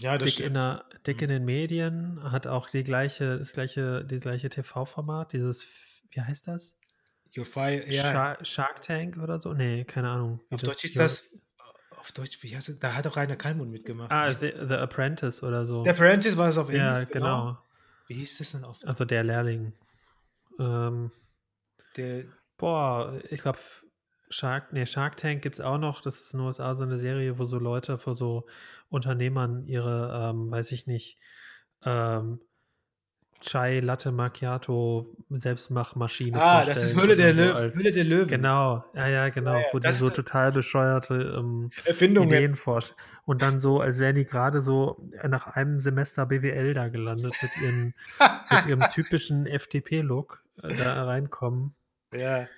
ja, 0.00 0.16
dick, 0.16 0.40
in, 0.40 0.54
der, 0.54 0.84
dick 1.06 1.20
in 1.20 1.28
mhm. 1.28 1.32
den 1.32 1.44
Medien 1.44 2.32
hat 2.32 2.46
auch 2.46 2.68
die 2.70 2.84
gleiche, 2.84 3.38
das 3.38 3.52
gleiche, 3.52 4.04
das 4.04 4.22
gleiche 4.22 4.48
TV-Format, 4.48 5.32
dieses, 5.32 5.66
wie 6.10 6.20
heißt 6.20 6.48
das? 6.48 6.78
Fire, 7.44 7.84
ja. 7.88 8.02
Shark, 8.02 8.46
Shark 8.46 8.80
Tank 8.80 9.18
oder 9.18 9.38
so? 9.38 9.52
Nee, 9.52 9.84
keine 9.84 10.08
Ahnung. 10.08 10.40
Auf 10.50 10.62
Deutsch 10.62 10.84
ist 10.84 10.96
das, 10.96 11.28
auf 11.90 12.12
Deutsch, 12.12 12.42
wie 12.42 12.56
heißt 12.56 12.68
das? 12.68 12.78
Da 12.78 12.94
hat 12.94 13.06
auch 13.06 13.16
Rainer 13.16 13.36
Kalmund 13.36 13.70
mitgemacht. 13.70 14.10
Ah, 14.10 14.30
The, 14.32 14.52
The 14.66 14.74
Apprentice 14.74 15.42
oder 15.42 15.66
so. 15.66 15.84
The 15.84 15.90
Apprentice 15.90 16.36
war 16.36 16.48
es 16.48 16.56
auf 16.56 16.68
Englisch. 16.68 16.82
Ja, 16.82 17.04
genau. 17.04 17.10
genau. 17.10 17.58
Wie 18.06 18.14
hieß 18.14 18.38
das 18.38 18.52
denn 18.52 18.64
auf 18.64 18.78
Also 18.84 19.04
der 19.04 19.22
Lehrling. 19.24 19.72
Ähm, 20.58 21.12
der, 21.96 22.24
boah, 22.56 23.20
ich 23.30 23.42
glaube, 23.42 23.58
Shark, 24.30 24.72
nee, 24.72 24.86
Shark 24.86 25.16
Tank 25.16 25.42
gibt 25.42 25.58
es 25.58 25.60
auch 25.60 25.78
noch. 25.78 26.00
Das 26.00 26.20
ist 26.20 26.34
in 26.34 26.40
den 26.40 26.46
USA 26.46 26.74
so 26.74 26.84
eine 26.84 26.96
Serie, 26.96 27.38
wo 27.38 27.44
so 27.44 27.58
Leute 27.58 27.98
vor 27.98 28.14
so 28.14 28.46
Unternehmern 28.88 29.66
ihre, 29.66 30.30
ähm, 30.30 30.50
weiß 30.50 30.72
ich 30.72 30.86
nicht, 30.86 31.18
ähm, 31.84 32.40
Chai 33.40 33.78
Latte 33.80 34.10
Macchiato 34.10 35.14
Selbstmachmaschine 35.30 36.40
Ah, 36.40 36.64
das 36.64 36.82
ist 36.82 37.00
Höhle 37.00 37.14
der, 37.14 37.34
so 37.34 37.42
Löwen, 37.42 37.74
Höhle 37.74 37.92
der 37.92 38.04
Löwen. 38.04 38.28
Genau, 38.28 38.84
ja, 38.94 39.06
ja, 39.06 39.28
genau, 39.28 39.54
ja, 39.54 39.60
ja, 39.60 39.66
wo 39.72 39.78
die 39.78 39.92
so 39.92 40.10
total 40.10 40.50
bescheuerte 40.50 41.36
ähm, 41.38 41.70
Erfindungen. 41.84 42.30
Ideen 42.30 42.56
forschen. 42.56 42.96
Und 43.26 43.42
dann 43.42 43.60
so, 43.60 43.80
als 43.80 43.98
wären 43.98 44.16
die 44.16 44.24
gerade 44.24 44.60
so 44.60 45.08
nach 45.28 45.46
einem 45.46 45.78
Semester 45.78 46.26
BWL 46.26 46.74
da 46.74 46.88
gelandet 46.88 47.36
mit, 47.40 47.50
ihren, 47.62 47.94
mit 48.50 48.66
ihrem 48.66 48.82
typischen 48.92 49.46
FDP-Look 49.46 50.42
äh, 50.62 50.74
da 50.74 51.04
reinkommen. 51.04 51.74
Ja. 52.12 52.48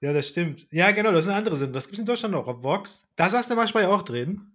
Ja, 0.00 0.12
das 0.12 0.28
stimmt. 0.28 0.66
Ja, 0.70 0.92
genau, 0.92 1.12
das 1.12 1.24
sind 1.24 1.34
andere 1.34 1.56
Sinn. 1.56 1.72
Das 1.72 1.84
gibt 1.84 1.94
es 1.94 2.00
in 2.00 2.06
Deutschland 2.06 2.34
auch. 2.34 2.46
Auf 2.46 2.62
Vox. 2.62 3.08
Da 3.16 3.28
saß 3.28 3.48
der 3.48 3.56
manchmal 3.56 3.84
ja 3.84 3.88
auch 3.88 4.02
drin. 4.02 4.52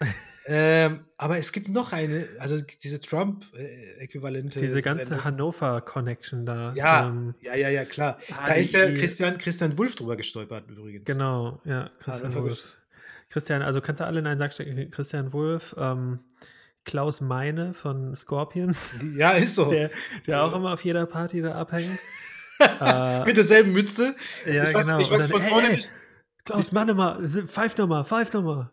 ähm, 0.46 1.04
aber 1.16 1.38
es 1.38 1.52
gibt 1.52 1.68
noch 1.68 1.92
eine, 1.92 2.26
also 2.40 2.60
diese 2.82 3.00
Trump-Äquivalente. 3.00 4.60
Diese 4.60 4.82
ganze 4.82 5.22
Hannover-Connection 5.22 6.44
da. 6.44 6.72
Ja, 6.74 7.08
ähm, 7.08 7.34
ja, 7.40 7.54
ja, 7.54 7.68
ja, 7.68 7.84
klar. 7.84 8.18
Da 8.44 8.54
ist 8.54 8.74
der 8.74 8.92
Christian, 8.94 9.38
Christian 9.38 9.78
Wulff 9.78 9.94
drüber 9.94 10.16
gestolpert 10.16 10.68
übrigens. 10.68 11.04
Genau, 11.04 11.60
ja, 11.64 11.90
Christian 12.00 12.34
Wulff. 12.34 12.76
Christian, 13.30 13.62
also 13.62 13.80
kannst 13.80 14.00
du 14.00 14.04
alle 14.04 14.18
in 14.18 14.26
einen 14.26 14.40
Sack 14.40 14.52
stecken. 14.52 14.90
Christian 14.90 15.32
Wulff, 15.32 15.74
ähm, 15.78 16.18
Klaus 16.84 17.20
Meine 17.20 17.72
von 17.72 18.16
Scorpions. 18.16 18.96
Ja, 19.16 19.30
ist 19.30 19.54
so. 19.54 19.70
Der, 19.70 19.90
der 20.26 20.36
ja. 20.36 20.42
auch 20.42 20.54
immer 20.54 20.72
auf 20.72 20.84
jeder 20.84 21.06
Party 21.06 21.40
da 21.40 21.52
abhängt. 21.52 21.98
Äh, 22.58 23.24
Mit 23.24 23.36
derselben 23.36 23.72
Mütze. 23.72 24.14
Ja, 24.46 24.68
ich 24.68 24.74
weiß, 24.74 24.86
genau. 24.86 24.98
Ich 25.00 25.10
weiß, 25.10 25.26
von 25.30 25.42
vorne 25.42 25.68
hey, 25.68 25.76
hey, 25.76 25.88
Klaus, 26.44 26.72
Mann 26.72 26.96
mal, 26.96 27.26
Five 27.28 27.76
Nummer, 27.76 28.04
Five 28.04 28.32
Nummer. 28.32 28.72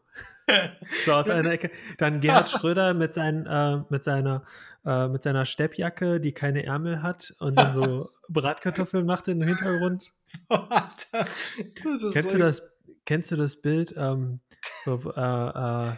so 1.05 1.13
aus 1.13 1.29
einer 1.29 1.51
Ecke. 1.51 1.71
Dann 1.97 2.21
Gerhard 2.21 2.49
Schröder 2.49 2.93
mit, 2.93 3.13
sein, 3.13 3.45
äh, 3.45 3.77
mit 3.89 4.03
seiner 4.03 4.43
äh, 4.85 5.07
mit 5.07 5.21
seiner 5.21 5.45
Steppjacke, 5.45 6.19
die 6.19 6.31
keine 6.31 6.65
Ärmel 6.65 7.03
hat 7.03 7.35
und 7.39 7.55
dann 7.55 7.73
so 7.73 8.09
Bratkartoffeln 8.29 9.05
macht 9.05 9.27
im 9.27 9.41
Hintergrund. 9.41 10.11
Alter, 10.49 11.27
kennst, 11.75 11.99
so 11.99 12.11
du 12.11 12.37
das, 12.37 12.61
kennst 13.05 13.31
du 13.31 13.35
das 13.35 13.57
Bild, 13.57 13.93
ähm, 13.97 14.39
wo, 14.85 15.11
äh, 15.11 15.89
äh, 15.89 15.91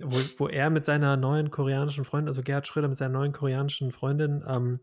wo, 0.00 0.18
wo, 0.38 0.48
er 0.48 0.70
mit 0.70 0.84
seiner 0.84 1.16
neuen 1.16 1.50
koreanischen 1.50 2.04
Freundin, 2.04 2.28
also 2.28 2.42
Gerhard 2.42 2.66
Schröder 2.66 2.88
mit 2.88 2.96
seiner 2.96 3.18
neuen 3.18 3.32
koreanischen 3.32 3.92
Freundin 3.92 4.44
ähm, 4.48 4.80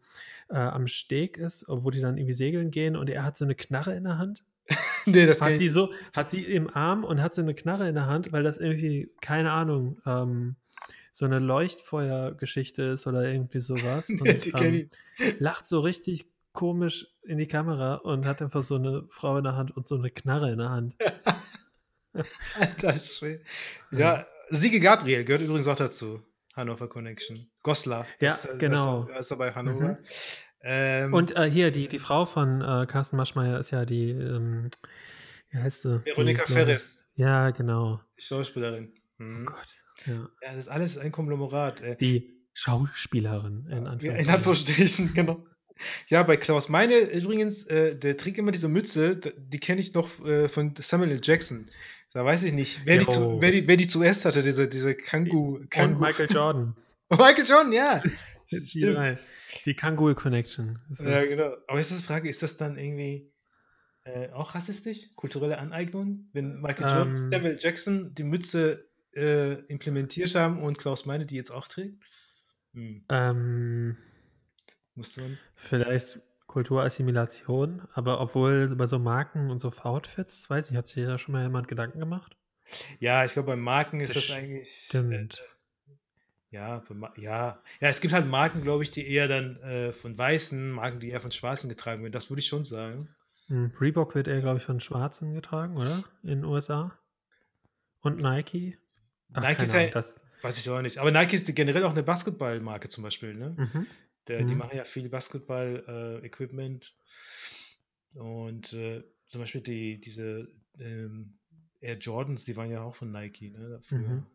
äh, 0.49 0.55
am 0.55 0.87
Steg 0.87 1.37
ist, 1.37 1.65
wo 1.67 1.89
die 1.89 2.01
dann 2.01 2.17
irgendwie 2.17 2.33
segeln 2.33 2.71
gehen 2.71 2.95
und 2.95 3.09
er 3.09 3.23
hat 3.23 3.37
so 3.37 3.45
eine 3.45 3.55
Knarre 3.55 3.95
in 3.95 4.03
der 4.03 4.17
Hand 4.17 4.43
nee, 5.05 5.25
das 5.25 5.41
hat 5.41 5.57
sie 5.57 5.69
so, 5.69 5.91
hat 6.13 6.29
sie 6.29 6.43
im 6.43 6.73
Arm 6.73 7.03
und 7.03 7.21
hat 7.21 7.35
so 7.35 7.41
eine 7.41 7.53
Knarre 7.53 7.87
in 7.87 7.95
der 7.95 8.05
Hand, 8.05 8.31
weil 8.31 8.43
das 8.43 8.57
irgendwie, 8.57 9.11
keine 9.21 9.51
Ahnung, 9.51 9.99
ähm, 10.05 10.55
so 11.11 11.25
eine 11.25 11.39
Leuchtfeuergeschichte 11.39 12.81
ist 12.83 13.05
oder 13.05 13.25
irgendwie 13.25 13.59
sowas. 13.59 14.09
Und 14.09 14.61
ähm, 14.61 14.89
lacht 15.37 15.67
so 15.67 15.79
richtig 15.79 16.25
komisch 16.53 17.07
in 17.23 17.37
die 17.37 17.47
Kamera 17.47 17.95
und 17.95 18.25
hat 18.25 18.41
einfach 18.41 18.63
so 18.63 18.75
eine 18.75 19.05
Frau 19.09 19.37
in 19.37 19.43
der 19.43 19.55
Hand 19.55 19.75
und 19.75 19.87
so 19.87 19.95
eine 19.95 20.09
Knarre 20.09 20.51
in 20.51 20.59
der 20.59 20.69
Hand. 20.69 20.95
Alter 22.59 22.99
Schwede. 22.99 23.41
Ja, 23.91 24.25
Siege 24.49 24.79
Gabriel 24.79 25.23
gehört 25.25 25.41
übrigens 25.41 25.67
auch 25.67 25.75
dazu. 25.75 26.21
Hannover 26.55 26.87
Connection. 26.87 27.49
Goslar. 27.63 28.05
Ja, 28.19 28.33
ist, 28.33 28.59
genau. 28.59 29.07
ist 29.19 29.31
er 29.31 29.37
bei 29.37 29.51
Hannover. 29.51 29.93
Mhm. 29.93 29.97
Ähm, 30.65 31.13
und 31.13 31.35
äh, 31.35 31.49
hier, 31.49 31.71
die, 31.71 31.87
die 31.87 31.99
Frau 31.99 32.25
von 32.25 32.61
äh, 32.61 32.85
Carsten 32.85 33.17
Maschmeyer 33.17 33.59
ist 33.59 33.71
ja 33.71 33.85
die, 33.85 34.11
ähm, 34.11 34.69
wie 35.49 35.57
heißt 35.57 35.81
sie? 35.81 36.05
Veronika 36.05 36.45
die, 36.45 36.53
Ferris. 36.53 37.05
Ja, 37.15 37.49
genau. 37.49 37.99
Die 38.17 38.23
Schauspielerin. 38.23 38.93
Mhm. 39.17 39.47
Oh 39.47 39.51
Gott. 39.51 39.67
Ja. 40.05 40.13
ja, 40.13 40.29
das 40.41 40.57
ist 40.57 40.67
alles 40.69 40.97
ein 40.97 41.11
Konglomerat. 41.11 41.81
Ey. 41.81 41.97
Die 41.97 42.33
Schauspielerin, 42.53 43.67
in 43.69 43.87
Anführungsstrichen. 43.87 44.19
in 44.19 44.29
Anführungsstrichen, 44.29 45.13
genau. 45.13 45.45
Ja, 46.07 46.23
bei 46.23 46.37
Klaus 46.37 46.69
Meine 46.69 46.97
übrigens, 46.97 47.63
äh, 47.63 47.97
der 47.97 48.15
trägt 48.15 48.37
immer 48.37 48.51
diese 48.51 48.69
Mütze, 48.69 49.17
die 49.17 49.59
kenne 49.59 49.81
ich 49.81 49.93
noch 49.93 50.23
äh, 50.25 50.47
von 50.47 50.73
Samuel 50.77 51.11
L. 51.11 51.19
Jackson. 51.21 51.65
Da 52.13 52.23
weiß 52.23 52.43
ich 52.43 52.53
nicht, 52.53 52.85
wer, 52.85 52.99
die, 52.99 53.07
zu, 53.07 53.41
wer, 53.41 53.51
die, 53.51 53.67
wer 53.67 53.75
die 53.75 53.87
zuerst 53.87 54.25
hatte, 54.25 54.43
diese, 54.43 54.67
diese 54.67 54.95
Kangu. 54.95 55.65
Kangu. 55.69 55.95
Und 55.95 56.01
Michael 56.01 56.31
Jordan. 56.31 56.75
Michael 57.09 57.45
Jordan, 57.45 57.73
ja. 57.73 58.01
Die, 58.51 59.17
die 59.65 59.73
Kangol 59.73 60.13
Connection. 60.13 60.77
Ja, 60.99 61.25
genau. 61.25 61.55
Aber 61.67 61.79
ist 61.79 61.89
das 61.89 61.99
die 61.99 62.03
Frage, 62.03 62.29
ist 62.29 62.43
das 62.43 62.57
dann 62.57 62.77
irgendwie 62.77 63.31
äh, 64.03 64.29
auch 64.29 64.53
rassistisch? 64.53 65.15
Kulturelle 65.15 65.57
Aneignung? 65.57 66.29
Wenn 66.33 66.61
Michael 66.61 66.85
ähm, 66.85 66.95
Jordan, 66.95 67.31
Samuel 67.31 67.57
Jackson 67.59 68.13
die 68.13 68.23
Mütze 68.23 68.91
äh, 69.15 69.53
implementiert 69.67 70.35
haben 70.35 70.61
und 70.61 70.77
Klaus 70.77 71.07
Meine 71.07 71.25
die 71.25 71.35
jetzt 71.35 71.51
auch 71.51 71.67
trägt? 71.67 72.03
Hm. 72.73 73.05
Ähm, 73.09 73.97
Muss 74.93 75.17
man. 75.17 75.39
Vielleicht 75.55 76.19
Kulturassimilation, 76.53 77.81
aber 77.93 78.21
obwohl 78.21 78.75
bei 78.75 78.85
so 78.85 78.99
Marken 78.99 79.49
und 79.49 79.57
so 79.57 79.71
Outfits, 79.81 80.47
weiß 80.51 80.69
ich, 80.69 80.77
hat 80.77 80.85
sich 80.85 81.03
da 81.03 81.17
schon 81.17 81.31
mal 81.31 81.41
jemand 81.41 81.67
Gedanken 81.67 81.97
gemacht? 81.97 82.37
Ja, 82.99 83.25
ich 83.25 83.33
glaube, 83.33 83.47
bei 83.47 83.55
Marken 83.55 83.99
ist 83.99 84.15
das, 84.15 84.27
das 84.27 84.37
eigentlich. 84.37 84.69
Stimmt. 84.69 85.43
Äh, 85.89 85.93
ja, 86.51 86.83
ja, 87.17 87.59
ja, 87.81 87.87
es 87.87 88.01
gibt 88.01 88.13
halt 88.13 88.27
Marken, 88.27 88.61
glaube 88.61 88.83
ich, 88.83 88.91
die 88.91 89.07
eher 89.07 89.27
dann 89.27 89.57
äh, 89.63 89.93
von 89.93 90.15
Weißen, 90.15 90.71
Marken, 90.71 90.99
die 90.99 91.09
eher 91.09 91.21
von 91.21 91.31
Schwarzen 91.31 91.69
getragen 91.69 92.03
werden. 92.03 92.13
Das 92.13 92.29
würde 92.29 92.41
ich 92.41 92.47
schon 92.47 92.65
sagen. 92.65 93.09
Hm, 93.47 93.71
Reebok 93.81 94.13
wird 94.13 94.27
eher, 94.27 94.41
glaube 94.41 94.59
ich, 94.59 94.63
von 94.63 94.79
Schwarzen 94.79 95.33
getragen, 95.33 95.75
oder? 95.75 96.03
In 96.21 96.29
den 96.29 96.45
USA. 96.45 96.95
Und 98.01 98.21
Nike? 98.21 98.77
Ach, 99.33 99.41
Nike 99.41 99.63
ist 99.63 99.73
ja, 99.73 99.87
das 99.87 100.21
weiß 100.43 100.59
ich 100.59 100.69
auch 100.69 100.83
nicht. 100.83 100.99
Aber 100.99 101.09
Nike 101.09 101.33
ist 101.33 101.47
generell 101.55 101.83
auch 101.83 101.93
eine 101.93 102.03
Basketballmarke 102.03 102.89
zum 102.89 103.03
Beispiel, 103.03 103.33
ne? 103.33 103.55
Mhm. 103.57 103.87
Der, 104.27 104.43
mhm. 104.43 104.47
Die 104.47 104.55
machen 104.55 104.77
ja 104.77 104.85
viel 104.85 105.09
Basketball-Equipment. 105.09 106.95
Äh, 108.15 108.19
und 108.19 108.73
äh, 108.73 109.03
zum 109.27 109.41
Beispiel 109.41 109.61
die, 109.61 109.99
diese 109.99 110.47
ähm, 110.79 111.39
Air 111.79 111.97
Jordans, 111.97 112.45
die 112.45 112.55
waren 112.55 112.69
ja 112.69 112.81
auch 112.81 112.95
von 112.95 113.11
Nike, 113.11 113.51
ne? 113.51 113.79
Mhm. 113.89 114.25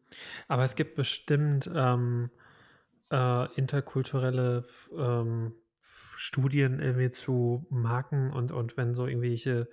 Aber 0.48 0.64
es 0.64 0.74
gibt 0.74 0.96
bestimmt 0.96 1.70
ähm, 1.74 2.30
äh, 3.10 3.54
interkulturelle 3.54 4.66
ähm, 4.96 5.54
Studien 5.80 6.80
irgendwie 6.80 7.10
zu 7.10 7.66
Marken 7.70 8.32
und, 8.32 8.52
und 8.52 8.76
wenn 8.76 8.94
so 8.94 9.06
irgendwelche 9.06 9.68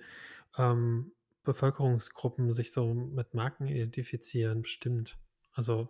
ähm, 0.56 1.12
Bevölkerungsgruppen 1.42 2.52
sich 2.52 2.72
so 2.72 2.94
mit 2.94 3.34
Marken 3.34 3.66
identifizieren, 3.66 4.62
bestimmt. 4.62 5.18
Also. 5.52 5.88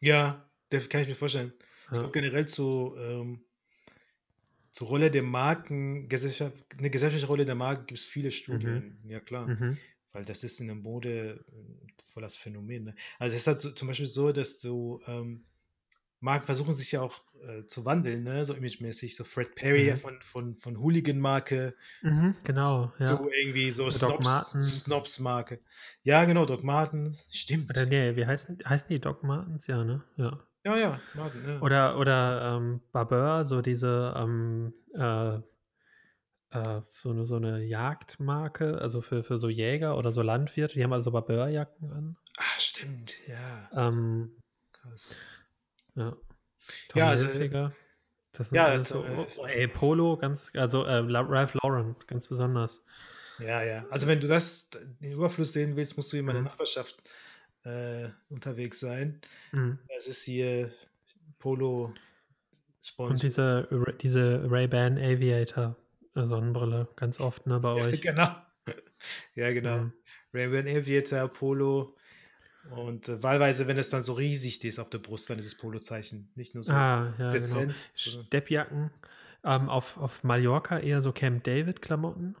Ja, 0.00 0.48
das 0.70 0.88
kann 0.88 1.02
ich 1.02 1.08
mir 1.08 1.14
vorstellen. 1.14 1.52
Ja. 1.58 1.92
Ich 1.92 1.98
glaube 1.98 2.12
generell 2.12 2.46
zu, 2.46 2.96
ähm, 2.98 3.45
zur 4.76 4.88
Rolle 4.88 5.10
der 5.10 5.22
Marken, 5.22 6.08
Gesellschaft, 6.08 6.54
eine 6.78 6.90
gesellschaftliche 6.90 7.26
Rolle 7.26 7.46
der 7.46 7.54
Marken 7.54 7.86
gibt 7.86 7.98
es 7.98 8.04
viele 8.04 8.30
Studien, 8.30 9.00
mhm. 9.02 9.10
ja 9.10 9.20
klar. 9.20 9.48
Mhm 9.48 9.78
weil 10.16 10.24
das 10.24 10.42
ist 10.44 10.60
in 10.60 10.66
der 10.68 10.76
Mode 10.76 11.44
äh, 11.52 12.02
voll 12.02 12.22
das 12.22 12.38
Phänomen. 12.38 12.84
Ne? 12.84 12.94
Also 13.18 13.34
es 13.34 13.42
ist 13.42 13.46
halt 13.46 13.60
so, 13.60 13.70
zum 13.70 13.86
Beispiel 13.86 14.06
so, 14.06 14.32
dass 14.32 14.58
so 14.58 15.02
ähm, 15.06 15.44
Marken 16.20 16.46
versuchen 16.46 16.72
sich 16.72 16.92
ja 16.92 17.02
auch 17.02 17.22
äh, 17.46 17.66
zu 17.66 17.84
wandeln, 17.84 18.24
ne? 18.24 18.46
so 18.46 18.54
imagemäßig. 18.54 19.14
So 19.14 19.24
Fred 19.24 19.54
Perry 19.54 19.92
mhm. 19.92 19.98
von, 19.98 20.18
von, 20.22 20.56
von 20.56 20.80
Hooligan-Marke. 20.80 21.74
Mhm, 22.00 22.34
genau, 22.44 22.94
ja. 22.98 23.14
So 23.14 23.30
irgendwie 23.30 23.70
so 23.70 23.90
Snobs, 23.90 24.52
Snobs-Marke. 24.84 25.60
Ja, 26.02 26.24
genau, 26.24 26.46
Doc 26.46 26.64
Martens. 26.64 27.28
Stimmt. 27.30 27.68
Oder 27.68 27.84
nee, 27.84 28.16
wie 28.16 28.24
heißen, 28.24 28.58
heißen 28.64 28.88
die 28.88 29.00
Doc 29.00 29.22
Martens? 29.22 29.66
Ja, 29.66 29.84
ne? 29.84 30.02
Ja. 30.16 30.40
Ja, 30.66 30.76
ja, 30.76 31.00
Martin, 31.14 31.42
ja. 31.46 31.60
Oder, 31.60 31.96
oder 31.96 32.56
ähm, 32.56 32.80
Barber, 32.90 33.46
so 33.46 33.62
diese 33.62 34.12
ähm, 34.16 34.74
äh, 34.94 35.36
äh, 36.50 36.82
so, 36.90 37.10
eine, 37.10 37.24
so 37.24 37.36
eine 37.36 37.62
Jagdmarke, 37.62 38.76
also 38.80 39.00
für, 39.00 39.22
für 39.22 39.38
so 39.38 39.48
Jäger 39.48 39.96
oder 39.96 40.10
so 40.10 40.22
Landwirte, 40.22 40.74
die 40.74 40.82
haben 40.82 40.92
also 40.92 41.12
Barbeurjacken 41.12 41.92
an. 41.92 42.16
Ah, 42.38 42.58
stimmt, 42.58 43.14
ja. 43.28 43.70
Ähm, 43.76 44.42
Krass. 44.72 45.16
Ja. 45.94 46.16
Tommy 46.88 46.98
ja, 47.04 47.08
also, 47.10 47.26
Hilfiger. 47.26 47.72
Das 48.32 48.48
sind 48.48 48.56
ja, 48.56 48.84
so, 48.84 49.04
äh, 49.04 49.26
oh, 49.36 49.46
ey, 49.46 49.68
Polo, 49.68 50.16
ganz, 50.16 50.50
also 50.56 50.82
äh, 50.82 50.96
Ralph 50.96 51.54
Lauren, 51.62 51.94
ganz 52.08 52.26
besonders. 52.26 52.84
Ja, 53.38 53.62
ja. 53.62 53.84
Also 53.90 54.08
wenn 54.08 54.18
du 54.18 54.26
das, 54.26 54.68
den 54.70 55.12
Überfluss 55.12 55.52
sehen 55.52 55.76
willst, 55.76 55.96
musst 55.96 56.12
du 56.12 56.16
in 56.16 56.24
meiner 56.24 56.40
mhm. 56.40 56.46
Nachbarschaft 56.46 56.96
äh, 57.66 58.08
unterwegs 58.28 58.80
sein. 58.80 59.20
Mhm. 59.52 59.78
Das 59.88 60.06
ist 60.06 60.22
hier 60.22 60.70
Polo 61.38 61.92
Sponsor. 62.80 63.12
Und 63.12 63.22
diese, 63.22 63.68
diese 64.00 64.48
Ray-Ban 64.48 64.98
Aviator 64.98 65.76
Sonnenbrille, 66.14 66.88
ganz 66.96 67.20
oft, 67.20 67.46
ne, 67.46 67.60
bei 67.60 67.76
ja, 67.76 67.84
euch. 67.84 68.00
Genau. 68.02 68.28
Ja, 69.34 69.52
genau. 69.52 69.78
Mhm. 69.78 69.92
Ray-Ban 70.32 70.68
Aviator, 70.68 71.28
Polo. 71.28 71.96
Und 72.70 73.08
äh, 73.08 73.22
wahlweise, 73.22 73.68
wenn 73.68 73.78
es 73.78 73.90
dann 73.90 74.02
so 74.02 74.14
riesig 74.14 74.64
ist 74.64 74.78
auf 74.78 74.90
der 74.90 74.98
Brust, 74.98 75.30
dann 75.30 75.38
ist 75.38 75.46
es 75.46 75.56
Polo-Zeichen. 75.56 76.30
Nicht 76.34 76.54
nur 76.54 76.64
so 76.64 76.72
ah, 76.72 77.12
ja, 77.18 77.32
genau. 77.32 77.32
dezent. 77.32 77.74
Genau. 78.04 78.24
Steppjacken. 78.24 78.90
Ähm, 79.44 79.68
auf, 79.68 79.96
auf 79.98 80.24
Mallorca 80.24 80.78
eher 80.78 81.02
so 81.02 81.12
Camp 81.12 81.44
David-Klamotten. 81.44 82.34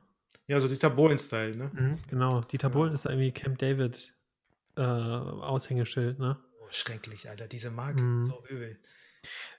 Ja, 0.48 0.58
so 0.58 0.66
Dieter 0.66 0.90
Bohlen-Style, 0.90 1.56
ne? 1.56 1.70
Mhm, 1.74 1.98
genau. 2.08 2.40
Dieter 2.40 2.68
ja. 2.68 2.74
Bohlen 2.74 2.92
ist 2.92 3.04
irgendwie 3.04 3.30
Camp 3.30 3.58
David 3.58 4.15
äh, 4.76 4.80
Aushängeschild, 4.80 6.18
ne? 6.18 6.38
Oh, 6.60 6.66
schrecklich, 6.70 7.28
Alter. 7.28 7.48
Diese 7.48 7.70
Marke, 7.70 8.02
mhm. 8.02 8.26
so 8.26 8.44
übel. 8.48 8.78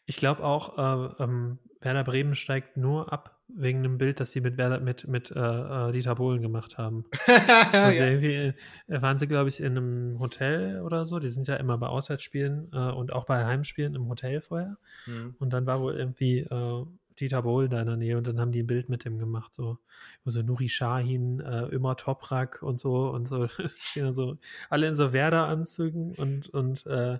Ich 0.06 0.18
glaube 0.18 0.44
auch, 0.44 0.78
äh, 0.78 1.24
ähm, 1.24 1.60
Werder 1.82 2.04
Bremen 2.04 2.36
steigt 2.36 2.78
nur 2.78 3.12
ab, 3.12 3.38
wegen 3.50 3.80
einem 3.80 3.98
Bild, 3.98 4.20
das 4.20 4.32
sie 4.32 4.42
mit, 4.42 4.58
mit, 4.58 5.08
mit 5.08 5.32
äh, 5.32 5.40
äh, 5.40 5.92
Dieter 5.92 6.16
Bohlen 6.16 6.42
gemacht 6.42 6.78
haben. 6.78 7.06
also 7.72 8.04
ja. 8.04 8.10
irgendwie 8.10 8.54
äh, 8.88 9.02
waren 9.02 9.18
sie, 9.18 9.28
glaube 9.28 9.50
ich, 9.50 9.60
in 9.60 9.78
einem 9.78 10.20
Hotel 10.20 10.82
oder 10.82 11.06
so. 11.06 11.20
Die 11.20 11.30
sind 11.30 11.48
ja 11.48 11.56
immer 11.56 11.78
bei 11.78 11.88
Auswärtsspielen 11.88 12.70
äh, 12.74 12.92
und 12.92 13.14
auch 13.14 13.26
bei 13.26 13.46
Heimspielen 13.46 13.96
im 13.96 14.10
Hotel 14.10 14.42
vorher. 14.42 14.78
Mhm. 15.06 15.36
Und 15.40 15.52
dann 15.52 15.66
war 15.66 15.80
wohl 15.80 15.96
irgendwie 15.96 16.40
äh, 16.40 16.86
Dieter 17.20 17.42
Bohlen 17.42 17.70
da 17.70 17.82
in 17.82 17.88
der 17.88 17.98
Nähe 17.98 18.18
und 18.18 18.28
dann 18.28 18.40
haben 18.40 18.52
die 18.52 18.64
ein 18.64 18.68
Bild 18.68 18.90
mit 18.90 19.06
dem 19.06 19.18
gemacht, 19.18 19.54
so, 19.54 19.80
so 20.26 20.42
Nuri 20.42 20.70
Shahin, 20.70 21.40
äh, 21.40 21.66
immer 21.68 21.96
Toprak 21.96 22.62
und 22.62 22.80
so 22.80 23.10
und 23.10 23.28
so, 23.28 23.48
so 24.14 24.38
alle 24.70 24.88
in 24.88 24.96
so 24.96 25.14
Werder-Anzügen 25.14 26.16
und, 26.16 26.50
und 26.50 26.86
äh, 26.86 27.20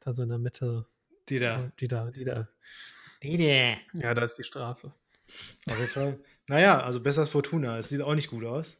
da 0.00 0.14
so 0.14 0.22
in 0.22 0.28
der 0.28 0.38
Mitte. 0.38 0.86
Die 1.28 1.38
da. 1.38 1.70
Die 1.78 1.88
da, 1.88 2.10
die 2.10 2.24
da. 2.24 2.48
Die 3.22 3.36
da. 3.36 3.98
Ja, 3.98 4.14
da 4.14 4.22
ist 4.22 4.36
die 4.36 4.44
Strafe. 4.44 4.92
Auf 5.68 5.78
jeden 5.78 5.90
Fall. 5.90 6.18
Naja, 6.48 6.80
also 6.82 7.00
besser 7.00 7.20
als 7.20 7.30
Fortuna. 7.30 7.78
Es 7.78 7.88
sieht 7.88 8.02
auch 8.02 8.14
nicht 8.14 8.30
gut 8.30 8.44
aus. 8.44 8.78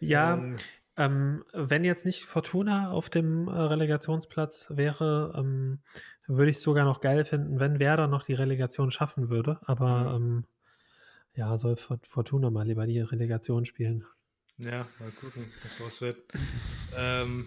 Ja, 0.00 0.34
ähm, 0.34 0.56
ähm, 0.96 1.44
wenn 1.52 1.84
jetzt 1.84 2.06
nicht 2.06 2.24
Fortuna 2.24 2.90
auf 2.90 3.10
dem 3.10 3.48
äh, 3.48 3.52
Relegationsplatz 3.52 4.68
wäre, 4.70 5.34
ähm, 5.36 5.80
würde 6.26 6.50
ich 6.50 6.56
es 6.56 6.62
sogar 6.62 6.84
noch 6.84 7.00
geil 7.00 7.24
finden, 7.24 7.60
wenn 7.60 7.80
Werder 7.80 8.06
noch 8.06 8.22
die 8.22 8.34
Relegation 8.34 8.90
schaffen 8.90 9.28
würde. 9.28 9.58
Aber 9.64 10.18
mhm. 10.18 10.26
ähm, 10.26 10.44
ja, 11.34 11.58
soll 11.58 11.76
Fortuna 11.76 12.50
mal 12.50 12.66
lieber 12.66 12.86
die 12.86 13.00
Relegation 13.00 13.64
spielen. 13.64 14.04
Ja, 14.58 14.86
mal 15.00 15.10
gucken, 15.20 15.46
was 15.64 15.78
draus 15.78 16.00
wird. 16.00 16.18
ähm, 16.96 17.46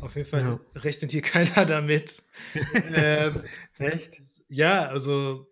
auf 0.00 0.14
jeden 0.14 0.28
Fall 0.28 0.42
ja. 0.42 0.80
rechnet 0.80 1.10
hier 1.10 1.22
keiner 1.22 1.66
damit. 1.66 2.22
ähm, 2.94 3.42
Echt? 3.78 4.20
Ja, 4.48 4.86
also 4.86 5.48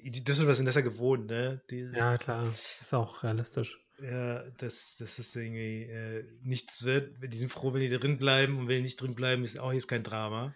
die 0.00 0.22
Düsseldorfer 0.22 0.54
sind 0.54 0.66
das 0.66 0.76
ja 0.76 0.80
gewohnt, 0.80 1.26
ne? 1.26 1.60
Die, 1.70 1.90
ja, 1.92 2.16
klar, 2.18 2.46
ist 2.46 2.94
auch 2.94 3.24
realistisch. 3.24 3.80
Ja, 4.00 4.48
dass 4.58 4.96
das 4.96 5.18
ist 5.18 5.34
irgendwie 5.34 5.82
äh, 5.82 6.24
nichts 6.42 6.84
wird. 6.84 7.16
Die 7.32 7.36
sind 7.36 7.50
froh, 7.50 7.74
wenn 7.74 7.80
die 7.80 7.90
drin 7.90 8.18
bleiben 8.18 8.58
und 8.58 8.68
wenn 8.68 8.76
die 8.76 8.82
nicht 8.82 9.00
drin 9.00 9.14
bleiben, 9.14 9.42
ist 9.42 9.58
auch 9.58 9.72
jetzt 9.72 9.88
kein 9.88 10.04
Drama. 10.04 10.54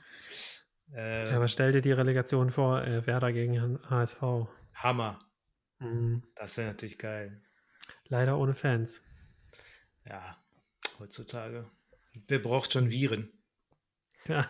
Ähm, 0.95 1.31
ja, 1.31 1.37
aber 1.37 1.49
stell 1.49 1.73
dir 1.73 1.81
die 1.81 1.93
Relegation 1.93 2.51
vor, 2.51 2.83
äh, 2.83 3.05
Werder 3.07 3.33
gegen 3.33 3.81
HSV. 3.89 4.23
Hammer. 4.75 5.19
Mhm. 5.81 6.23
Das 6.37 6.57
wäre 6.57 6.69
natürlich 6.69 6.99
geil. 6.99 7.43
Leider 8.09 8.39
ohne 8.39 8.55
Fans. 8.55 9.01
Ja, 10.09 10.37
heutzutage. 10.99 11.69
Wer 12.29 12.39
braucht 12.39 12.73
schon 12.73 12.91
Viren? 12.91 13.33
Ja. 14.29 14.49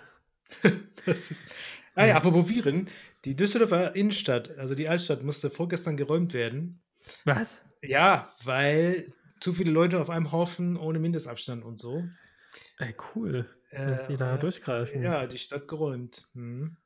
das 1.07 1.31
ist, 1.31 1.43
ah 1.95 2.07
ja, 2.07 2.17
apropos 2.17 2.49
Viren. 2.49 2.91
Die 3.25 3.37
Düsseldorfer 3.37 3.95
Innenstadt, 3.95 4.59
also 4.59 4.75
die 4.75 4.89
Altstadt, 4.89 5.23
musste 5.23 5.49
vorgestern 5.49 5.97
geräumt 5.97 6.35
werden. 6.35 6.83
Was? 7.25 7.63
Ja, 7.83 8.33
weil 8.45 9.13
zu 9.41 9.53
viele 9.53 9.73
Leute 9.73 10.01
auf 10.01 10.09
einem 10.09 10.33
Haufen 10.33 10.77
ohne 10.77 10.99
Mindestabstand 10.99 11.65
und 11.65 11.79
so. 11.79 12.05
Ey, 12.79 12.95
cool, 13.15 13.47
dass 13.71 14.05
äh, 14.05 14.07
sie 14.13 14.17
da 14.17 14.37
durchgreifen. 14.37 15.03
Ja, 15.03 15.27
die 15.27 15.39
Stadt 15.39 15.67
geräumt. 15.69 16.29
Hm. 16.35 16.77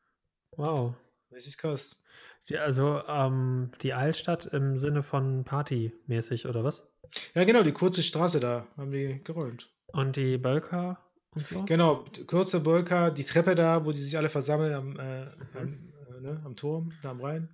Wow. 0.52 0.94
Richtig 1.32 1.58
krass. 1.58 2.00
Die, 2.48 2.58
also 2.58 3.02
ähm, 3.08 3.70
die 3.82 3.92
Altstadt 3.92 4.46
im 4.46 4.76
Sinne 4.76 5.02
von 5.02 5.44
Partymäßig, 5.44 6.46
oder 6.46 6.64
was? 6.64 6.88
Ja, 7.34 7.44
genau, 7.44 7.62
die 7.62 7.72
kurze 7.72 8.02
Straße 8.02 8.40
da 8.40 8.66
haben 8.76 8.90
die 8.90 9.22
geräumt. 9.22 9.70
Und 9.88 10.16
die 10.16 10.38
Bölker 10.38 10.98
und 11.30 11.46
so? 11.46 11.64
Genau, 11.64 12.04
kurze 12.26 12.60
Bölker, 12.60 13.10
die 13.10 13.24
Treppe 13.24 13.54
da, 13.54 13.84
wo 13.84 13.92
die 13.92 14.00
sich 14.00 14.16
alle 14.16 14.30
versammeln 14.30 14.72
am, 14.72 14.98
äh, 14.98 15.26
am, 15.58 15.92
äh, 15.92 15.95
ne, 16.20 16.40
am 16.44 16.54
Turm, 16.54 16.92
da 17.02 17.10
am 17.10 17.20
Rhein. 17.20 17.48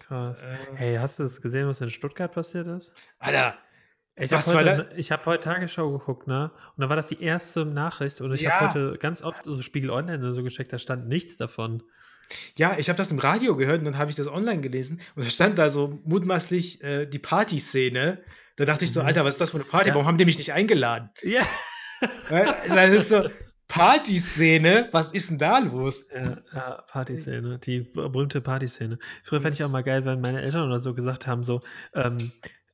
Krass. 0.00 0.42
Äh, 0.42 0.56
hey, 0.76 0.96
hast 0.96 1.18
du 1.18 1.22
das 1.22 1.40
gesehen, 1.40 1.68
was 1.68 1.80
in 1.80 1.90
Stuttgart 1.90 2.32
passiert 2.32 2.66
ist? 2.66 2.92
Alter, 3.18 3.56
ich 4.16 4.32
habe 4.32 4.54
heute, 4.54 4.88
hab 4.96 5.26
heute 5.26 5.44
Tagesschau 5.44 5.90
geguckt, 5.90 6.28
ne? 6.28 6.52
Und 6.76 6.82
da 6.82 6.88
war 6.88 6.96
das 6.96 7.08
die 7.08 7.20
erste 7.20 7.64
Nachricht. 7.64 8.20
Und 8.20 8.32
ich 8.32 8.42
ja. 8.42 8.52
habe 8.52 8.66
heute 8.68 8.98
ganz 8.98 9.22
oft 9.22 9.44
so 9.44 9.60
Spiegel 9.60 9.90
Online 9.90 10.32
so 10.32 10.42
geschickt, 10.42 10.72
da 10.72 10.78
stand 10.78 11.08
nichts 11.08 11.36
davon. 11.36 11.82
Ja, 12.56 12.78
ich 12.78 12.88
habe 12.88 12.96
das 12.96 13.10
im 13.10 13.18
Radio 13.18 13.56
gehört 13.56 13.80
und 13.80 13.84
dann 13.84 13.98
habe 13.98 14.10
ich 14.10 14.16
das 14.16 14.28
online 14.28 14.62
gelesen 14.62 15.00
und 15.14 15.26
da 15.26 15.30
stand 15.30 15.58
da 15.58 15.68
so 15.68 16.00
mutmaßlich 16.04 16.82
äh, 16.82 17.06
die 17.06 17.18
Partyszene. 17.18 18.22
Da 18.56 18.64
dachte 18.64 18.84
ich 18.84 18.92
so, 18.92 19.00
mhm. 19.00 19.08
Alter, 19.08 19.24
was 19.24 19.34
ist 19.34 19.40
das 19.40 19.50
für 19.50 19.58
eine 19.58 19.64
Party? 19.64 19.88
Ja. 19.88 19.94
Warum 19.94 20.06
haben 20.06 20.16
die 20.16 20.24
mich 20.24 20.38
nicht 20.38 20.52
eingeladen? 20.52 21.10
Ja. 21.22 21.42
das 22.30 22.90
ist 22.90 23.08
so, 23.08 23.28
Partyszene, 23.68 24.88
was 24.92 25.12
ist 25.12 25.30
denn 25.30 25.38
da 25.38 25.58
los? 25.58 26.06
Ja, 26.14 26.38
ja 26.52 26.84
Partyszene, 26.88 27.58
die 27.58 27.80
berühmte 27.80 28.40
Partyszene. 28.40 28.98
Früher 29.22 29.40
fände 29.40 29.54
ich 29.54 29.64
auch 29.64 29.70
mal 29.70 29.82
geil, 29.82 30.04
wenn 30.04 30.20
meine 30.20 30.42
Eltern 30.42 30.66
oder 30.66 30.80
so 30.80 30.94
gesagt 30.94 31.26
haben, 31.26 31.42
so, 31.42 31.60
ähm, 31.94 32.16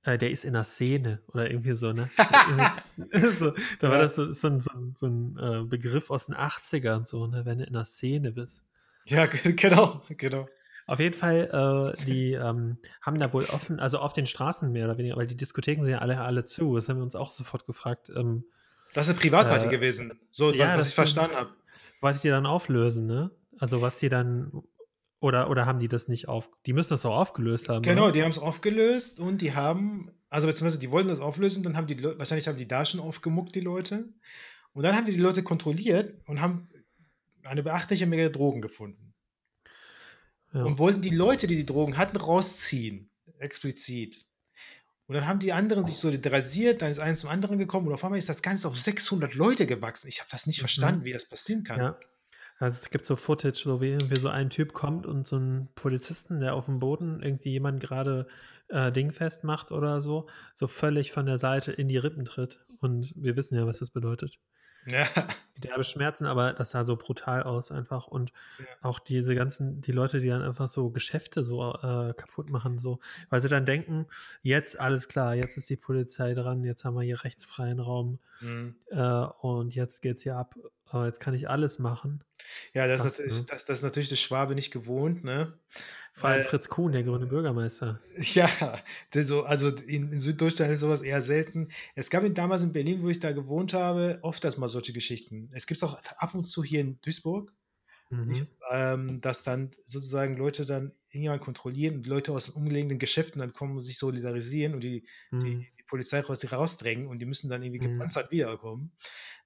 äh, 0.02 0.18
der 0.18 0.30
ist 0.30 0.44
in 0.44 0.54
der 0.54 0.64
Szene 0.64 1.20
oder 1.28 1.50
irgendwie 1.50 1.74
so, 1.74 1.92
ne? 1.92 2.10
so, 3.38 3.50
da 3.80 3.86
ja. 3.86 3.90
war 3.90 3.98
das 3.98 4.14
so, 4.14 4.32
so 4.32 4.48
ein, 4.48 4.60
so 4.60 5.06
ein 5.06 5.36
äh, 5.38 5.64
Begriff 5.64 6.10
aus 6.10 6.26
den 6.26 6.34
80ern, 6.34 7.06
so, 7.06 7.26
ne? 7.26 7.44
Wenn 7.44 7.58
du 7.58 7.64
in 7.64 7.72
der 7.72 7.84
Szene 7.84 8.32
bist. 8.32 8.64
Ja, 9.04 9.26
genau, 9.26 10.02
genau. 10.08 10.48
Auf 10.86 10.98
jeden 10.98 11.14
Fall, 11.14 11.94
äh, 11.96 12.04
die 12.04 12.32
ähm, 12.32 12.78
haben 13.00 13.18
da 13.18 13.32
wohl 13.32 13.44
offen, 13.44 13.78
also 13.78 14.00
auf 14.00 14.12
den 14.12 14.26
Straßen 14.26 14.72
mehr 14.72 14.86
oder 14.86 14.98
weniger, 14.98 15.16
weil 15.16 15.28
die 15.28 15.36
Diskotheken 15.36 15.84
sind 15.84 15.92
ja 15.92 15.98
alle, 15.98 16.20
alle 16.20 16.44
zu. 16.44 16.74
Das 16.74 16.88
haben 16.88 16.96
wir 16.96 17.04
uns 17.04 17.14
auch 17.14 17.30
sofort 17.30 17.64
gefragt. 17.66 18.10
Ähm, 18.14 18.44
das 18.92 19.06
ist 19.06 19.10
eine 19.10 19.20
Privatparty 19.20 19.66
äh, 19.66 19.70
gewesen, 19.70 20.18
so 20.30 20.52
ja, 20.52 20.76
was 20.76 20.88
ich 20.88 20.94
verstanden 20.94 21.36
habe. 21.36 21.50
Was 22.00 22.22
die 22.22 22.28
dann 22.28 22.46
auflösen, 22.46 23.06
ne? 23.06 23.30
Also 23.58 23.82
was 23.82 23.98
sie 23.98 24.08
dann 24.08 24.62
oder, 25.20 25.50
oder 25.50 25.66
haben 25.66 25.80
die 25.80 25.88
das 25.88 26.08
nicht 26.08 26.28
auf? 26.28 26.50
Die 26.66 26.72
müssen 26.72 26.90
das 26.90 27.04
auch 27.04 27.16
aufgelöst 27.16 27.68
haben. 27.68 27.82
Genau, 27.82 28.04
oder? 28.04 28.12
die 28.12 28.22
haben 28.22 28.30
es 28.30 28.38
aufgelöst 28.38 29.20
und 29.20 29.42
die 29.42 29.54
haben, 29.54 30.10
also 30.30 30.46
beziehungsweise 30.46 30.78
die 30.78 30.90
wollten 30.90 31.08
das 31.08 31.20
auflösen, 31.20 31.62
dann 31.62 31.76
haben 31.76 31.86
die 31.86 32.02
wahrscheinlich 32.02 32.48
haben 32.48 32.56
die 32.56 32.66
da 32.66 32.86
schon 32.86 33.00
aufgemuckt, 33.00 33.54
die 33.54 33.60
Leute. 33.60 34.08
Und 34.72 34.82
dann 34.82 34.96
haben 34.96 35.04
die 35.04 35.12
die 35.12 35.20
Leute 35.20 35.42
kontrolliert 35.42 36.14
und 36.26 36.40
haben 36.40 36.68
eine 37.44 37.62
beachtliche 37.62 38.06
Menge 38.06 38.30
Drogen 38.30 38.62
gefunden. 38.62 39.14
Ja. 40.52 40.62
Und 40.62 40.78
wollten 40.78 41.02
die 41.02 41.14
Leute, 41.14 41.46
die 41.46 41.56
die 41.56 41.66
Drogen 41.66 41.98
hatten, 41.98 42.16
rausziehen. 42.16 43.10
Explizit. 43.38 44.26
Und 45.10 45.16
dann 45.16 45.26
haben 45.26 45.40
die 45.40 45.52
anderen 45.52 45.84
sich 45.84 45.96
solidarisiert, 45.96 46.82
dann 46.82 46.90
ist 46.92 47.00
eins 47.00 47.18
zum 47.18 47.30
anderen 47.30 47.58
gekommen 47.58 47.88
und 47.88 47.94
auf 47.94 48.04
einmal 48.04 48.20
ist 48.20 48.28
das 48.28 48.42
Ganze 48.42 48.68
auf 48.68 48.78
600 48.78 49.34
Leute 49.34 49.66
gewachsen. 49.66 50.06
Ich 50.06 50.20
habe 50.20 50.28
das 50.30 50.46
nicht 50.46 50.58
mhm. 50.58 50.60
verstanden, 50.60 51.04
wie 51.04 51.12
das 51.12 51.24
passieren 51.28 51.64
kann. 51.64 51.80
Ja. 51.80 51.98
Also 52.60 52.76
es 52.76 52.90
gibt 52.90 53.04
so 53.04 53.16
Footage, 53.16 53.60
so 53.60 53.80
wie 53.80 53.88
irgendwie 53.88 54.20
so 54.20 54.28
ein 54.28 54.50
Typ 54.50 54.72
kommt 54.72 55.06
und 55.06 55.26
so 55.26 55.36
ein 55.36 55.68
Polizisten, 55.74 56.38
der 56.38 56.54
auf 56.54 56.66
dem 56.66 56.78
Boden 56.78 57.24
irgendwie 57.24 57.50
jemand 57.50 57.80
gerade 57.80 58.28
äh, 58.68 58.92
Ding 58.92 59.10
festmacht 59.10 59.72
oder 59.72 60.00
so, 60.00 60.28
so 60.54 60.68
völlig 60.68 61.10
von 61.10 61.26
der 61.26 61.38
Seite 61.38 61.72
in 61.72 61.88
die 61.88 61.98
Rippen 61.98 62.24
tritt. 62.24 62.60
Und 62.78 63.12
wir 63.16 63.34
wissen 63.34 63.56
ja, 63.56 63.66
was 63.66 63.80
das 63.80 63.90
bedeutet. 63.90 64.38
Ja. 64.86 65.06
Derbe 65.62 65.84
Schmerzen, 65.84 66.26
aber 66.26 66.54
das 66.54 66.70
sah 66.70 66.84
so 66.84 66.96
brutal 66.96 67.42
aus 67.42 67.70
einfach. 67.70 68.06
Und 68.06 68.32
ja. 68.58 68.64
auch 68.82 68.98
diese 68.98 69.34
ganzen, 69.34 69.80
die 69.80 69.92
Leute, 69.92 70.20
die 70.20 70.28
dann 70.28 70.42
einfach 70.42 70.68
so 70.68 70.90
Geschäfte 70.90 71.44
so 71.44 71.74
äh, 71.74 72.14
kaputt 72.14 72.50
machen, 72.50 72.78
so, 72.78 72.98
weil 73.28 73.40
sie 73.40 73.48
dann 73.48 73.66
denken, 73.66 74.06
jetzt 74.42 74.80
alles 74.80 75.08
klar, 75.08 75.34
jetzt 75.34 75.56
ist 75.58 75.68
die 75.68 75.76
Polizei 75.76 76.32
dran, 76.32 76.64
jetzt 76.64 76.84
haben 76.84 76.94
wir 76.94 77.02
hier 77.02 77.22
rechtsfreien 77.22 77.78
Raum 77.78 78.18
mhm. 78.40 78.76
äh, 78.88 79.26
und 79.40 79.74
jetzt 79.74 80.00
geht's 80.00 80.22
hier 80.22 80.36
ab. 80.36 80.54
Äh, 80.92 81.04
jetzt 81.06 81.20
kann 81.20 81.34
ich 81.34 81.48
alles 81.50 81.78
machen. 81.78 82.24
Ja, 82.74 82.86
das, 82.86 83.02
Krass, 83.02 83.18
ist, 83.18 83.32
ne? 83.32 83.46
das, 83.48 83.64
das 83.64 83.78
ist 83.78 83.82
natürlich 83.82 84.08
der 84.08 84.16
Schwabe 84.16 84.54
nicht 84.54 84.70
gewohnt, 84.70 85.24
ne? 85.24 85.58
Vor 86.12 86.28
allem 86.28 86.44
Fritz 86.44 86.68
Kuhn, 86.68 86.92
der 86.92 87.02
grüne 87.02 87.26
Bürgermeister. 87.26 88.00
Ja, 88.18 88.48
so, 89.14 89.44
also 89.44 89.68
in, 89.68 90.12
in, 90.12 90.20
Süddeutschland 90.20 90.72
ist 90.72 90.80
sowas 90.80 91.00
eher 91.00 91.22
selten. 91.22 91.68
Es 91.94 92.10
gab 92.10 92.22
damals 92.34 92.62
in 92.62 92.72
Berlin, 92.72 93.02
wo 93.02 93.08
ich 93.08 93.20
da 93.20 93.32
gewohnt 93.32 93.74
habe, 93.74 94.18
oft 94.22 94.42
das 94.44 94.58
mal 94.58 94.68
solche 94.68 94.92
Geschichten. 94.92 95.48
Es 95.52 95.66
gibt 95.66 95.78
es 95.78 95.82
auch 95.82 95.98
ab 96.18 96.34
und 96.34 96.44
zu 96.44 96.62
hier 96.62 96.80
in 96.80 97.00
Duisburg, 97.00 97.52
mhm. 98.10 98.30
ich, 98.32 98.46
ähm, 98.70 99.20
dass 99.20 99.44
dann 99.44 99.70
sozusagen 99.84 100.36
Leute 100.36 100.66
dann 100.66 100.92
irgendjemand 101.08 101.42
kontrollieren 101.42 101.96
und 101.96 102.06
Leute 102.06 102.32
aus 102.32 102.46
den 102.46 102.54
umliegenden 102.54 102.98
Geschäften 102.98 103.40
dann 103.40 103.52
kommen 103.52 103.76
und 103.76 103.82
sich 103.82 103.98
solidarisieren 103.98 104.74
und 104.74 104.84
die, 104.84 105.06
mhm. 105.30 105.40
die, 105.40 105.68
die 105.78 105.84
Polizei 105.86 106.20
raus, 106.20 106.44
rausdrängen 106.50 107.06
und 107.06 107.20
die 107.20 107.26
müssen 107.26 107.48
dann 107.48 107.62
irgendwie 107.62 107.86
mhm. 107.86 107.92
gepanzert 107.92 108.30
wiederkommen. 108.30 108.92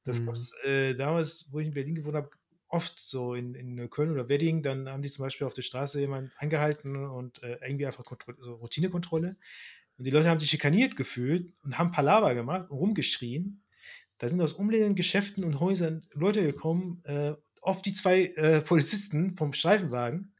Das 0.04 0.20
mhm. 0.20 0.26
gab 0.26 0.34
es 0.34 0.52
äh, 0.64 0.94
damals, 0.94 1.46
wo 1.50 1.60
ich 1.60 1.66
in 1.66 1.74
Berlin 1.74 1.94
gewohnt 1.94 2.16
habe, 2.16 2.30
oft 2.74 2.98
so 2.98 3.34
in, 3.34 3.54
in 3.54 3.88
Köln 3.88 4.10
oder 4.10 4.28
Wedding, 4.28 4.62
dann 4.62 4.88
haben 4.88 5.02
die 5.02 5.10
zum 5.10 5.24
Beispiel 5.24 5.46
auf 5.46 5.54
der 5.54 5.62
Straße 5.62 6.00
jemanden 6.00 6.32
angehalten 6.36 6.96
und 7.06 7.42
äh, 7.42 7.58
irgendwie 7.62 7.86
einfach 7.86 8.04
Kontro 8.04 8.32
Routinekontrolle. 8.32 9.36
Und 9.96 10.04
die 10.04 10.10
Leute 10.10 10.28
haben 10.28 10.40
sich 10.40 10.50
schikaniert 10.50 10.96
gefühlt 10.96 11.52
und 11.62 11.78
haben 11.78 11.92
Palaver 11.92 12.34
gemacht 12.34 12.68
und 12.68 12.78
rumgeschrien. 12.78 13.62
Da 14.18 14.28
sind 14.28 14.40
aus 14.40 14.52
umliegenden 14.54 14.96
Geschäften 14.96 15.44
und 15.44 15.60
Häusern 15.60 16.04
Leute 16.12 16.42
gekommen, 16.42 17.00
äh, 17.04 17.34
oft 17.60 17.86
die 17.86 17.92
zwei 17.92 18.26
äh, 18.26 18.60
Polizisten 18.60 19.36
vom 19.36 19.52
Streifenwagen. 19.52 20.34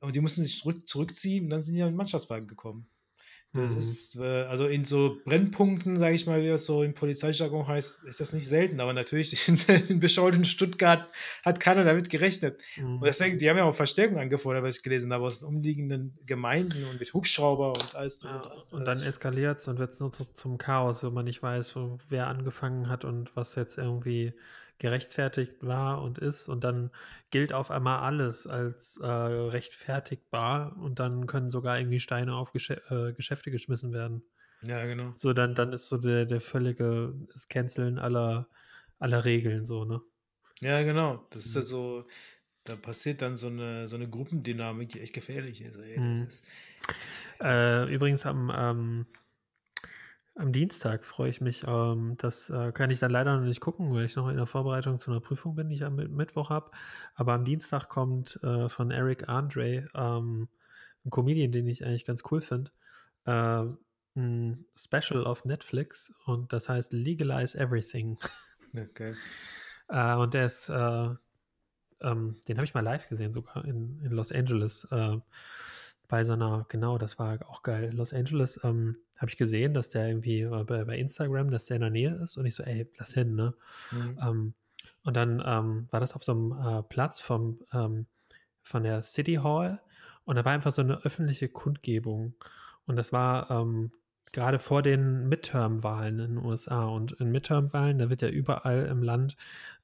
Und 0.00 0.16
die 0.16 0.20
mussten 0.20 0.42
sich 0.42 0.58
zurück, 0.58 0.88
zurückziehen 0.88 1.44
und 1.44 1.50
dann 1.50 1.62
sind 1.62 1.74
die 1.74 1.80
in 1.80 1.86
den 1.86 1.96
Mannschaftswagen 1.96 2.48
gekommen. 2.48 2.88
Das 3.54 3.70
mhm. 3.70 3.78
ist, 3.78 4.16
äh, 4.16 4.44
also 4.44 4.66
in 4.66 4.86
so 4.86 5.18
Brennpunkten, 5.26 5.98
sage 5.98 6.14
ich 6.14 6.26
mal, 6.26 6.42
wie 6.42 6.48
das 6.48 6.64
so 6.64 6.82
im 6.82 6.94
Polizeijargon 6.94 7.68
heißt, 7.68 8.04
ist 8.04 8.18
das 8.18 8.32
nicht 8.32 8.48
selten, 8.48 8.80
aber 8.80 8.94
natürlich 8.94 9.46
in, 9.48 9.58
in 9.88 10.00
beschaulichen 10.00 10.46
Stuttgart 10.46 11.06
hat 11.44 11.60
keiner 11.60 11.84
damit 11.84 12.08
gerechnet. 12.08 12.62
Mhm. 12.76 12.96
Und 12.96 13.04
deswegen, 13.04 13.36
die 13.36 13.50
haben 13.50 13.58
ja 13.58 13.64
auch 13.64 13.74
Verstärkung 13.74 14.18
angefordert, 14.18 14.62
was 14.62 14.78
ich 14.78 14.82
gelesen 14.82 15.12
habe, 15.12 15.24
aus 15.24 15.40
den 15.40 15.48
umliegenden 15.48 16.18
Gemeinden 16.24 16.86
und 16.86 16.98
mit 16.98 17.12
Hubschrauber 17.12 17.74
und 17.74 17.94
alles. 17.94 18.22
Ja, 18.22 18.40
und, 18.70 18.78
und 18.78 18.84
dann 18.86 19.02
eskaliert 19.02 19.58
es 19.60 19.68
und 19.68 19.78
wird 19.78 19.92
es 19.92 20.00
nur 20.00 20.12
zu, 20.12 20.24
zum 20.32 20.56
Chaos, 20.56 21.02
wenn 21.02 21.12
man 21.12 21.26
nicht 21.26 21.42
weiß, 21.42 21.74
wer 22.08 22.28
angefangen 22.28 22.88
hat 22.88 23.04
und 23.04 23.36
was 23.36 23.54
jetzt 23.54 23.76
irgendwie 23.76 24.32
gerechtfertigt 24.82 25.54
war 25.60 26.02
und 26.02 26.18
ist 26.18 26.48
und 26.48 26.64
dann 26.64 26.90
gilt 27.30 27.52
auf 27.52 27.70
einmal 27.70 28.00
alles 28.00 28.48
als 28.48 28.98
äh, 28.98 29.06
rechtfertigbar 29.06 30.76
und 30.76 30.98
dann 30.98 31.28
können 31.28 31.50
sogar 31.50 31.78
irgendwie 31.78 32.00
Steine 32.00 32.34
auf 32.34 32.52
Geschä 32.52 32.74
äh, 32.90 33.12
Geschäfte 33.12 33.52
geschmissen 33.52 33.92
werden. 33.92 34.24
Ja, 34.62 34.84
genau. 34.84 35.12
So, 35.12 35.32
dann, 35.32 35.54
dann 35.54 35.72
ist 35.72 35.86
so 35.86 35.98
der, 35.98 36.26
der 36.26 36.40
völlige 36.40 37.14
das 37.32 37.48
Canceln 37.48 37.98
aller, 37.98 38.48
aller 38.98 39.24
Regeln, 39.24 39.66
so, 39.66 39.84
ne? 39.84 40.00
Ja, 40.60 40.82
genau. 40.82 41.26
Das 41.30 41.46
ist 41.46 41.54
ja 41.54 41.60
mhm. 41.60 41.66
so, 41.66 42.06
da 42.64 42.74
passiert 42.74 43.22
dann 43.22 43.36
so 43.36 43.46
eine, 43.46 43.86
so 43.86 43.94
eine 43.96 44.08
Gruppendynamik, 44.08 44.88
die 44.90 45.00
echt 45.00 45.14
gefährlich 45.14 45.62
ist. 45.62 45.76
Ey. 45.76 45.98
Mhm. 45.98 46.22
ist 46.24 46.44
äh, 47.40 47.92
übrigens 47.92 48.26
am, 48.26 48.52
ähm, 48.54 49.06
am 50.34 50.52
Dienstag 50.52 51.04
freue 51.04 51.30
ich 51.30 51.40
mich. 51.40 51.64
Ähm, 51.66 52.14
das 52.18 52.48
äh, 52.50 52.72
kann 52.72 52.90
ich 52.90 53.00
dann 53.00 53.10
leider 53.10 53.36
noch 53.36 53.44
nicht 53.44 53.60
gucken, 53.60 53.92
weil 53.92 54.04
ich 54.04 54.16
noch 54.16 54.28
in 54.28 54.36
der 54.36 54.46
Vorbereitung 54.46 54.98
zu 54.98 55.10
einer 55.10 55.20
Prüfung 55.20 55.54
bin, 55.54 55.68
die 55.68 55.76
ich 55.76 55.84
am 55.84 55.96
Mittwoch 55.96 56.50
habe. 56.50 56.70
Aber 57.14 57.34
am 57.34 57.44
Dienstag 57.44 57.88
kommt 57.88 58.42
äh, 58.42 58.68
von 58.68 58.90
Eric 58.90 59.28
Andre 59.28 59.86
ähm, 59.94 60.48
ein 61.04 61.10
Comedian, 61.10 61.52
den 61.52 61.66
ich 61.66 61.84
eigentlich 61.84 62.04
ganz 62.04 62.22
cool 62.30 62.40
finde. 62.40 62.70
Äh, 63.24 63.64
ein 64.14 64.66
Special 64.74 65.24
auf 65.24 65.44
Netflix 65.44 66.12
und 66.26 66.52
das 66.52 66.68
heißt 66.68 66.92
Legalize 66.92 67.58
Everything. 67.58 68.18
Okay. 68.74 69.14
äh, 69.88 70.14
und 70.14 70.34
der 70.34 70.46
ist, 70.46 70.68
äh, 70.68 71.08
ähm, 72.00 72.40
den 72.48 72.56
habe 72.56 72.64
ich 72.64 72.74
mal 72.74 72.80
live 72.80 73.08
gesehen, 73.08 73.32
sogar 73.32 73.64
in, 73.64 74.00
in 74.02 74.12
Los 74.12 74.32
Angeles. 74.32 74.86
Bei 76.08 76.24
so 76.24 76.34
einer, 76.34 76.66
genau, 76.68 76.98
das 76.98 77.18
war 77.18 77.38
auch 77.48 77.62
geil. 77.62 77.90
Los 77.94 78.12
Angeles 78.12 78.60
ähm, 78.64 78.96
habe 79.16 79.30
ich 79.30 79.36
gesehen, 79.36 79.72
dass 79.72 79.90
der 79.90 80.08
irgendwie 80.08 80.40
äh, 80.40 80.64
bei, 80.64 80.84
bei, 80.84 80.98
Instagram, 80.98 81.50
dass 81.50 81.66
der 81.66 81.76
in 81.76 81.82
der 81.82 81.90
Nähe 81.90 82.14
ist 82.14 82.36
und 82.36 82.44
ich 82.46 82.54
so, 82.54 82.62
ey, 82.62 82.88
lass 82.98 83.14
hin, 83.14 83.34
ne? 83.34 83.54
Mhm. 83.90 84.18
Ähm, 84.20 84.54
und 85.04 85.16
dann 85.16 85.42
ähm, 85.44 85.88
war 85.90 86.00
das 86.00 86.14
auf 86.14 86.22
so 86.24 86.32
einem 86.32 86.52
äh, 86.52 86.82
Platz 86.82 87.20
vom, 87.20 87.60
ähm, 87.72 88.06
von 88.62 88.82
der 88.82 89.02
City 89.02 89.36
Hall 89.36 89.80
und 90.24 90.36
da 90.36 90.44
war 90.44 90.52
einfach 90.52 90.70
so 90.70 90.82
eine 90.82 91.02
öffentliche 91.04 91.48
Kundgebung. 91.48 92.34
Und 92.86 92.96
das 92.96 93.12
war 93.12 93.50
ähm, 93.50 93.92
gerade 94.32 94.58
vor 94.58 94.82
den 94.82 95.28
Midterm-Wahlen 95.28 96.18
in 96.18 96.34
den 96.36 96.44
USA. 96.44 96.84
Und 96.84 97.12
in 97.12 97.30
Midterm-Wahlen, 97.30 97.98
da 97.98 98.10
wird 98.10 98.22
ja 98.22 98.28
überall 98.28 98.86
im 98.86 99.02
Land 99.02 99.36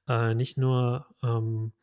äh, 0.07 0.33
nicht 0.33 0.57
nur 0.57 1.07
ähm, 1.23 1.73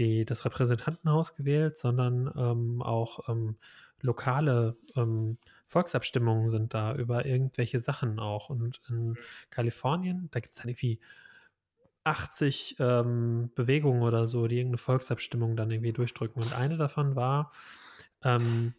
die, 0.00 0.24
das 0.24 0.44
Repräsentantenhaus 0.44 1.36
gewählt, 1.36 1.76
sondern 1.78 2.32
ähm, 2.36 2.82
auch 2.82 3.28
ähm, 3.28 3.56
lokale 4.00 4.76
ähm, 4.96 5.36
Volksabstimmungen 5.66 6.48
sind 6.48 6.74
da 6.74 6.94
über 6.94 7.26
irgendwelche 7.26 7.80
Sachen 7.80 8.18
auch. 8.18 8.48
Und 8.48 8.80
in 8.88 9.16
Kalifornien, 9.50 10.28
da 10.30 10.40
gibt 10.40 10.54
es 10.54 10.60
dann 10.60 10.68
irgendwie 10.68 10.98
80 12.04 12.76
ähm, 12.80 13.50
Bewegungen 13.54 14.02
oder 14.02 14.26
so, 14.26 14.48
die 14.48 14.56
irgendeine 14.56 14.78
Volksabstimmung 14.78 15.54
dann 15.54 15.70
irgendwie 15.70 15.92
durchdrücken. 15.92 16.42
Und 16.42 16.54
eine 16.54 16.78
davon 16.78 17.14
war, 17.14 17.52
ähm, 18.24 18.74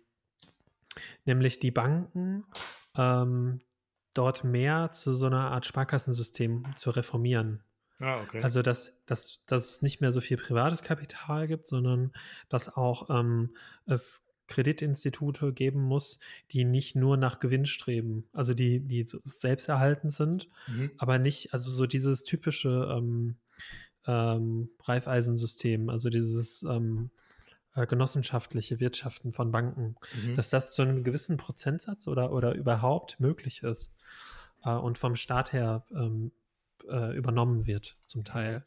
nämlich 1.25 1.59
die 1.59 1.71
Banken 1.71 2.43
ähm, 2.97 3.61
dort 4.15 4.43
mehr 4.43 4.91
zu 4.91 5.13
so 5.13 5.27
einer 5.27 5.51
Art 5.51 5.65
Sparkassensystem 5.65 6.65
zu 6.75 6.89
reformieren. 6.89 7.63
Ah, 8.01 8.21
okay. 8.21 8.41
Also, 8.41 8.61
dass, 8.61 8.97
dass, 9.05 9.39
dass 9.45 9.69
es 9.69 9.81
nicht 9.81 10.01
mehr 10.01 10.11
so 10.11 10.21
viel 10.21 10.37
privates 10.37 10.81
Kapital 10.81 11.47
gibt, 11.47 11.67
sondern 11.67 12.11
dass 12.49 12.75
auch 12.75 13.09
ähm, 13.09 13.55
es 13.85 14.23
Kreditinstitute 14.51 15.53
geben 15.53 15.81
muss, 15.81 16.19
die 16.51 16.65
nicht 16.65 16.95
nur 16.95 17.15
nach 17.15 17.39
Gewinn 17.39 17.65
streben, 17.65 18.27
also 18.33 18.53
die, 18.53 18.81
die 18.81 19.05
selbsterhaltend 19.23 20.11
sind, 20.11 20.49
mhm. 20.67 20.91
aber 20.97 21.19
nicht, 21.19 21.53
also 21.53 21.71
so 21.71 21.85
dieses 21.85 22.23
typische 22.23 22.93
ähm, 22.97 23.37
ähm, 24.05 24.69
Reifeisensystem, 24.83 25.89
also 25.89 26.09
dieses 26.09 26.63
ähm, 26.63 27.11
äh, 27.75 27.87
genossenschaftliche 27.87 28.81
Wirtschaften 28.81 29.31
von 29.31 29.51
Banken, 29.51 29.95
mhm. 30.25 30.35
dass 30.35 30.49
das 30.49 30.73
zu 30.73 30.81
einem 30.81 31.03
gewissen 31.03 31.37
Prozentsatz 31.37 32.07
oder, 32.07 32.33
oder 32.33 32.53
überhaupt 32.53 33.21
möglich 33.21 33.63
ist 33.63 33.93
äh, 34.65 34.71
und 34.71 34.97
vom 34.97 35.15
Staat 35.15 35.53
her 35.53 35.85
ähm, 35.95 36.33
äh, 36.89 37.15
übernommen 37.15 37.65
wird, 37.67 37.97
zum 38.07 38.23
Teil. 38.23 38.65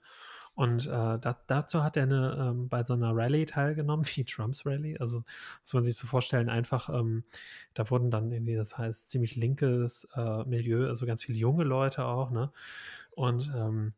Und 0.54 0.86
äh, 0.86 1.18
da, 1.18 1.36
dazu 1.48 1.82
hat 1.82 1.96
er 1.96 2.04
eine, 2.04 2.36
ähm, 2.50 2.68
bei 2.68 2.84
so 2.84 2.94
einer 2.94 3.14
Rallye 3.14 3.44
teilgenommen, 3.44 4.06
wie 4.14 4.24
Trumps 4.24 4.64
Rallye. 4.64 4.98
Also 4.98 5.24
muss 5.62 5.74
man 5.74 5.84
sich 5.84 5.96
so 5.96 6.06
vorstellen, 6.06 6.48
einfach, 6.48 6.88
ähm, 6.88 7.24
da 7.74 7.90
wurden 7.90 8.10
dann 8.10 8.30
irgendwie, 8.30 8.54
das 8.54 8.78
heißt, 8.78 9.08
ziemlich 9.08 9.36
linkes 9.36 10.08
äh, 10.14 10.44
Milieu, 10.44 10.88
also 10.88 11.06
ganz 11.06 11.24
viele 11.24 11.38
junge 11.38 11.64
Leute 11.64 12.04
auch, 12.04 12.30
ne? 12.30 12.52
Und 13.10 13.50
ähm, 13.54 13.94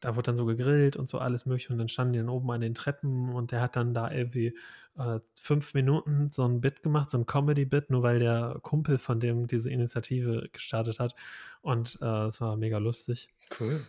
da 0.00 0.16
wurde 0.16 0.24
dann 0.24 0.36
so 0.36 0.46
gegrillt 0.46 0.96
und 0.96 1.08
so 1.08 1.18
alles 1.18 1.46
mögliche 1.46 1.72
und 1.72 1.78
dann 1.78 1.88
standen 1.88 2.14
die 2.14 2.18
dann 2.20 2.28
oben 2.30 2.50
an 2.50 2.62
den 2.62 2.74
Treppen 2.74 3.34
und 3.34 3.52
der 3.52 3.60
hat 3.60 3.76
dann 3.76 3.94
da 3.94 4.10
irgendwie 4.10 4.56
äh, 4.98 5.20
fünf 5.40 5.74
Minuten 5.74 6.30
so 6.30 6.44
ein 6.44 6.60
Bit 6.60 6.82
gemacht, 6.82 7.10
so 7.10 7.18
ein 7.18 7.26
Comedy-Bit, 7.26 7.90
nur 7.90 8.02
weil 8.02 8.18
der 8.18 8.58
Kumpel 8.62 8.98
von 8.98 9.20
dem 9.20 9.46
diese 9.46 9.70
Initiative 9.70 10.48
gestartet 10.52 10.98
hat 10.98 11.14
und 11.62 11.98
äh, 12.00 12.26
es 12.26 12.40
war 12.40 12.56
mega 12.56 12.78
lustig. 12.78 13.28
Cool. 13.58 13.80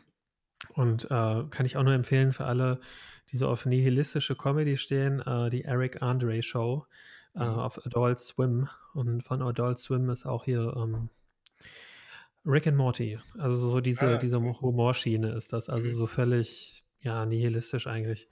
Und 0.75 1.05
äh, 1.05 1.43
kann 1.49 1.65
ich 1.65 1.77
auch 1.77 1.83
nur 1.83 1.93
empfehlen 1.93 2.33
für 2.33 2.45
alle, 2.45 2.79
die 3.31 3.37
so 3.37 3.47
auf 3.47 3.65
nihilistische 3.65 4.35
Comedy 4.35 4.77
stehen, 4.77 5.19
äh, 5.21 5.49
die 5.49 5.63
Eric 5.63 6.01
Andre 6.01 6.41
Show 6.43 6.85
äh, 7.35 7.39
mhm. 7.39 7.45
auf 7.45 7.85
Adult 7.85 8.19
Swim 8.19 8.67
und 8.93 9.23
von 9.23 9.41
Adult 9.41 9.79
Swim 9.79 10.09
ist 10.09 10.25
auch 10.25 10.45
hier 10.45 10.73
ähm, 10.77 11.09
Rick 12.45 12.67
and 12.67 12.77
Morty. 12.77 13.19
Also 13.37 13.55
so 13.55 13.81
diese, 13.81 14.15
ah, 14.15 14.17
diese 14.17 14.41
Humorschiene 14.41 15.31
ist 15.33 15.53
das. 15.53 15.69
Also 15.69 15.87
mhm. 15.87 15.93
so 15.93 16.07
völlig, 16.07 16.83
ja, 16.99 17.25
nihilistisch 17.25 17.87
eigentlich. 17.87 18.29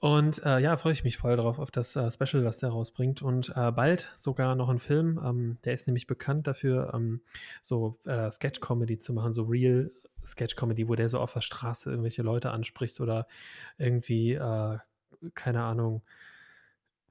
Und 0.00 0.44
äh, 0.44 0.58
ja, 0.58 0.76
freue 0.76 0.92
ich 0.92 1.04
mich 1.04 1.16
voll 1.16 1.36
drauf, 1.36 1.58
auf 1.58 1.70
das 1.70 1.96
äh, 1.96 2.10
Special, 2.10 2.44
was 2.44 2.58
der 2.58 2.70
rausbringt. 2.70 3.22
Und 3.22 3.52
äh, 3.56 3.72
bald 3.72 4.12
sogar 4.16 4.54
noch 4.54 4.68
ein 4.68 4.78
Film. 4.78 5.20
Ähm, 5.24 5.58
der 5.64 5.72
ist 5.72 5.86
nämlich 5.86 6.06
bekannt 6.06 6.46
dafür, 6.46 6.92
ähm, 6.94 7.22
so 7.62 7.98
äh, 8.04 8.30
Sketch-Comedy 8.30 8.98
zu 8.98 9.12
machen, 9.12 9.32
so 9.32 9.44
Real 9.44 9.90
Sketch-Comedy, 10.24 10.88
wo 10.88 10.94
der 10.94 11.08
so 11.08 11.18
auf 11.18 11.32
der 11.32 11.40
Straße 11.40 11.90
irgendwelche 11.90 12.22
Leute 12.22 12.50
anspricht 12.50 13.00
oder 13.00 13.26
irgendwie, 13.78 14.34
äh, 14.34 14.78
keine 15.34 15.62
Ahnung, 15.62 16.02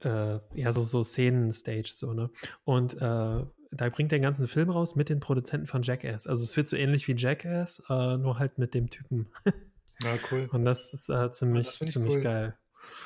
äh, 0.00 0.38
ja, 0.54 0.70
so, 0.70 0.82
so 0.82 1.02
Szenen-Stage, 1.02 1.90
so, 1.94 2.12
ne? 2.12 2.30
Und 2.64 3.00
da 3.00 3.88
bringt 3.90 4.12
der 4.12 4.20
ganzen 4.20 4.46
Film 4.46 4.70
raus 4.70 4.94
mit 4.94 5.08
den 5.08 5.18
Produzenten 5.18 5.66
von 5.66 5.82
Jackass. 5.82 6.26
Also 6.26 6.44
es 6.44 6.56
wird 6.56 6.68
so 6.68 6.76
ähnlich 6.76 7.08
wie 7.08 7.16
Jackass, 7.16 7.82
nur 7.88 8.38
halt 8.38 8.58
mit 8.58 8.74
dem 8.74 8.88
Typen. 8.90 9.28
Ja, 10.02 10.16
cool. 10.30 10.48
Und 10.52 10.64
das 10.64 10.92
ist 10.92 11.08
äh, 11.08 11.30
ziemlich, 11.32 11.80
ja, 11.80 11.86
ziemlich 11.86 12.16
cool. 12.16 12.20
geil. 12.20 12.58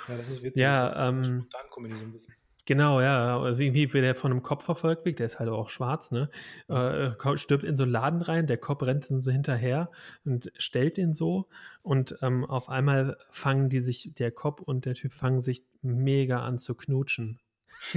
Ja, 0.09 0.17
das 0.17 0.29
ist 0.29 0.43
witzig. 0.43 0.61
Ja, 0.61 1.09
ähm, 1.09 1.43
so 1.43 1.81
ein 1.81 2.13
bisschen. 2.13 2.35
Genau, 2.71 3.01
ja. 3.01 3.41
Also 3.41 3.63
irgendwie 3.63 3.93
wird 3.93 4.05
er 4.05 4.15
von 4.15 4.31
einem 4.31 4.45
Kopf 4.45 4.65
verfolgt 4.65 5.05
wird, 5.05 5.19
der 5.19 5.27
ist 5.27 5.41
halt 5.41 5.49
auch 5.49 5.71
schwarz, 5.71 6.13
ne? 6.13 6.31
Äh, 6.69 7.11
stirbt 7.37 7.65
in 7.65 7.75
so 7.75 7.83
einen 7.83 7.91
Laden 7.91 8.23
rein, 8.23 8.47
der 8.47 8.59
Kopf 8.59 8.83
rennt 8.83 9.07
so 9.07 9.31
hinterher 9.31 9.91
und 10.25 10.53
stellt 10.57 10.97
ihn 10.97 11.13
so. 11.13 11.49
Und 11.83 12.17
ähm, 12.23 12.45
auf 12.45 12.69
einmal 12.69 13.17
fangen 13.33 13.71
die 13.71 13.81
sich, 13.81 14.13
der 14.15 14.31
Kopf 14.31 14.61
und 14.61 14.85
der 14.85 14.95
Typ 14.95 15.15
fangen 15.15 15.41
sich 15.41 15.65
mega 15.83 16.45
an 16.45 16.59
zu 16.59 16.75
knutschen. 16.77 17.41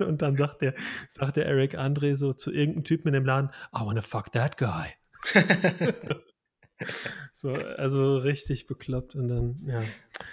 und 0.00 0.22
dann 0.22 0.36
sagt 0.36 0.62
der, 0.62 0.74
sagt 1.10 1.36
der 1.36 1.46
Eric 1.46 1.76
Andre 1.76 2.16
so 2.16 2.32
zu 2.32 2.50
irgendeinem 2.50 2.84
Typen 2.84 3.08
in 3.08 3.14
dem 3.14 3.24
Laden, 3.24 3.50
I 3.72 3.84
wanna 3.84 4.02
fuck 4.02 4.32
that 4.32 4.56
guy. 4.58 4.86
so, 7.32 7.52
also 7.52 8.18
richtig 8.18 8.66
bekloppt 8.66 9.14
und 9.14 9.28
dann, 9.28 9.62
ja. 9.66 9.82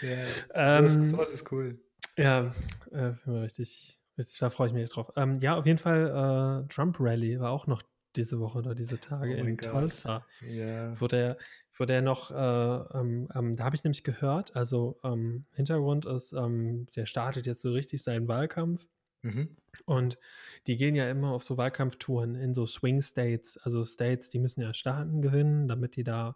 Ja, 0.01 0.79
ähm, 0.79 0.89
sowas, 0.89 1.31
ist 1.31 1.51
cool. 1.51 1.79
Ja, 2.17 2.53
äh, 2.91 3.13
richtig, 3.27 3.99
richtig, 4.17 4.39
da 4.39 4.49
freue 4.49 4.67
ich 4.67 4.73
mich 4.73 4.89
drauf. 4.89 5.11
Ähm, 5.15 5.35
ja, 5.39 5.55
auf 5.57 5.65
jeden 5.65 5.79
Fall, 5.79 6.65
äh, 6.65 6.73
Trump 6.73 6.97
Rally 6.99 7.39
war 7.39 7.51
auch 7.51 7.67
noch 7.67 7.81
diese 8.15 8.39
Woche 8.39 8.59
oder 8.59 8.75
diese 8.75 8.99
Tage 8.99 9.35
oh 9.35 9.37
in 9.37 9.57
God. 9.57 9.71
Tulsa. 9.71 10.25
Ja. 10.47 10.99
Wo 10.99 11.07
der, 11.07 11.37
wo 11.77 11.85
der 11.85 12.01
noch, 12.01 12.31
äh, 12.31 12.97
ähm, 12.99 13.27
ähm, 13.33 13.55
da 13.55 13.63
habe 13.63 13.75
ich 13.75 13.83
nämlich 13.83 14.03
gehört, 14.03 14.55
also 14.55 14.99
ähm, 15.03 15.45
Hintergrund 15.53 16.05
ist, 16.05 16.33
ähm, 16.33 16.87
der 16.95 17.05
startet 17.05 17.45
jetzt 17.45 17.61
so 17.61 17.71
richtig 17.71 18.03
seinen 18.03 18.27
Wahlkampf 18.27 18.87
Mhm. 19.23 19.49
Und 19.85 20.19
die 20.67 20.77
gehen 20.77 20.95
ja 20.95 21.09
immer 21.09 21.31
auf 21.31 21.43
so 21.43 21.57
Wahlkampftouren 21.57 22.35
in 22.35 22.53
so 22.53 22.67
Swing 22.67 23.01
States, 23.01 23.57
also 23.57 23.83
States, 23.85 24.29
die 24.29 24.39
müssen 24.39 24.61
ja 24.61 24.73
Staaten 24.73 25.21
gewinnen, 25.21 25.67
damit 25.67 25.95
die 25.95 26.03
da 26.03 26.35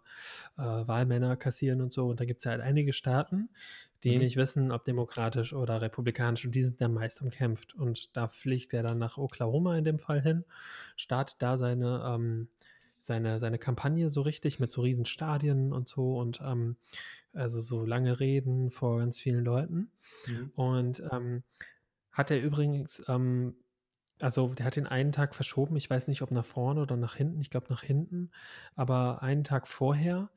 äh, 0.56 0.62
Wahlmänner 0.62 1.36
kassieren 1.36 1.80
und 1.80 1.92
so. 1.92 2.08
Und 2.08 2.20
da 2.20 2.24
gibt 2.24 2.40
es 2.40 2.44
ja 2.44 2.50
halt 2.50 2.60
einige 2.60 2.92
Staaten, 2.92 3.48
die 4.02 4.16
mhm. 4.16 4.18
nicht 4.18 4.36
wissen, 4.36 4.72
ob 4.72 4.84
demokratisch 4.84 5.52
oder 5.52 5.80
republikanisch, 5.80 6.44
und 6.44 6.54
die 6.54 6.64
sind 6.64 6.80
dann 6.80 6.92
meist 6.92 7.22
umkämpft. 7.22 7.74
Und 7.74 8.16
da 8.16 8.28
fliegt 8.28 8.74
er 8.74 8.82
dann 8.82 8.98
nach 8.98 9.18
Oklahoma 9.18 9.78
in 9.78 9.84
dem 9.84 9.98
Fall 9.98 10.20
hin, 10.20 10.44
startet 10.96 11.36
da 11.40 11.56
seine, 11.56 12.02
ähm, 12.06 12.48
seine, 13.00 13.38
seine 13.38 13.58
Kampagne 13.58 14.10
so 14.10 14.22
richtig 14.22 14.58
mit 14.60 14.70
so 14.70 14.82
riesen 14.82 15.06
Stadien 15.06 15.72
und 15.72 15.88
so 15.88 16.18
und 16.18 16.40
ähm, 16.42 16.76
also 17.32 17.60
so 17.60 17.84
lange 17.84 18.20
Reden 18.20 18.70
vor 18.70 18.98
ganz 18.98 19.18
vielen 19.18 19.44
Leuten. 19.44 19.90
Mhm. 20.26 20.52
Und 20.54 21.02
ähm, 21.12 21.42
hat 22.18 22.30
er 22.30 22.42
übrigens 22.42 23.02
ähm, 23.08 23.54
also 24.20 24.48
der 24.48 24.66
hat 24.66 24.76
den 24.76 24.86
einen 24.86 25.12
Tag 25.12 25.34
verschoben. 25.34 25.76
Ich 25.76 25.88
weiß 25.88 26.08
nicht, 26.08 26.22
ob 26.22 26.30
nach 26.30 26.44
vorne 26.44 26.82
oder 26.82 26.96
nach 26.96 27.14
hinten. 27.14 27.40
Ich 27.40 27.50
glaube 27.50 27.66
nach 27.70 27.82
hinten. 27.82 28.30
Aber 28.74 29.22
einen 29.22 29.44
Tag 29.44 29.68
vorher 29.68 30.30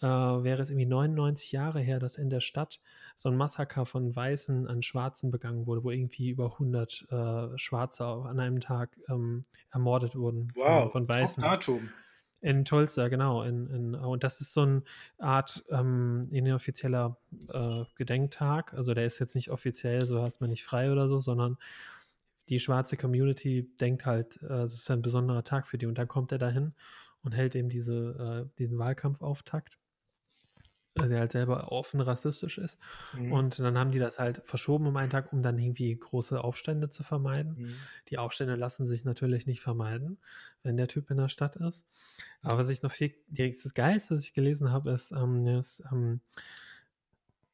äh, 0.00 0.06
wäre 0.06 0.62
es 0.62 0.70
irgendwie 0.70 0.86
99 0.86 1.52
Jahre 1.52 1.80
her, 1.80 1.98
dass 1.98 2.16
in 2.16 2.30
der 2.30 2.40
Stadt 2.40 2.80
so 3.16 3.28
ein 3.28 3.36
Massaker 3.36 3.86
von 3.86 4.14
Weißen 4.14 4.66
an 4.68 4.82
Schwarzen 4.82 5.30
begangen 5.30 5.66
wurde, 5.66 5.84
wo 5.84 5.90
irgendwie 5.90 6.30
über 6.30 6.52
100 6.52 7.06
äh, 7.10 7.58
Schwarze 7.58 8.04
an 8.04 8.38
einem 8.40 8.60
Tag 8.60 8.96
ähm, 9.08 9.44
ermordet 9.72 10.14
wurden 10.16 10.52
wow, 10.54 10.92
von, 10.92 11.06
von 11.06 11.08
Weißen. 11.08 11.42
Datum. 11.42 11.90
In 12.44 12.66
Tulsa, 12.66 13.08
genau. 13.08 13.42
In, 13.42 13.68
in, 13.68 13.94
und 13.94 14.22
das 14.22 14.42
ist 14.42 14.52
so 14.52 14.60
eine 14.60 14.82
Art 15.16 15.64
ähm, 15.70 16.28
inoffizieller 16.30 17.16
äh, 17.48 17.84
Gedenktag. 17.96 18.74
Also 18.74 18.92
der 18.92 19.06
ist 19.06 19.18
jetzt 19.18 19.34
nicht 19.34 19.50
offiziell, 19.50 20.04
so 20.04 20.20
hast 20.20 20.42
man 20.42 20.50
nicht 20.50 20.62
frei 20.62 20.92
oder 20.92 21.08
so, 21.08 21.20
sondern 21.20 21.56
die 22.50 22.60
schwarze 22.60 22.98
Community 22.98 23.74
denkt 23.80 24.04
halt, 24.04 24.42
äh, 24.42 24.64
es 24.64 24.74
ist 24.74 24.90
ein 24.90 25.00
besonderer 25.00 25.42
Tag 25.42 25.66
für 25.66 25.78
die. 25.78 25.86
Und 25.86 25.96
dann 25.96 26.06
kommt 26.06 26.32
er 26.32 26.38
dahin 26.38 26.74
und 27.22 27.34
hält 27.34 27.54
eben 27.54 27.70
diese, 27.70 28.46
äh, 28.52 28.58
diesen 28.58 28.76
Wahlkampfauftakt 28.76 29.78
der 30.96 31.20
halt 31.20 31.32
selber 31.32 31.72
offen 31.72 32.00
rassistisch 32.00 32.58
ist. 32.58 32.78
Mhm. 33.14 33.32
Und 33.32 33.58
dann 33.58 33.76
haben 33.76 33.90
die 33.90 33.98
das 33.98 34.18
halt 34.18 34.42
verschoben 34.44 34.86
um 34.86 34.96
einen 34.96 35.10
Tag, 35.10 35.32
um 35.32 35.42
dann 35.42 35.58
irgendwie 35.58 35.94
große 35.94 36.42
Aufstände 36.42 36.88
zu 36.88 37.02
vermeiden. 37.02 37.56
Mhm. 37.58 37.74
Die 38.08 38.18
Aufstände 38.18 38.54
lassen 38.54 38.86
sich 38.86 39.04
natürlich 39.04 39.46
nicht 39.46 39.60
vermeiden, 39.60 40.18
wenn 40.62 40.76
der 40.76 40.88
Typ 40.88 41.10
in 41.10 41.16
der 41.16 41.28
Stadt 41.28 41.56
ist. 41.56 41.84
Aber 42.42 42.58
was 42.58 42.68
ich 42.68 42.82
noch 42.82 42.92
viel, 42.92 43.14
das 43.28 43.74
Geilste, 43.74 44.14
was 44.14 44.22
ich 44.22 44.34
gelesen 44.34 44.70
habe, 44.70 44.92
ist, 44.92 45.10
ähm, 45.10 45.46
ist 45.46 45.82
ähm, 45.90 46.20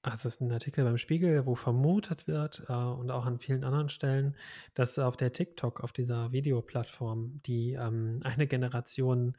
also 0.03 0.31
ein 0.41 0.53
Artikel 0.53 0.85
beim 0.85 0.99
Spiegel, 0.99 1.45
wo 1.47 1.55
vermutet 1.55 2.27
wird 2.27 2.65
äh, 2.69 2.73
und 2.73 3.11
auch 3.11 3.27
an 3.27 3.39
vielen 3.39 3.65
anderen 3.65 3.89
Stellen, 3.89 4.37
dass 4.75 4.99
auf 4.99 5.17
der 5.17 5.33
TikTok, 5.33 5.81
auf 5.81 5.93
dieser 5.93 6.33
Videoplattform, 6.33 7.41
die 7.45 7.73
ähm, 7.73 8.21
eine 8.23 8.47
Generation 8.47 9.35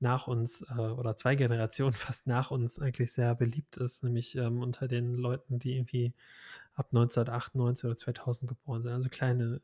nach 0.00 0.26
uns 0.26 0.62
äh, 0.62 0.74
oder 0.74 1.16
zwei 1.16 1.34
Generationen 1.34 1.92
fast 1.94 2.26
nach 2.26 2.50
uns 2.50 2.78
eigentlich 2.78 3.12
sehr 3.12 3.34
beliebt 3.34 3.76
ist, 3.76 4.04
nämlich 4.04 4.36
ähm, 4.36 4.62
unter 4.62 4.88
den 4.88 5.14
Leuten, 5.14 5.58
die 5.58 5.76
irgendwie 5.76 6.14
ab 6.74 6.88
1998 6.92 7.84
oder 7.84 7.96
2000 7.96 8.48
geboren 8.48 8.82
sind, 8.82 8.92
also 8.92 9.08
kleine, 9.08 9.60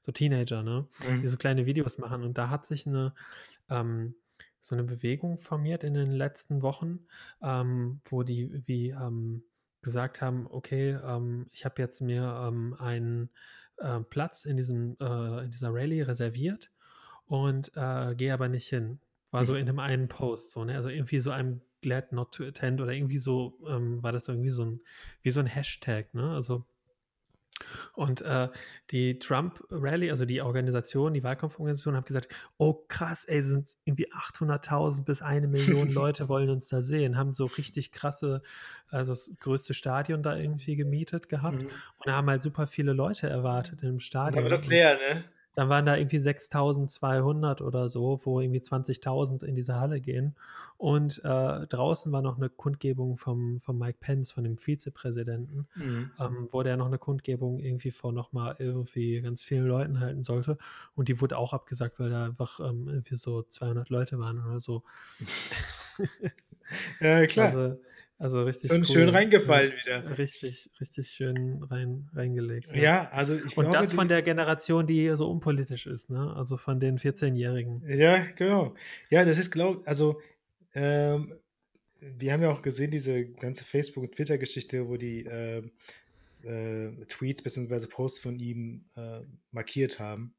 so 0.00 0.12
Teenager, 0.12 0.62
ne, 0.62 0.86
mhm. 1.08 1.20
die 1.20 1.26
so 1.26 1.36
kleine 1.36 1.66
Videos 1.66 1.98
machen. 1.98 2.22
Und 2.22 2.38
da 2.38 2.50
hat 2.50 2.66
sich 2.66 2.86
eine 2.86 3.14
ähm, 3.68 4.14
so 4.66 4.74
eine 4.74 4.84
Bewegung 4.84 5.38
formiert 5.38 5.84
in 5.84 5.94
den 5.94 6.10
letzten 6.10 6.60
Wochen, 6.60 7.06
ähm, 7.40 8.00
wo 8.04 8.22
die 8.22 8.62
wie 8.66 8.90
ähm, 8.90 9.44
gesagt 9.80 10.20
haben, 10.20 10.48
okay, 10.50 10.98
ähm, 11.04 11.46
ich 11.52 11.64
habe 11.64 11.80
jetzt 11.80 12.00
mir 12.00 12.22
ähm, 12.48 12.74
einen 12.78 13.30
äh, 13.76 14.00
Platz 14.00 14.44
in 14.44 14.56
diesem 14.56 14.96
äh, 15.00 15.44
in 15.44 15.50
dieser 15.50 15.72
Rallye 15.72 16.02
reserviert 16.02 16.72
und 17.26 17.70
äh, 17.76 18.14
gehe 18.16 18.32
aber 18.32 18.48
nicht 18.48 18.68
hin. 18.68 18.98
War 19.30 19.44
so 19.44 19.52
mhm. 19.52 19.58
in 19.58 19.68
einem 19.68 19.78
einen 19.78 20.08
Post, 20.08 20.52
so, 20.52 20.64
ne? 20.64 20.74
Also 20.76 20.88
irgendwie 20.88 21.20
so 21.20 21.30
einem 21.30 21.60
glad 21.82 22.12
not 22.12 22.32
to 22.32 22.44
attend 22.44 22.80
oder 22.80 22.92
irgendwie 22.92 23.18
so, 23.18 23.58
ähm, 23.68 24.02
war 24.02 24.12
das 24.12 24.28
irgendwie 24.28 24.50
so 24.50 24.64
ein, 24.64 24.80
wie 25.22 25.30
so 25.30 25.40
ein 25.40 25.46
Hashtag, 25.46 26.14
ne? 26.14 26.32
Also 26.32 26.66
und 27.94 28.22
äh, 28.22 28.48
die 28.90 29.18
Trump 29.18 29.64
Rally, 29.70 30.10
also 30.10 30.24
die 30.24 30.42
Organisation, 30.42 31.14
die 31.14 31.24
Wahlkampforganisation, 31.24 31.96
hat 31.96 32.06
gesagt, 32.06 32.28
oh 32.58 32.84
krass, 32.88 33.24
ey, 33.24 33.42
sind 33.42 33.76
irgendwie 33.84 34.12
800.000 34.12 35.04
bis 35.04 35.22
eine 35.22 35.48
Million 35.48 35.90
Leute 35.92 36.28
wollen 36.28 36.50
uns 36.50 36.68
da 36.68 36.82
sehen, 36.82 37.16
haben 37.16 37.34
so 37.34 37.46
richtig 37.46 37.92
krasse, 37.92 38.42
also 38.90 39.12
das 39.12 39.30
größte 39.40 39.74
Stadion 39.74 40.22
da 40.22 40.36
irgendwie 40.36 40.76
gemietet 40.76 41.28
gehabt 41.28 41.62
mhm. 41.62 41.70
und 42.04 42.12
haben 42.12 42.28
halt 42.28 42.42
super 42.42 42.66
viele 42.66 42.92
Leute 42.92 43.28
erwartet 43.28 43.82
im 43.82 44.00
Stadion. 44.00 44.40
Aber 44.40 44.50
das 44.50 44.66
leer, 44.66 44.96
ne? 44.96 45.24
Dann 45.56 45.70
waren 45.70 45.86
da 45.86 45.96
irgendwie 45.96 46.18
6200 46.18 47.62
oder 47.62 47.88
so, 47.88 48.20
wo 48.24 48.40
irgendwie 48.40 48.60
20.000 48.60 49.42
in 49.42 49.54
diese 49.54 49.80
Halle 49.80 50.02
gehen. 50.02 50.36
Und 50.76 51.24
äh, 51.24 51.66
draußen 51.66 52.12
war 52.12 52.20
noch 52.20 52.36
eine 52.36 52.50
Kundgebung 52.50 53.16
vom, 53.16 53.58
vom 53.60 53.78
Mike 53.78 53.96
Pence, 53.98 54.32
von 54.32 54.44
dem 54.44 54.58
Vizepräsidenten, 54.58 55.66
mhm. 55.74 56.10
ähm, 56.20 56.48
wo 56.50 56.62
der 56.62 56.76
noch 56.76 56.86
eine 56.86 56.98
Kundgebung 56.98 57.58
irgendwie 57.58 57.90
vor 57.90 58.12
nochmal 58.12 58.56
irgendwie 58.58 59.22
ganz 59.22 59.42
vielen 59.42 59.66
Leuten 59.66 59.98
halten 59.98 60.22
sollte. 60.22 60.58
Und 60.94 61.08
die 61.08 61.22
wurde 61.22 61.38
auch 61.38 61.54
abgesagt, 61.54 61.98
weil 61.98 62.10
da 62.10 62.26
einfach 62.26 62.60
ähm, 62.60 62.88
irgendwie 62.88 63.16
so 63.16 63.42
200 63.42 63.88
Leute 63.88 64.18
waren 64.18 64.44
oder 64.44 64.60
so. 64.60 64.82
ja, 67.00 67.26
klar. 67.26 67.46
Also, 67.46 67.78
also 68.18 68.42
richtig 68.44 68.70
schön, 68.70 68.80
cool. 68.80 68.86
schön 68.86 69.08
reingefallen 69.10 69.72
ja, 69.86 70.02
wieder. 70.02 70.18
Richtig, 70.18 70.70
richtig 70.80 71.08
schön 71.08 71.62
rein, 71.64 72.08
reingelegt. 72.14 72.68
Ja, 72.74 72.82
ja 72.82 73.08
also 73.10 73.34
ich 73.34 73.56
Und 73.56 73.64
glaube, 73.64 73.78
das 73.78 73.92
von 73.92 74.08
der 74.08 74.22
Generation, 74.22 74.86
die 74.86 75.12
so 75.16 75.30
unpolitisch 75.30 75.86
ist, 75.86 76.08
ne? 76.08 76.34
Also 76.34 76.56
von 76.56 76.80
den 76.80 76.98
14-Jährigen. 76.98 77.82
Ja, 77.86 78.18
genau. 78.36 78.74
Ja, 79.10 79.24
das 79.24 79.38
ist, 79.38 79.50
glaube 79.50 79.82
also 79.84 80.20
ähm, 80.74 81.34
wir 82.00 82.32
haben 82.32 82.42
ja 82.42 82.50
auch 82.50 82.62
gesehen, 82.62 82.90
diese 82.90 83.26
ganze 83.26 83.64
Facebook- 83.64 84.04
und 84.04 84.12
Twitter-Geschichte, 84.14 84.88
wo 84.88 84.96
die 84.96 85.24
äh, 85.26 85.62
äh, 86.42 86.92
Tweets 87.06 87.42
bzw. 87.42 87.86
Posts 87.86 88.20
von 88.20 88.38
ihm 88.38 88.84
äh, 88.96 89.20
markiert 89.50 89.98
haben. 89.98 90.34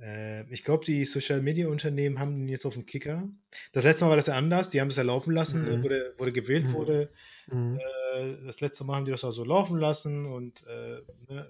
Äh, 0.00 0.50
ich 0.52 0.64
glaube, 0.64 0.84
die 0.84 1.04
Social 1.04 1.40
Media 1.42 1.68
Unternehmen 1.68 2.18
haben 2.18 2.36
ihn 2.36 2.48
jetzt 2.48 2.66
auf 2.66 2.74
dem 2.74 2.86
Kicker. 2.86 3.28
Das 3.72 3.84
letzte 3.84 4.04
Mal 4.04 4.10
war 4.10 4.16
das 4.16 4.26
ja 4.26 4.34
anders. 4.34 4.70
Die 4.70 4.80
haben 4.80 4.88
es 4.88 4.96
ja 4.96 5.02
laufen 5.02 5.32
lassen, 5.32 5.64
ne, 5.64 5.78
mhm. 5.78 5.84
wo 6.18 6.24
der 6.24 6.32
gewählt 6.32 6.66
mhm. 6.66 6.72
wurde. 6.72 7.10
Mhm. 7.50 7.78
Äh, 8.14 8.44
das 8.44 8.60
letzte 8.60 8.84
Mal 8.84 8.96
haben 8.96 9.04
die 9.04 9.10
das 9.10 9.24
auch 9.24 9.32
so 9.32 9.44
laufen 9.44 9.78
lassen 9.78 10.26
und 10.26 10.64
äh, 10.66 11.00
ne, 11.28 11.46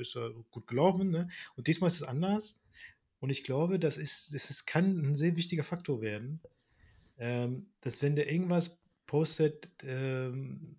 ist 0.00 0.14
ja 0.14 0.28
gut 0.50 0.66
gelaufen. 0.66 1.10
Ne? 1.10 1.28
Und 1.56 1.66
diesmal 1.66 1.88
ist 1.88 1.96
es 1.96 2.02
anders. 2.02 2.60
Und 3.18 3.30
ich 3.30 3.44
glaube, 3.44 3.78
das 3.78 3.96
ist, 3.96 4.34
das 4.34 4.50
ist, 4.50 4.66
kann 4.66 4.98
ein 4.98 5.16
sehr 5.16 5.36
wichtiger 5.36 5.64
Faktor 5.64 6.00
werden, 6.00 6.40
ähm, 7.18 7.66
dass 7.80 8.02
wenn 8.02 8.14
der 8.14 8.30
irgendwas 8.30 8.78
postet, 9.06 9.68
ähm, 9.82 10.76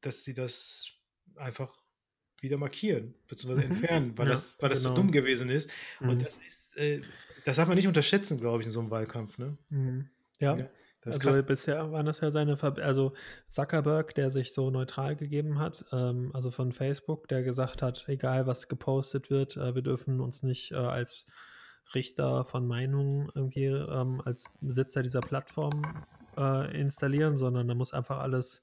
dass 0.00 0.24
sie 0.24 0.34
das 0.34 0.92
einfach 1.36 1.77
wieder 2.40 2.56
markieren, 2.56 3.14
beziehungsweise 3.28 3.66
mhm. 3.66 3.74
entfernen, 3.74 4.12
weil 4.16 4.26
ja, 4.26 4.32
das, 4.32 4.56
weil 4.60 4.70
das 4.70 4.82
genau. 4.82 4.94
so 4.94 5.02
dumm 5.02 5.10
gewesen 5.10 5.48
ist. 5.50 5.70
Mhm. 6.00 6.08
Und 6.10 6.22
das 6.22 6.38
ist, 6.46 6.76
äh, 6.76 7.00
das 7.44 7.56
darf 7.56 7.68
man 7.68 7.76
nicht 7.76 7.88
unterschätzen, 7.88 8.38
glaube 8.40 8.60
ich, 8.60 8.66
in 8.66 8.72
so 8.72 8.80
einem 8.80 8.90
Wahlkampf. 8.90 9.38
Ne? 9.38 9.56
Mhm. 9.70 10.08
Ja. 10.40 10.56
ja 10.56 10.68
also 11.04 11.20
krass. 11.20 11.46
bisher 11.46 11.92
waren 11.92 12.06
das 12.06 12.20
ja 12.20 12.30
seine, 12.30 12.56
Ver 12.56 12.76
also 12.78 13.12
Zuckerberg, 13.48 14.14
der 14.14 14.30
sich 14.30 14.52
so 14.52 14.70
neutral 14.70 15.16
gegeben 15.16 15.58
hat, 15.58 15.84
ähm, 15.92 16.30
also 16.34 16.50
von 16.50 16.72
Facebook, 16.72 17.28
der 17.28 17.42
gesagt 17.42 17.82
hat, 17.82 18.04
egal 18.08 18.46
was 18.46 18.68
gepostet 18.68 19.30
wird, 19.30 19.56
äh, 19.56 19.74
wir 19.74 19.82
dürfen 19.82 20.20
uns 20.20 20.42
nicht 20.42 20.72
äh, 20.72 20.76
als 20.76 21.26
Richter 21.94 22.44
von 22.44 22.66
Meinungen 22.66 23.30
irgendwie 23.34 23.66
ähm, 23.66 24.20
als 24.24 24.44
Besitzer 24.60 25.02
dieser 25.02 25.20
Plattform 25.20 26.04
äh, 26.36 26.78
installieren, 26.78 27.36
sondern 27.36 27.66
da 27.68 27.74
muss 27.74 27.94
einfach 27.94 28.18
alles 28.18 28.62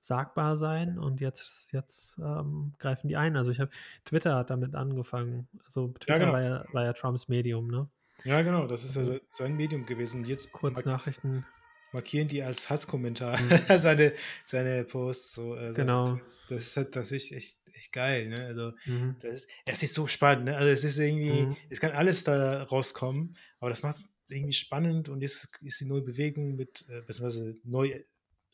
sagbar 0.00 0.56
sein 0.56 0.98
und 0.98 1.20
jetzt, 1.20 1.72
jetzt 1.72 2.18
ähm, 2.18 2.72
greifen 2.78 3.08
die 3.08 3.16
ein. 3.16 3.36
Also 3.36 3.50
ich 3.50 3.60
habe, 3.60 3.70
Twitter 4.04 4.36
hat 4.36 4.50
damit 4.50 4.74
angefangen. 4.74 5.48
Also 5.64 5.88
Twitter 5.98 6.14
ja, 6.14 6.18
genau. 6.18 6.32
war, 6.32 6.42
ja, 6.42 6.64
war 6.72 6.84
ja 6.84 6.92
Trumps 6.92 7.28
Medium, 7.28 7.68
ne? 7.68 7.88
Ja, 8.24 8.42
genau, 8.42 8.66
das 8.66 8.84
ist 8.84 8.96
also 8.96 9.18
sein 9.30 9.56
Medium 9.56 9.86
gewesen. 9.86 10.24
Jetzt 10.24 10.52
Kurznachrichten. 10.52 11.44
Markieren 11.92 12.28
die 12.28 12.42
als 12.42 12.68
Hasskommentar 12.68 13.40
mhm. 13.40 13.50
seine, 13.78 14.12
seine 14.44 14.84
Posts. 14.84 15.32
So, 15.34 15.54
also 15.54 15.74
genau. 15.74 16.20
Das 16.48 16.60
ist 16.60 16.76
halt 16.76 16.94
echt, 16.96 17.32
echt 17.32 17.92
geil, 17.92 18.28
ne? 18.28 18.44
Also 18.44 18.72
mhm. 18.84 19.16
das 19.22 19.34
ist, 19.34 19.48
es 19.64 19.82
ist 19.82 19.94
so 19.94 20.06
spannend, 20.06 20.46
ne? 20.46 20.56
Also 20.56 20.70
es 20.70 20.84
ist 20.84 20.98
irgendwie, 20.98 21.46
mhm. 21.46 21.56
es 21.70 21.80
kann 21.80 21.92
alles 21.92 22.24
da 22.24 22.64
rauskommen, 22.64 23.36
aber 23.60 23.70
das 23.70 23.82
macht 23.82 23.96
es 23.96 24.08
irgendwie 24.28 24.52
spannend 24.52 25.08
und 25.08 25.22
jetzt 25.22 25.48
ist 25.62 25.80
die 25.80 25.86
neue 25.86 26.02
Bewegung 26.02 26.56
mit, 26.56 26.84
äh, 26.90 27.00
beziehungsweise 27.00 27.56
neu 27.64 28.02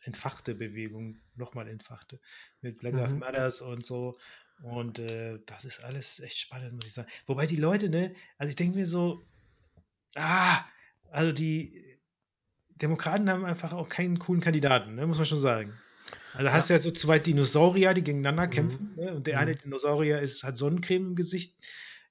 entfachte 0.05 0.55
Bewegung, 0.55 1.19
nochmal 1.35 1.69
entfachte, 1.69 2.21
mit 2.61 2.79
Black 2.79 2.95
Lives 2.95 3.13
mhm. 3.13 3.19
Matters 3.19 3.61
und 3.61 3.85
so. 3.85 4.19
Und 4.63 4.99
äh, 4.99 5.41
das 5.47 5.65
ist 5.65 5.83
alles 5.83 6.21
echt 6.21 6.39
spannend, 6.39 6.75
muss 6.75 6.87
ich 6.87 6.93
sagen. 6.93 7.09
Wobei 7.27 7.47
die 7.47 7.57
Leute, 7.57 7.89
ne, 7.89 8.15
also 8.39 8.51
ich 8.51 8.57
denke 8.57 8.79
mir 8.79 8.87
so, 8.87 9.23
ah, 10.15 10.65
also 11.11 11.33
die 11.33 11.99
Demokraten 12.71 13.31
haben 13.31 13.45
einfach 13.45 13.73
auch 13.73 13.89
keinen 13.89 14.19
coolen 14.19 14.41
Kandidaten, 14.41 14.95
ne, 14.95 15.07
muss 15.07 15.19
man 15.19 15.27
schon 15.27 15.41
sagen. 15.41 15.73
Also 16.35 16.47
ja. 16.47 16.53
hast 16.53 16.69
du 16.69 16.75
ja 16.75 16.81
so 16.81 16.91
zwei 16.91 17.19
Dinosaurier, 17.19 17.95
die 17.95 18.03
gegeneinander 18.03 18.47
mhm. 18.47 18.51
kämpfen, 18.51 18.95
ne? 18.97 19.15
und 19.15 19.27
der 19.27 19.37
mhm. 19.37 19.41
eine 19.43 19.55
Dinosaurier 19.57 20.21
ist, 20.21 20.43
hat 20.43 20.57
Sonnencreme 20.57 21.09
im 21.09 21.17
Gesicht 21.17 21.57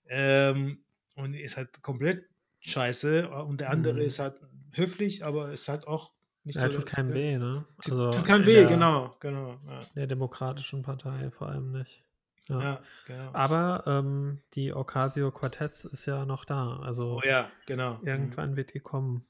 ähm, 0.09 0.83
und 1.15 1.33
ist 1.33 1.57
halt 1.57 1.81
komplett 1.81 2.25
scheiße 2.61 3.29
und 3.29 3.59
der 3.61 3.69
andere 3.69 3.95
mhm. 3.95 4.01
ist 4.01 4.19
halt 4.19 4.39
höflich, 4.71 5.25
aber 5.25 5.51
ist 5.51 5.67
halt 5.67 5.87
auch 5.87 6.12
nicht 6.43 6.55
ja, 6.55 6.69
so, 6.69 6.79
tut 6.79 6.87
keinem 6.87 7.13
weh, 7.13 7.37
ne? 7.37 7.65
Also 7.85 8.11
tut 8.11 8.25
keinem 8.25 8.45
weh, 8.45 8.55
der, 8.55 8.65
genau, 8.65 9.15
genau. 9.19 9.57
Ja. 9.67 9.81
Der 9.95 10.07
Demokratischen 10.07 10.81
Partei 10.81 11.31
vor 11.31 11.49
allem 11.49 11.71
nicht. 11.71 12.03
Ja, 12.49 12.61
ja 12.61 12.83
genau. 13.07 13.29
Aber 13.33 13.83
ähm, 13.87 14.41
die 14.53 14.73
Ocasio-Cortez 14.73 15.85
ist 15.85 16.05
ja 16.05 16.25
noch 16.25 16.45
da. 16.45 16.79
Also 16.81 17.21
oh, 17.23 17.27
ja, 17.27 17.49
genau. 17.65 17.99
Irgendwann 18.03 18.51
mhm. 18.51 18.55
wird 18.57 18.73
die 18.73 18.79
kommen. 18.79 19.25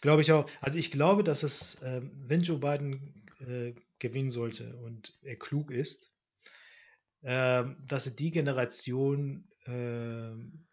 Glaube 0.00 0.22
ich 0.22 0.32
auch. 0.32 0.48
Also 0.60 0.76
ich 0.76 0.90
glaube, 0.90 1.24
dass 1.24 1.42
es, 1.42 1.76
äh, 1.82 2.02
wenn 2.26 2.42
Joe 2.42 2.58
Biden 2.58 3.26
äh, 3.38 3.74
gewinnen 3.98 4.30
sollte 4.30 4.76
und 4.76 5.14
er 5.22 5.36
klug 5.36 5.70
ist, 5.70 6.12
äh, 7.22 7.64
dass 7.88 8.06
er 8.06 8.12
die 8.12 8.30
Generation 8.30 9.48
ähm, 9.66 10.66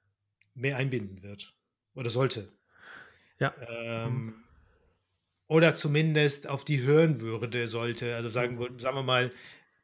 mehr 0.53 0.77
einbinden 0.77 1.23
wird. 1.23 1.53
Oder 1.93 2.09
sollte. 2.09 2.51
Ja. 3.39 3.53
Ähm, 3.67 4.13
mhm. 4.13 4.43
Oder 5.51 5.75
zumindest 5.75 6.47
auf 6.47 6.63
die 6.63 6.81
hören 6.81 7.19
würde, 7.19 7.67
sollte. 7.67 8.15
Also 8.15 8.29
sagen, 8.29 8.57
sagen 8.79 8.95
wir 8.95 9.03
mal, 9.03 9.31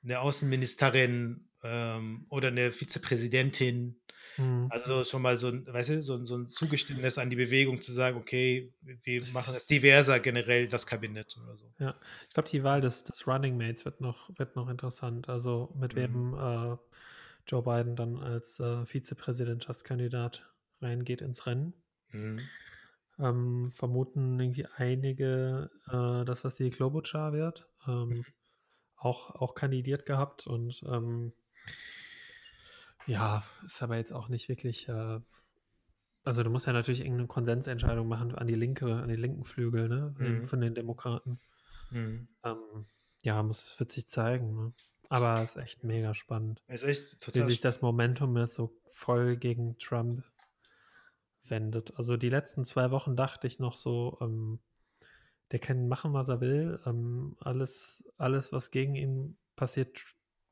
eine 0.02 0.22
Außenministerin 0.22 1.46
ähm, 1.62 2.26
oder 2.30 2.48
eine 2.48 2.72
Vizepräsidentin. 2.72 4.00
Mhm. 4.38 4.68
Also 4.70 5.04
schon 5.04 5.22
mal 5.22 5.38
so 5.38 5.50
ein, 5.50 5.68
weißt 5.68 5.90
du, 5.90 6.02
so, 6.02 6.24
so 6.24 6.38
ein 6.38 6.50
Zugeständnis 6.50 7.18
an 7.18 7.30
die 7.30 7.36
Bewegung 7.36 7.82
zu 7.82 7.92
sagen, 7.92 8.16
okay, 8.16 8.72
wir 9.04 9.28
machen 9.34 9.54
das 9.54 9.68
diverser 9.68 10.22
generell, 10.22 10.70
das 10.70 10.88
Kabinett 10.88 11.36
oder 11.44 11.58
so. 11.58 11.70
Ja, 11.80 11.96
ich 12.30 12.34
glaube, 12.34 12.48
die 12.48 12.64
Wahl 12.64 12.80
des, 12.80 13.04
des 13.04 13.28
Running 13.28 13.58
Mates 13.58 13.84
wird 13.84 14.00
noch, 14.00 14.30
wird 14.38 14.56
noch 14.56 14.70
interessant. 14.70 15.28
Also 15.28 15.76
mit 15.78 15.96
mhm. 15.96 16.00
wem 16.00 16.34
äh, 16.34 16.78
Joe 17.46 17.62
Biden 17.62 17.98
dann 17.98 18.16
als 18.16 18.62
äh, 18.62 18.86
Vizepräsidentschaftskandidat 18.86 20.50
reingeht 20.80 21.20
ins 21.20 21.46
Rennen. 21.46 21.74
Mhm. 22.14 22.40
Ähm, 23.20 23.72
vermuten 23.72 24.40
irgendwie 24.40 24.68
einige, 24.76 25.72
äh, 25.88 26.24
dass 26.26 26.44
das 26.44 26.56
die 26.56 26.70
Klobuchar 26.70 27.34
wird. 27.34 27.68
Ähm, 27.88 28.10
mhm. 28.10 28.26
auch, 28.96 29.32
auch 29.36 29.56
kandidiert 29.56 30.06
gehabt 30.06 30.46
und 30.46 30.84
ähm, 30.88 31.34
ja, 33.08 33.44
ist 33.66 33.82
aber 33.82 33.98
jetzt 33.98 34.12
auch 34.12 34.28
nicht 34.28 34.50
wirklich. 34.50 34.88
Äh, 34.90 35.20
also 36.26 36.44
du 36.44 36.50
musst 36.50 36.68
ja 36.68 36.74
natürlich 36.74 37.00
irgendeine 37.00 37.28
Konsensentscheidung 37.28 38.08
machen 38.08 38.36
an 38.36 38.48
die 38.48 38.56
linke, 38.56 38.94
an 38.94 39.08
den 39.08 39.20
linken 39.20 39.46
Flügel, 39.46 39.88
ne, 39.88 40.14
mhm. 40.18 40.48
von 40.48 40.60
den 40.60 40.76
Demokraten. 40.76 41.40
Mhm. 41.90 42.28
Ähm, 42.44 42.86
ja, 43.24 43.42
muss 43.42 43.80
wird 43.80 43.92
sich 43.92 44.08
zeigen. 44.08 44.56
Ne? 44.56 44.74
Aber 45.10 45.42
es 45.42 45.56
ist 45.56 45.62
echt 45.62 45.84
mega 45.86 46.14
spannend. 46.14 46.62
ist 46.68 46.84
echt 46.84 47.22
total 47.22 47.44
wie 47.44 47.46
sich 47.48 47.62
das 47.62 47.82
Momentum 47.82 48.38
jetzt 48.38 48.56
so 48.56 48.78
voll 48.92 49.38
gegen 49.38 49.78
Trump 49.80 50.26
wendet. 51.50 51.98
Also 51.98 52.18
die 52.18 52.30
letzten 52.30 52.64
zwei 52.66 52.92
Wochen 52.92 53.16
dachte 53.16 53.48
ich 53.48 53.60
noch 53.60 53.76
so, 53.76 54.18
ähm, 54.22 54.60
der 55.52 55.60
kann 55.60 55.88
machen, 55.88 56.14
was 56.14 56.30
er 56.30 56.42
will. 56.42 56.80
Ähm, 56.86 57.38
alles, 57.40 58.04
alles, 58.18 58.52
was 58.52 58.72
gegen 58.72 58.96
ihn 58.96 59.38
passiert, 59.56 60.04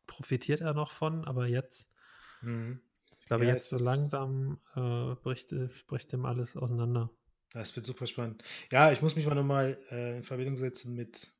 profitiert 0.07 0.61
er 0.61 0.73
noch 0.73 0.91
von. 0.91 1.25
Aber 1.25 1.47
jetzt 1.47 1.95
Mhm. 2.45 2.79
Ich 3.19 3.27
glaube, 3.27 3.45
ja, 3.45 3.53
jetzt 3.53 3.69
so 3.69 3.77
langsam 3.77 4.59
äh, 4.75 5.15
bricht, 5.15 5.53
bricht 5.87 6.13
ihm 6.13 6.25
alles 6.25 6.55
auseinander. 6.55 7.09
Das 7.51 7.75
wird 7.75 7.85
super 7.85 8.05
spannend. 8.05 8.43
Ja, 8.71 8.91
ich 8.91 9.01
muss 9.01 9.15
mich 9.15 9.25
mal 9.25 9.35
nochmal 9.35 9.79
äh, 9.89 10.17
in 10.17 10.23
Verbindung 10.23 10.57
setzen 10.57 10.93
mit, 10.93 11.33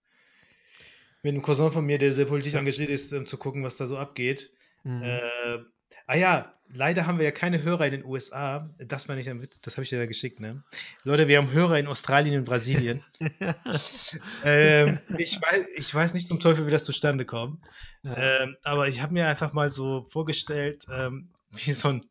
mit 1.22 1.34
einem 1.34 1.42
Cousin 1.42 1.72
von 1.72 1.86
mir, 1.86 1.98
der 1.98 2.14
sehr 2.14 2.26
politisch 2.26 2.56
engagiert 2.56 2.90
ist, 2.90 3.14
um 3.14 3.26
zu 3.26 3.38
gucken, 3.38 3.64
was 3.64 3.78
da 3.78 3.88
so 3.88 3.98
abgeht. 3.98 4.52
Mhm. 4.84 5.04
Äh, 5.04 5.60
ah 6.08 6.16
ja, 6.16 6.54
leider 6.74 7.08
haben 7.08 7.18
wir 7.18 7.26
ja 7.26 7.32
keine 7.32 7.64
Hörer 7.64 7.86
in 7.86 7.92
den 7.92 8.06
USA. 8.06 8.70
Das 8.80 9.08
meine 9.08 9.22
ich 9.22 9.28
damit, 9.28 9.58
das 9.62 9.76
habe 9.76 9.84
ich 9.84 9.90
dir 9.90 10.00
ja 10.00 10.06
geschickt, 10.06 10.40
ne? 10.40 10.64
Leute, 11.04 11.28
wir 11.28 11.38
haben 11.38 11.52
Hörer 11.52 11.80
in 11.80 11.88
Australien 11.88 12.40
und 12.40 12.46
Brasilien. 12.46 13.04
ähm, 14.44 15.00
ich, 15.18 15.42
weiß, 15.42 15.66
ich 15.76 15.94
weiß 15.94 16.14
nicht 16.14 16.28
zum 16.28 16.40
Teufel, 16.40 16.66
wie 16.66 16.72
das 16.72 16.86
zustande 16.86 17.26
kommt. 17.26 17.60
Ja. 18.04 18.44
Ähm, 18.44 18.58
aber 18.64 18.88
ich 18.88 19.02
habe 19.02 19.14
mir 19.14 19.28
einfach 19.28 19.54
mal 19.54 19.72
so 19.72 20.06
vorgestellt, 20.10 20.86
ähm, 20.92 21.30
wie 21.52 21.72
so 21.72 21.90
ein 21.90 22.06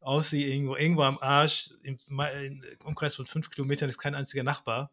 Aussie 0.00 0.44
irgendwo, 0.44 0.76
irgendwo 0.76 1.02
am 1.02 1.18
Arsch, 1.20 1.70
im, 1.82 1.98
im 2.08 2.62
Umkreis 2.84 3.14
von 3.14 3.26
fünf 3.26 3.50
Kilometern 3.50 3.88
ist 3.88 3.98
kein 3.98 4.14
einziger 4.14 4.42
Nachbar. 4.42 4.90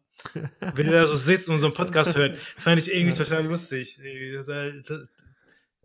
Wenn 0.60 0.86
ihr 0.86 0.92
da 0.92 1.06
so 1.06 1.16
sitzt 1.16 1.48
und 1.48 1.58
so 1.58 1.66
einen 1.66 1.74
Podcast 1.74 2.16
hört, 2.16 2.36
fand 2.36 2.80
ich 2.80 2.92
irgendwie 2.92 3.16
ja. 3.16 3.24
total 3.24 3.46
lustig. 3.46 3.98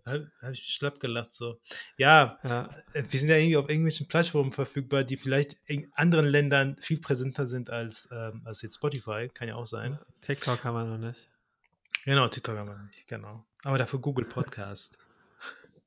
Habe 0.06 0.32
ich 0.52 0.64
schlapp 0.74 1.00
gelacht 1.00 1.34
so. 1.34 1.60
Ja, 1.98 2.40
ja, 2.44 2.70
wir 2.94 3.20
sind 3.20 3.30
ja 3.30 3.38
irgendwie 3.38 3.58
auf 3.58 3.70
irgendwelchen 3.70 4.08
Plattformen 4.08 4.52
verfügbar, 4.52 5.04
die 5.04 5.18
vielleicht 5.18 5.58
in 5.66 5.92
anderen 5.94 6.26
Ländern 6.26 6.78
viel 6.78 7.00
präsenter 7.00 7.48
sind 7.48 7.70
als, 7.70 8.10
ähm, 8.12 8.42
als 8.46 8.62
jetzt 8.62 8.76
Spotify, 8.76 9.30
kann 9.34 9.48
ja 9.48 9.56
auch 9.56 9.68
sein. 9.68 10.00
TikTok 10.22 10.64
haben 10.64 10.76
wir 10.76 10.86
noch 10.86 10.98
nicht. 10.98 11.30
Genau, 12.06 12.28
TikTok 12.28 12.58
haben 12.58 12.70
wir 12.70 12.76
noch 12.76 12.84
nicht, 12.84 13.08
genau. 13.08 13.44
Aber 13.64 13.78
dafür 13.78 14.00
Google 14.00 14.26
Podcast. 14.26 14.98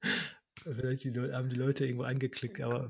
Vielleicht 0.63 1.05
die 1.05 1.11
Leute, 1.11 1.37
haben 1.37 1.51
die 1.51 1.57
Leute 1.57 1.85
irgendwo 1.85 2.05
angeklickt, 2.05 2.61
aber 2.61 2.89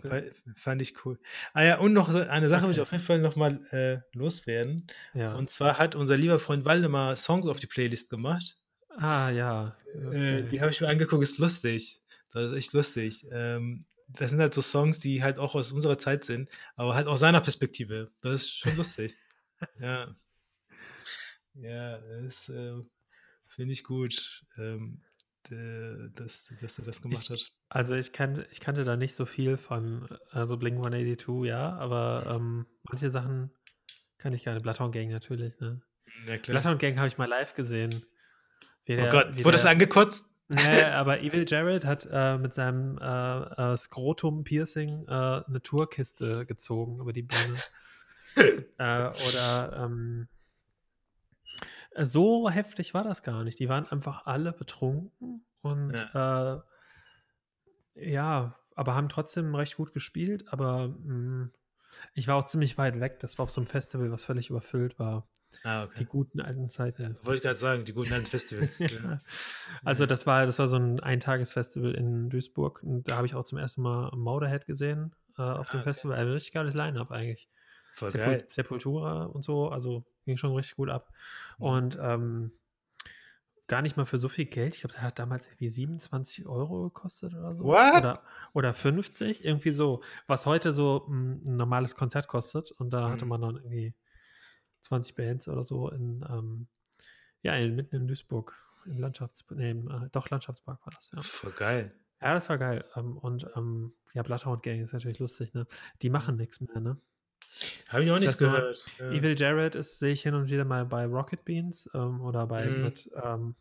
fand 0.55 0.81
ich 0.81 1.05
cool. 1.05 1.19
Ah 1.55 1.65
ja, 1.65 1.79
und 1.79 1.93
noch 1.93 2.09
eine 2.15 2.49
Sache 2.49 2.61
okay. 2.61 2.65
will 2.67 2.73
ich 2.73 2.81
auf 2.81 2.93
jeden 2.93 3.03
Fall 3.03 3.19
nochmal 3.19 3.61
äh, 3.71 3.99
loswerden. 4.17 4.87
Ja. 5.13 5.35
Und 5.35 5.51
zwar 5.51 5.79
hat 5.79 5.97
unser 5.97 6.17
lieber 6.17 6.39
Freund 6.39 6.65
Waldemar 6.65 7.17
Songs 7.17 7.47
auf 7.47 7.59
die 7.59 7.67
Playlist 7.67 8.11
gemacht. 8.11 8.57
Ah, 8.97 9.31
ja. 9.31 9.77
Äh, 10.13 10.43
die 10.45 10.61
habe 10.61 10.71
ich 10.71 10.81
mir 10.81 10.89
angeguckt, 10.89 11.23
ist 11.23 11.39
lustig. 11.39 12.01
Das 12.33 12.51
ist 12.51 12.57
echt 12.57 12.73
lustig. 12.73 13.27
Ähm, 13.31 13.85
das 14.09 14.31
sind 14.31 14.41
halt 14.41 14.55
so 14.55 14.61
Songs, 14.61 15.01
die 15.01 15.23
halt 15.23 15.39
auch 15.39 15.55
aus 15.55 15.73
unserer 15.73 15.99
Zeit 15.99 16.25
sind, 16.25 16.49
aber 16.77 16.95
halt 16.95 17.07
aus 17.07 17.21
seiner 17.21 17.41
Perspektive. 17.41 18.11
Das 18.21 18.35
ist 18.35 18.57
schon 18.57 18.77
lustig. 18.77 19.17
ja. 19.81 20.15
Ja, 21.55 21.99
das 21.99 22.49
äh, 22.49 22.75
finde 23.47 23.73
ich 23.73 23.85
gut, 23.85 24.45
ähm, 24.59 25.01
dass, 26.15 26.55
dass 26.61 26.79
er 26.79 26.85
das 26.85 27.03
gemacht 27.03 27.23
ich, 27.25 27.31
hat. 27.31 27.53
Also 27.69 27.95
ich 27.95 28.13
kannte, 28.13 28.47
ich 28.51 28.61
kannte 28.61 28.85
da 28.85 28.97
nicht 28.97 29.15
so 29.15 29.27
viel 29.27 29.57
von, 29.57 30.07
also 30.31 30.57
Blink 30.57 30.77
182, 30.79 31.49
ja, 31.49 31.75
aber 31.75 32.27
ähm, 32.35 32.67
manche 32.85 33.11
Sachen 33.11 33.51
kann 34.19 34.33
ich 34.33 34.45
nicht. 34.45 34.63
Bloodhound 34.63 34.95
Gang 34.95 35.11
natürlich, 35.11 35.59
ne? 35.61 35.83
Ja, 36.27 36.37
Bloodhound 36.39 36.81
Gang 36.81 36.97
habe 36.97 37.09
ich 37.09 37.19
mal 37.19 37.29
live 37.29 37.55
gesehen. 37.55 37.91
Wie 38.85 38.97
der, 38.97 39.09
oh 39.09 39.11
Gott, 39.11 39.45
wurde 39.45 39.57
es 39.57 39.65
angekotzt? 39.65 40.27
Nee, 40.49 40.83
aber 40.83 41.21
Evil 41.21 41.47
Jared 41.49 41.85
hat 41.85 42.07
äh, 42.11 42.37
mit 42.37 42.53
seinem 42.53 42.99
äh, 42.99 43.73
äh, 43.73 43.77
Skrotum-Piercing 43.77 45.07
äh, 45.09 45.11
eine 45.11 45.63
Tourkiste 45.63 46.45
gezogen 46.45 47.01
über 47.01 47.13
die 47.13 47.23
Beine. 47.23 47.59
Äh, 48.79 49.11
oder 49.29 49.85
ähm, 49.85 50.27
so 51.97 52.51
heftig 52.51 52.95
war 52.95 53.05
das 53.05 53.23
gar 53.23 53.45
nicht. 53.45 53.61
Die 53.61 53.69
waren 53.69 53.87
einfach 53.87 54.27
alle 54.27 54.53
betrunken 54.53 55.47
und 55.61 55.95
ja, 55.95 56.65
äh, 57.95 58.11
ja 58.13 58.57
aber 58.75 58.95
haben 58.95 59.09
trotzdem 59.09 59.55
recht 59.55 59.77
gut 59.77 59.93
gespielt. 59.93 60.53
Aber 60.53 60.89
mh, 60.89 61.15
mm, 61.15 61.53
ich 62.15 62.27
war 62.27 62.37
auch 62.37 62.47
ziemlich 62.47 62.77
weit 62.77 62.99
weg. 63.01 63.21
Das 63.21 63.39
war 63.39 63.45
auf 63.45 63.51
so 63.51 63.61
einem 63.61 63.69
Festival, 63.69 64.11
was 64.11 64.25
völlig 64.25 64.51
überfüllt 64.51 64.99
war. 64.99 65.29
Ah, 65.63 65.85
okay. 65.85 65.95
Die 66.01 66.05
guten 66.07 66.41
alten 66.41 66.71
Zeiten. 66.71 67.03
Ja, 67.03 67.09
wollte 67.25 67.37
ich 67.37 67.43
gerade 67.43 67.59
sagen, 67.59 67.85
die 67.85 67.93
guten 67.93 68.13
alten 68.13 68.27
Festivals. 68.27 68.79
ja. 68.79 69.19
Also 69.85 70.07
das 70.07 70.27
war, 70.27 70.47
das 70.47 70.59
war 70.59 70.67
so 70.67 70.77
ein 70.77 71.01
Eintagesfestival 71.01 71.93
in 71.95 72.31
Duisburg 72.31 72.83
und 72.83 73.09
da 73.09 73.17
habe 73.17 73.27
ich 73.27 73.35
auch 73.35 73.45
zum 73.45 73.59
ersten 73.59 73.83
Mal 73.83 74.11
Motorhead 74.17 74.67
gesehen 74.67 75.15
äh, 75.39 75.43
auf 75.43 75.69
dem 75.69 75.79
ah, 75.79 75.81
okay. 75.81 75.91
Festival. 75.91 76.17
Ein 76.17 76.29
richtig 76.29 76.53
geiles 76.53 76.75
Line-Up 76.75 77.11
eigentlich. 77.11 77.49
Voll 77.95 78.11
Sepul 78.11 78.27
geil. 78.27 78.45
Sepultura 78.47 79.25
und 79.25 79.45
so, 79.45 79.69
also 79.69 80.05
ging 80.25 80.37
schon 80.37 80.55
richtig 80.55 80.77
gut 80.77 80.91
ab. 80.91 81.13
Mhm. 81.59 81.65
Und 81.65 81.99
ähm, 82.01 82.53
gar 83.67 83.83
nicht 83.83 83.97
mal 83.97 84.07
für 84.07 84.19
so 84.19 84.29
viel 84.29 84.45
Geld. 84.47 84.75
Ich 84.75 84.81
glaube, 84.83 84.95
der 84.95 85.03
hat 85.03 85.19
damals 85.19 85.47
irgendwie 85.47 85.69
27 85.69 86.47
Euro 86.47 86.85
gekostet 86.85 87.35
oder 87.35 87.55
so. 87.55 87.65
What? 87.65 87.97
Oder, 87.99 88.23
oder 88.53 88.75
50, 88.75 89.45
irgendwie 89.45 89.71
so. 89.71 90.03
Was 90.27 90.47
heute 90.47 90.73
so 90.73 91.07
ein, 91.09 91.43
ein 91.45 91.57
normales 91.57 91.95
Konzert 91.95 92.29
kostet. 92.29 92.73
Und 92.73 92.93
da 92.93 93.07
mhm. 93.09 93.13
hatte 93.13 93.27
man 93.27 93.41
dann 93.41 93.57
irgendwie 93.57 93.95
20 94.85 95.15
Bands 95.15 95.49
oder 95.49 95.63
so 95.63 95.91
in, 95.91 96.25
ähm, 96.29 96.67
ja, 97.43 97.55
in, 97.55 97.75
mitten 97.75 97.97
in 97.97 98.07
Duisburg, 98.07 98.55
im 98.87 98.99
Landschafts, 98.99 99.45
nee, 99.51 99.71
im, 99.71 99.91
äh, 99.91 100.09
doch 100.13 100.29
Landschaftspark 100.31 100.85
war 100.87 100.93
das, 100.95 101.11
ja. 101.15 101.23
Voll 101.23 101.53
geil. 101.53 101.95
Ja, 102.21 102.35
das 102.35 102.49
war 102.49 102.59
geil. 102.59 102.85
Ähm, 102.97 103.17
und 103.19 103.47
ähm, 103.57 103.93
ja, 104.13 104.23
Bloodhound 104.23 104.63
Gang 104.63 104.81
ist 104.81 104.93
natürlich 104.93 105.19
lustig, 105.19 105.53
ne? 105.55 105.67
Die 106.03 106.11
machen 106.11 106.37
nichts 106.37 106.61
mehr, 106.61 106.81
ne? 106.81 106.99
Habe 107.89 108.05
ich 108.05 108.11
auch 108.11 108.19
nichts 108.19 108.39
gehört. 108.39 108.85
Ja. 108.99 109.11
Evil 109.11 109.39
Jared 109.39 109.75
ist, 109.75 109.99
sehe 109.99 110.13
ich 110.13 110.23
hin 110.23 110.35
und 110.35 110.51
wieder 110.51 110.65
mal 110.65 110.85
bei 110.85 111.07
Rocket 111.07 111.45
Beans 111.45 111.89
ähm, 111.95 112.21
oder 112.21 112.47
bei 112.47 112.67
mhm. 112.67 112.83
mit, 112.83 113.11
ähm, 113.23 113.55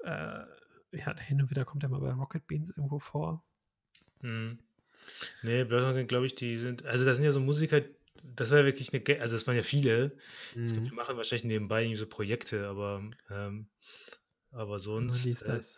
äh, 0.00 0.44
ja, 0.92 1.16
hin 1.18 1.40
und 1.40 1.50
wieder 1.50 1.64
kommt 1.64 1.82
er 1.82 1.88
mal 1.88 2.00
bei 2.00 2.12
Rocket 2.12 2.46
Beans 2.46 2.70
irgendwo 2.70 2.98
vor. 2.98 3.44
Mhm. 4.20 4.58
Nee, 5.42 5.64
Bloodhound 5.64 5.96
Gang, 5.96 6.08
glaube 6.08 6.26
ich, 6.26 6.34
die 6.34 6.56
sind, 6.56 6.84
also 6.84 7.04
das 7.04 7.16
sind 7.16 7.26
ja 7.26 7.32
so 7.32 7.40
Musiker, 7.40 7.82
das 8.34 8.50
war 8.50 8.58
ja 8.58 8.64
wirklich 8.64 8.92
eine, 8.92 9.20
also 9.20 9.36
das 9.36 9.46
waren 9.46 9.56
ja 9.56 9.62
viele. 9.62 10.16
Mhm. 10.54 10.66
Ich 10.66 10.72
glaube, 10.72 10.88
die 10.88 10.94
machen 10.94 11.16
wahrscheinlich 11.16 11.44
nebenbei 11.44 11.94
so 11.94 12.06
Projekte, 12.06 12.66
aber, 12.66 13.02
ähm, 13.30 13.68
aber 14.50 14.78
sonst. 14.78 15.24
Wie 15.24 15.30
ist 15.30 15.46
das? 15.46 15.74
Äh, 15.74 15.76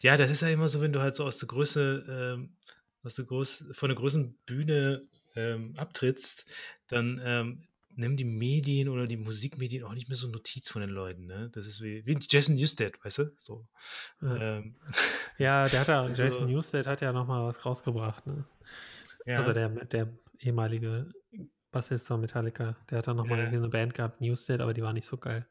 ja, 0.00 0.16
das 0.16 0.30
ist 0.30 0.42
ja 0.42 0.48
immer 0.48 0.68
so, 0.68 0.80
wenn 0.80 0.92
du 0.92 1.00
halt 1.00 1.14
so 1.14 1.24
aus 1.24 1.38
der 1.38 1.48
Größe, 1.48 2.34
ähm, 2.36 2.56
aus 3.02 3.14
der 3.14 3.24
Groß, 3.24 3.66
von 3.72 3.88
der 3.88 3.96
großen 3.96 4.36
Bühne 4.46 5.06
ähm, 5.34 5.74
abtrittst, 5.76 6.46
dann 6.88 7.20
ähm, 7.22 7.68
nehmen 7.94 8.16
die 8.16 8.24
Medien 8.24 8.88
oder 8.88 9.06
die 9.06 9.16
Musikmedien 9.16 9.84
auch 9.84 9.94
nicht 9.94 10.08
mehr 10.08 10.16
so 10.16 10.28
Notiz 10.28 10.70
von 10.70 10.80
den 10.80 10.90
Leuten. 10.90 11.26
Ne? 11.26 11.50
Das 11.52 11.66
ist 11.66 11.82
wie, 11.82 12.04
wie 12.06 12.18
Jason 12.28 12.56
Newsted, 12.56 13.02
weißt 13.04 13.18
du? 13.18 13.32
So. 13.36 13.66
Ja, 14.22 14.58
ähm, 14.58 14.76
ja 15.38 15.68
der 15.68 15.80
hat 15.80 15.88
ja, 15.88 16.02
also, 16.02 16.22
Jason 16.22 16.50
Newsted 16.50 16.86
hat 16.86 17.00
ja 17.00 17.12
nochmal 17.12 17.46
was 17.46 17.64
rausgebracht. 17.64 18.26
Ne? 18.26 18.44
Ja. 19.24 19.38
Also 19.38 19.52
der, 19.52 19.68
der 19.68 20.12
ehemalige 20.40 21.10
Bassist 21.76 22.06
von 22.08 22.22
Metallica. 22.22 22.74
Der 22.88 22.98
hat 22.98 23.06
dann 23.06 23.16
nochmal 23.16 23.38
ja. 23.38 23.48
eine 23.48 23.68
Band 23.68 23.92
gehabt, 23.92 24.22
Newstead, 24.22 24.62
aber 24.62 24.72
die 24.72 24.80
war 24.82 24.94
nicht 24.94 25.06
so 25.06 25.18
geil. 25.18 25.46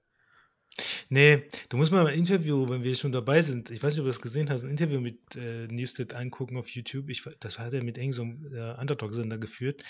Nee, 1.10 1.48
du 1.70 1.78
musst 1.78 1.92
mal 1.92 2.08
ein 2.08 2.18
Interview, 2.18 2.68
wenn 2.68 2.82
wir 2.84 2.96
schon 2.96 3.12
dabei 3.12 3.44
sind, 3.44 3.70
ich 3.70 3.84
weiß 3.84 3.94
nicht, 3.94 4.00
ob 4.00 4.06
du 4.06 4.10
das 4.10 4.24
gesehen 4.24 4.50
hast, 4.50 4.64
ein 4.64 4.72
Interview 4.72 5.00
mit 5.00 5.36
äh, 5.36 5.68
Newstead 5.68 6.16
angucken 6.16 6.58
auf 6.58 6.68
YouTube. 6.70 7.10
Ich, 7.10 7.24
das 7.40 7.60
hat 7.60 7.74
er 7.74 7.84
mit 7.84 8.00
irgendeinem 8.00 8.42
so 8.50 8.56
äh, 8.56 8.74
Underdog-Sender 8.82 9.38
geführt 9.38 9.84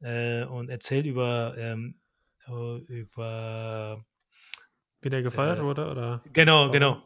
äh, 0.00 0.44
und 0.44 0.70
erzählt 0.70 1.04
über, 1.04 1.54
ähm, 1.58 2.00
oh, 2.48 2.80
über 2.88 4.02
wie 5.02 5.10
der 5.10 5.22
gefeuert 5.22 5.58
äh, 5.58 5.62
wurde, 5.62 5.90
oder? 5.90 6.22
Genau, 6.32 6.70
genau. 6.70 7.02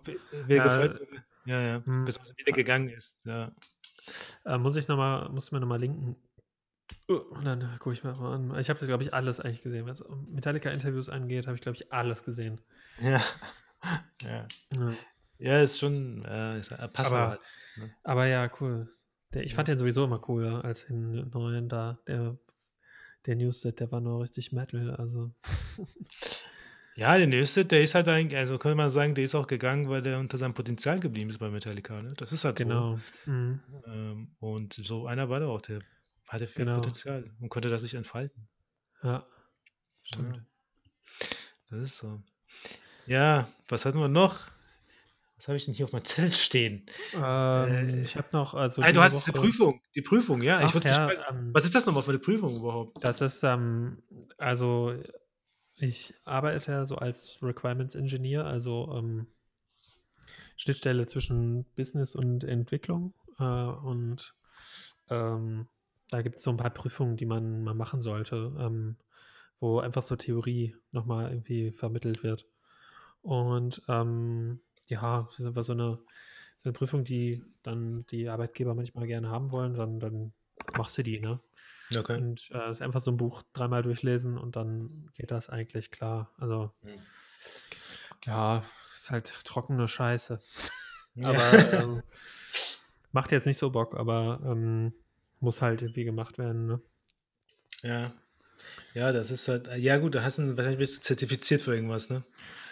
Wer 0.46 0.62
gefeuert 0.62 1.00
wurde. 1.00 1.24
Ja, 1.44 1.60
ja. 1.60 1.82
Hm. 1.84 2.04
Bis 2.04 2.18
er 2.18 2.38
wieder 2.38 2.52
gegangen 2.52 2.90
ist, 2.90 3.18
ja. 3.24 3.52
Äh, 4.44 4.58
muss 4.58 4.76
ich 4.76 4.86
nochmal, 4.86 5.28
muss 5.30 5.50
mir 5.50 5.58
nochmal 5.58 5.80
linken. 5.80 6.14
Und 7.08 7.44
dann 7.44 7.60
gucke 7.78 7.92
ich 7.92 8.02
mir 8.02 8.12
mal 8.14 8.34
an. 8.34 8.58
Ich 8.58 8.68
habe, 8.68 8.84
glaube 8.84 9.02
ich, 9.02 9.14
alles 9.14 9.38
eigentlich 9.38 9.62
gesehen. 9.62 9.86
Was 9.86 10.04
Metallica-Interviews 10.30 11.08
angeht, 11.08 11.46
habe 11.46 11.56
ich, 11.56 11.62
glaube 11.62 11.76
ich, 11.76 11.92
alles 11.92 12.24
gesehen. 12.24 12.60
Ja. 13.00 13.20
ja. 14.22 14.46
ja. 14.76 14.92
Ja, 15.38 15.60
ist 15.60 15.78
schon 15.78 16.24
äh, 16.24 16.58
äh, 16.58 16.88
passt 16.88 17.12
aber, 17.12 17.28
halt, 17.28 17.40
ne? 17.76 17.94
aber 18.02 18.26
ja, 18.26 18.50
cool. 18.60 18.88
Der, 19.34 19.44
ich 19.44 19.50
ja. 19.50 19.56
fand 19.56 19.68
den 19.68 19.78
sowieso 19.78 20.04
immer 20.04 20.18
cooler 20.18 20.64
als 20.64 20.86
den 20.86 21.28
neuen 21.30 21.68
da. 21.68 21.98
Der, 22.06 22.38
der 23.26 23.36
Newsset, 23.36 23.80
der 23.80 23.92
war 23.92 24.00
nur 24.00 24.22
richtig 24.22 24.52
Metal, 24.52 24.90
also. 24.96 25.32
Ja, 26.98 27.18
der 27.18 27.26
Newsted, 27.26 27.72
der 27.72 27.82
ist 27.82 27.94
halt 27.94 28.08
eigentlich, 28.08 28.38
also 28.38 28.56
könnte 28.56 28.76
man 28.76 28.88
sagen, 28.88 29.14
der 29.14 29.24
ist 29.24 29.34
auch 29.34 29.46
gegangen, 29.46 29.90
weil 29.90 30.00
der 30.00 30.18
unter 30.18 30.38
seinem 30.38 30.54
Potenzial 30.54 30.98
geblieben 30.98 31.28
ist 31.28 31.36
bei 31.36 31.50
Metallica. 31.50 32.00
Ne? 32.00 32.14
Das 32.16 32.32
ist 32.32 32.46
halt 32.46 32.56
genau. 32.56 32.96
so. 32.96 33.30
Mhm. 33.30 33.60
Ähm, 33.86 34.28
und 34.40 34.72
so 34.72 35.06
einer 35.06 35.28
war 35.28 35.40
der 35.40 35.48
auch, 35.48 35.60
der 35.60 35.80
hatte 36.28 36.46
viel 36.46 36.64
genau. 36.64 36.78
Potenzial 36.78 37.30
und 37.40 37.48
konnte 37.48 37.68
das 37.68 37.82
sich 37.82 37.94
entfalten. 37.94 38.48
Ja, 39.02 39.26
stimmt. 40.02 40.36
Ja. 40.36 40.42
Das 41.70 41.82
ist 41.82 41.98
so. 41.98 42.22
Ja, 43.06 43.48
was 43.68 43.84
hatten 43.84 43.98
wir 43.98 44.08
noch? 44.08 44.40
Was 45.36 45.48
habe 45.48 45.58
ich 45.58 45.66
denn 45.66 45.74
hier 45.74 45.84
auf 45.84 45.92
meinem 45.92 46.04
Zelt 46.04 46.34
stehen? 46.34 46.86
Ähm, 47.12 47.22
äh, 47.22 48.02
ich 48.02 48.16
habe 48.16 48.28
noch. 48.32 48.54
Also 48.54 48.80
ah, 48.82 48.90
du 48.90 49.02
hast 49.02 49.14
Woche... 49.14 49.32
die 49.32 49.38
Prüfung. 49.38 49.82
Die 49.94 50.02
Prüfung, 50.02 50.42
ja. 50.42 50.60
Ach, 50.62 50.74
ja 50.82 51.10
ähm, 51.28 51.50
was 51.52 51.64
ist 51.64 51.74
das 51.74 51.84
nochmal 51.84 52.02
für 52.02 52.10
eine 52.10 52.18
Prüfung 52.18 52.56
überhaupt? 52.56 53.04
Das 53.04 53.20
ist, 53.20 53.42
ähm, 53.42 54.02
also 54.38 54.94
ich 55.76 56.14
arbeite 56.24 56.72
ja 56.72 56.86
so 56.86 56.96
als 56.96 57.38
Requirements 57.42 57.94
Engineer, 57.94 58.46
also 58.46 58.90
ähm, 58.96 59.26
Schnittstelle 60.56 61.06
zwischen 61.06 61.64
Business 61.74 62.14
und 62.14 62.42
Entwicklung. 62.44 63.12
Äh, 63.38 63.42
und 63.42 64.34
ähm, 65.10 65.68
da 66.10 66.22
gibt 66.22 66.36
es 66.36 66.42
so 66.42 66.50
ein 66.50 66.56
paar 66.56 66.70
Prüfungen, 66.70 67.16
die 67.16 67.26
man 67.26 67.62
mal 67.62 67.74
machen 67.74 68.02
sollte, 68.02 68.54
ähm, 68.58 68.96
wo 69.58 69.80
einfach 69.80 70.02
so 70.02 70.16
Theorie 70.16 70.76
nochmal 70.92 71.30
irgendwie 71.30 71.72
vermittelt 71.72 72.22
wird. 72.22 72.46
Und 73.22 73.82
ähm, 73.88 74.60
ja, 74.88 75.22
das 75.30 75.40
ist 75.40 75.46
einfach 75.46 75.64
so 75.64 75.72
eine, 75.72 75.98
so 76.58 76.68
eine 76.68 76.72
Prüfung, 76.72 77.04
die 77.04 77.42
dann 77.62 78.06
die 78.06 78.28
Arbeitgeber 78.28 78.74
manchmal 78.74 79.06
gerne 79.06 79.30
haben 79.30 79.50
wollen, 79.50 79.74
dann, 79.74 79.98
dann 79.98 80.32
machst 80.76 80.96
du 80.98 81.02
die, 81.02 81.20
ne? 81.20 81.40
Okay. 81.96 82.16
Und 82.16 82.50
äh, 82.52 82.70
ist 82.70 82.82
einfach 82.82 83.00
so 83.00 83.10
ein 83.10 83.16
Buch 83.16 83.42
dreimal 83.52 83.82
durchlesen 83.82 84.38
und 84.38 84.56
dann 84.56 85.10
geht 85.14 85.30
das 85.30 85.48
eigentlich 85.48 85.90
klar. 85.90 86.32
Also, 86.38 86.72
hm. 86.82 86.98
ja, 88.26 88.64
ist 88.94 89.10
halt 89.10 89.32
trockene 89.44 89.86
Scheiße. 89.86 90.40
Ja. 91.14 91.28
aber 91.28 91.72
ähm, 91.72 92.02
macht 93.12 93.32
jetzt 93.32 93.46
nicht 93.46 93.58
so 93.58 93.70
Bock, 93.70 93.94
aber 93.94 94.40
ähm, 94.44 94.92
muss 95.40 95.62
halt 95.62 95.82
irgendwie 95.82 96.04
gemacht 96.04 96.38
werden. 96.38 96.66
Ne? 96.66 96.80
Ja. 97.82 98.12
Ja, 98.94 99.12
das 99.12 99.30
ist 99.30 99.48
halt, 99.48 99.68
ja 99.76 99.98
gut, 99.98 100.14
da 100.14 100.22
hast 100.22 100.38
du 100.38 100.56
wahrscheinlich 100.56 100.78
bist 100.78 100.98
du 100.98 101.02
zertifiziert 101.02 101.60
für 101.60 101.74
irgendwas, 101.74 102.08
ne? 102.10 102.24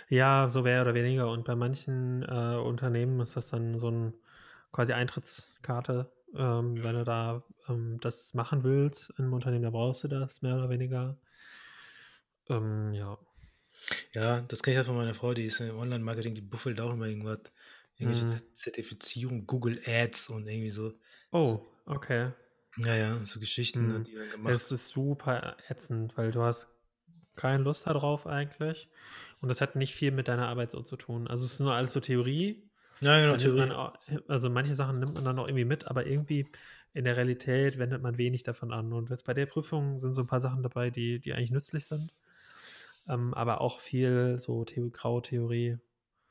Ja, 0.08 0.50
so 0.50 0.62
mehr 0.62 0.82
oder 0.82 0.94
weniger. 0.94 1.30
Und 1.30 1.44
bei 1.44 1.54
manchen 1.54 2.22
äh, 2.22 2.56
Unternehmen 2.56 3.20
ist 3.20 3.36
das 3.36 3.50
dann 3.50 3.78
so 3.78 3.90
ein 3.90 4.14
quasi 4.72 4.92
Eintrittskarte, 4.92 6.10
ähm, 6.34 6.82
wenn 6.82 6.94
du 6.94 7.04
da 7.04 7.44
ähm, 7.68 7.98
das 8.00 8.34
machen 8.34 8.64
willst 8.64 9.12
im 9.18 9.32
Unternehmen, 9.32 9.64
da 9.64 9.70
brauchst 9.70 10.04
du 10.04 10.08
das 10.08 10.42
mehr 10.42 10.56
oder 10.56 10.68
weniger. 10.68 11.16
Ähm, 12.48 12.92
ja. 12.92 13.18
Ja, 14.14 14.40
das 14.40 14.62
kenne 14.62 14.72
ich 14.72 14.78
halt 14.78 14.86
von 14.86 14.96
meiner 14.96 15.14
Frau, 15.14 15.34
die 15.34 15.46
ist 15.46 15.60
im 15.60 15.76
Online-Marketing, 15.76 16.34
die 16.34 16.40
buffelt 16.40 16.80
auch 16.80 16.92
immer 16.92 17.06
irgendwas. 17.06 17.40
Irgendwelche 17.96 18.34
hm. 18.34 18.54
Zertifizierung, 18.54 19.46
Google 19.46 19.80
Ads 19.86 20.30
und 20.30 20.48
irgendwie 20.48 20.70
so. 20.70 20.92
Oh, 21.32 21.60
okay. 21.86 22.32
Ja, 22.76 22.94
ja, 22.96 23.24
so 23.24 23.40
Geschichten 23.40 23.94
hm. 23.94 24.04
die 24.04 24.14
dann 24.14 24.30
gemacht. 24.30 24.52
Das 24.52 24.72
ist 24.72 24.88
super 24.88 25.56
ätzend, 25.68 26.16
weil 26.16 26.30
du 26.30 26.42
hast 26.42 26.68
keine 27.36 27.62
Lust 27.62 27.86
darauf 27.86 28.26
eigentlich. 28.26 28.88
Und 29.40 29.48
das 29.48 29.60
hat 29.60 29.76
nicht 29.76 29.94
viel 29.94 30.10
mit 30.10 30.28
deiner 30.28 30.48
Arbeit 30.48 30.70
so 30.70 30.82
zu 30.82 30.96
tun. 30.96 31.28
Also 31.28 31.44
es 31.44 31.54
ist 31.54 31.60
nur 31.60 31.74
alles 31.74 31.92
so 31.92 32.00
Theorie. 32.00 32.62
Ja, 33.00 33.20
genau, 33.20 33.36
Theorie. 33.36 33.70
Auch, 33.70 33.94
also 34.28 34.48
manche 34.50 34.74
Sachen 34.74 34.98
nimmt 34.98 35.14
man 35.14 35.24
dann 35.24 35.38
auch 35.38 35.46
irgendwie 35.46 35.64
mit, 35.64 35.86
aber 35.86 36.06
irgendwie 36.06 36.46
in 36.94 37.04
der 37.04 37.16
Realität 37.16 37.78
wendet 37.78 38.02
man 38.02 38.18
wenig 38.18 38.44
davon 38.44 38.72
an. 38.72 38.92
Und 38.92 39.10
jetzt 39.10 39.24
bei 39.24 39.34
der 39.34 39.46
Prüfung 39.46 39.98
sind 39.98 40.14
so 40.14 40.22
ein 40.22 40.26
paar 40.26 40.40
Sachen 40.40 40.62
dabei, 40.62 40.90
die, 40.90 41.18
die 41.18 41.34
eigentlich 41.34 41.50
nützlich 41.50 41.86
sind. 41.86 42.14
Ähm, 43.08 43.34
aber 43.34 43.60
auch 43.60 43.80
viel 43.80 44.38
so 44.38 44.64
The 44.66 44.90
graue 44.90 45.20
Theorie, 45.20 45.76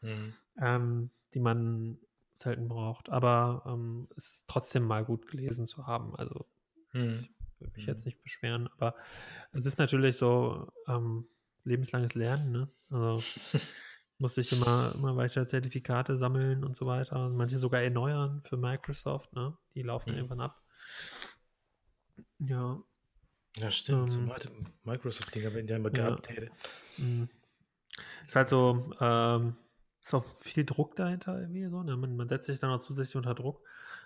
mhm. 0.02 0.34
ähm, 0.60 1.10
die 1.34 1.39
man 1.39 2.00
selten 2.36 2.68
braucht. 2.68 3.10
Aber 3.10 3.64
ähm, 3.66 4.08
ist 4.16 4.46
trotzdem 4.48 4.84
mal 4.84 5.06
gut 5.06 5.28
gelesen 5.28 5.68
zu 5.68 5.88
haben. 5.88 6.16
Also 6.16 6.46
mhm. 6.94 7.28
ich 7.40 7.60
würde 7.60 7.74
mich 7.76 7.86
mhm. 7.86 7.92
jetzt 7.92 8.06
nicht 8.06 8.22
beschweren. 8.22 8.70
Aber 8.78 8.96
es 9.52 9.66
ist 9.66 9.80
natürlich 9.80 10.18
so 10.18 10.68
ähm, 10.88 11.28
lebenslanges 11.64 12.14
Lernen. 12.14 12.52
Ne? 12.52 12.72
Also 12.90 13.24
muss 14.18 14.38
ich 14.38 14.52
immer, 14.52 14.94
immer 14.96 15.16
weiter 15.16 15.48
Zertifikate 15.48 16.18
sammeln 16.18 16.64
und 16.64 16.76
so 16.76 16.86
weiter. 16.86 17.26
Und 17.26 17.38
manche 17.38 17.60
sogar 17.60 17.82
erneuern 17.82 18.42
für 18.46 18.58
Microsoft, 18.58 19.34
ne? 19.34 19.58
Die 19.76 19.82
laufen 19.82 20.12
mhm. 20.12 20.18
irgendwann 20.18 20.42
ab. 20.42 20.62
Ja. 22.40 22.82
Ja, 23.58 23.72
stimmt. 23.72 24.16
Ähm, 24.16 24.32
so 24.40 24.50
Microsoft-Dinger 24.84 25.54
werden 25.54 25.68
ja 25.68 25.76
immer 25.76 25.96
ja. 25.96 26.10
geupdatet. 26.10 26.52
Mhm. 26.98 27.30
Ist 28.26 28.36
halt 28.36 28.48
so, 28.48 28.92
ähm, 29.00 29.56
ist 30.06 30.14
auch 30.14 30.26
viel 30.26 30.66
Druck 30.66 30.95
dahinter 30.95 31.39
irgendwie 31.39 31.68
so. 31.68 31.84
Ne? 31.84 31.95
Man, 31.95 32.16
man 32.16 32.28
setzt 32.28 32.47
sich 32.47 32.60
dann 32.60 32.72
auch 32.72 32.80
zusätzlich 32.80 33.16
unter 33.16 33.36
Druck. 33.36 33.62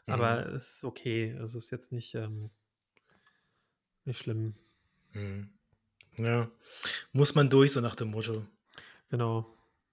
Mhm. 0.06 0.14
Aber 0.14 0.46
es 0.48 0.76
ist 0.76 0.84
okay. 0.84 1.36
Also 1.40 1.58
ist 1.58 1.72
jetzt 1.72 1.92
nicht, 1.92 2.16
ähm, 2.16 2.50
nicht 4.06 4.20
schlimm. 4.20 4.56
Mhm. 5.14 5.50
Ja. 6.18 6.50
Muss 7.14 7.36
man 7.36 7.50
durch, 7.50 7.74
so 7.74 7.82
nach 7.82 7.96
dem 7.96 8.12
Motto. 8.12 8.46
Genau. 9.10 9.46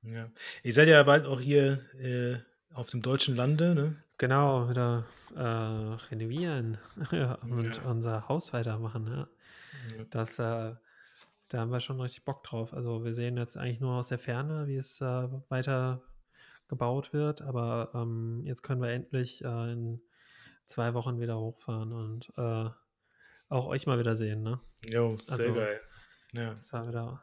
Ja. 0.03 0.31
Ihr 0.63 0.73
seid 0.73 0.89
ja 0.89 1.03
bald 1.03 1.27
auch 1.27 1.41
hier 1.41 1.81
äh, 1.99 2.39
auf 2.75 2.91
dem 2.91 3.03
deutschen 3.03 3.37
Lande, 3.37 3.75
ne? 3.75 3.97
Genau, 4.19 4.69
wieder 4.69 5.07
äh, 5.35 5.41
renovieren 5.41 6.79
und 7.43 7.77
ja. 7.77 7.83
unser 7.85 8.29
Haus 8.29 8.53
weitermachen. 8.53 9.07
Ja. 9.09 9.29
ja. 9.97 10.05
Das, 10.11 10.39
äh, 10.39 10.75
da 11.55 11.61
haben 11.61 11.71
wir 11.71 11.79
schon 11.79 12.01
richtig 12.01 12.25
Bock 12.25 12.43
drauf. 12.43 12.75
Also 12.75 13.05
wir 13.05 13.15
sehen 13.15 13.37
jetzt 13.37 13.57
eigentlich 13.57 13.79
nur 13.79 13.93
aus 13.93 14.09
der 14.09 14.19
Ferne, 14.19 14.67
wie 14.67 14.75
es 14.75 15.01
äh, 15.01 15.29
weiter 15.49 16.03
gebaut 16.67 17.13
wird, 17.13 17.43
aber 17.43 17.93
ähm, 17.95 18.43
jetzt 18.45 18.63
können 18.63 18.83
wir 18.83 18.89
endlich 18.89 19.45
äh, 19.45 19.73
in 19.73 20.03
zwei 20.67 20.95
Wochen 20.95 21.21
wieder 21.21 21.39
hochfahren 21.39 21.93
und 21.93 22.33
äh, 22.37 22.71
auch 23.49 23.67
euch 23.67 23.87
mal 23.87 24.01
wieder 24.01 24.17
sehen. 24.17 24.43
Ne? 24.43 24.59
Jo, 24.85 25.17
sehr 25.19 25.47
also, 25.47 25.55
geil. 25.55 25.81
Ja. 26.33 26.55
Dass 26.55 26.73
wir 26.73 26.89
wieder 26.89 27.23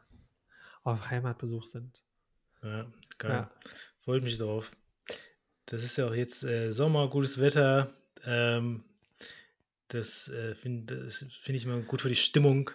auf 0.82 1.10
Heimatbesuch 1.10 1.66
sind. 1.66 2.02
Ja, 2.62 2.86
geil. 3.18 3.30
Ja. 3.30 3.50
Freut 4.02 4.22
mich 4.22 4.38
drauf. 4.38 4.72
Das 5.66 5.82
ist 5.82 5.98
ja 5.98 6.08
auch 6.08 6.14
jetzt 6.14 6.42
äh, 6.42 6.72
Sommer, 6.72 7.10
gutes 7.10 7.38
Wetter. 7.38 7.92
Ähm, 8.24 8.82
das 9.94 10.28
äh, 10.28 10.54
finde 10.54 11.10
find 11.10 11.56
ich 11.56 11.64
immer 11.64 11.80
gut 11.80 12.02
für 12.02 12.08
die 12.08 12.14
Stimmung. 12.14 12.70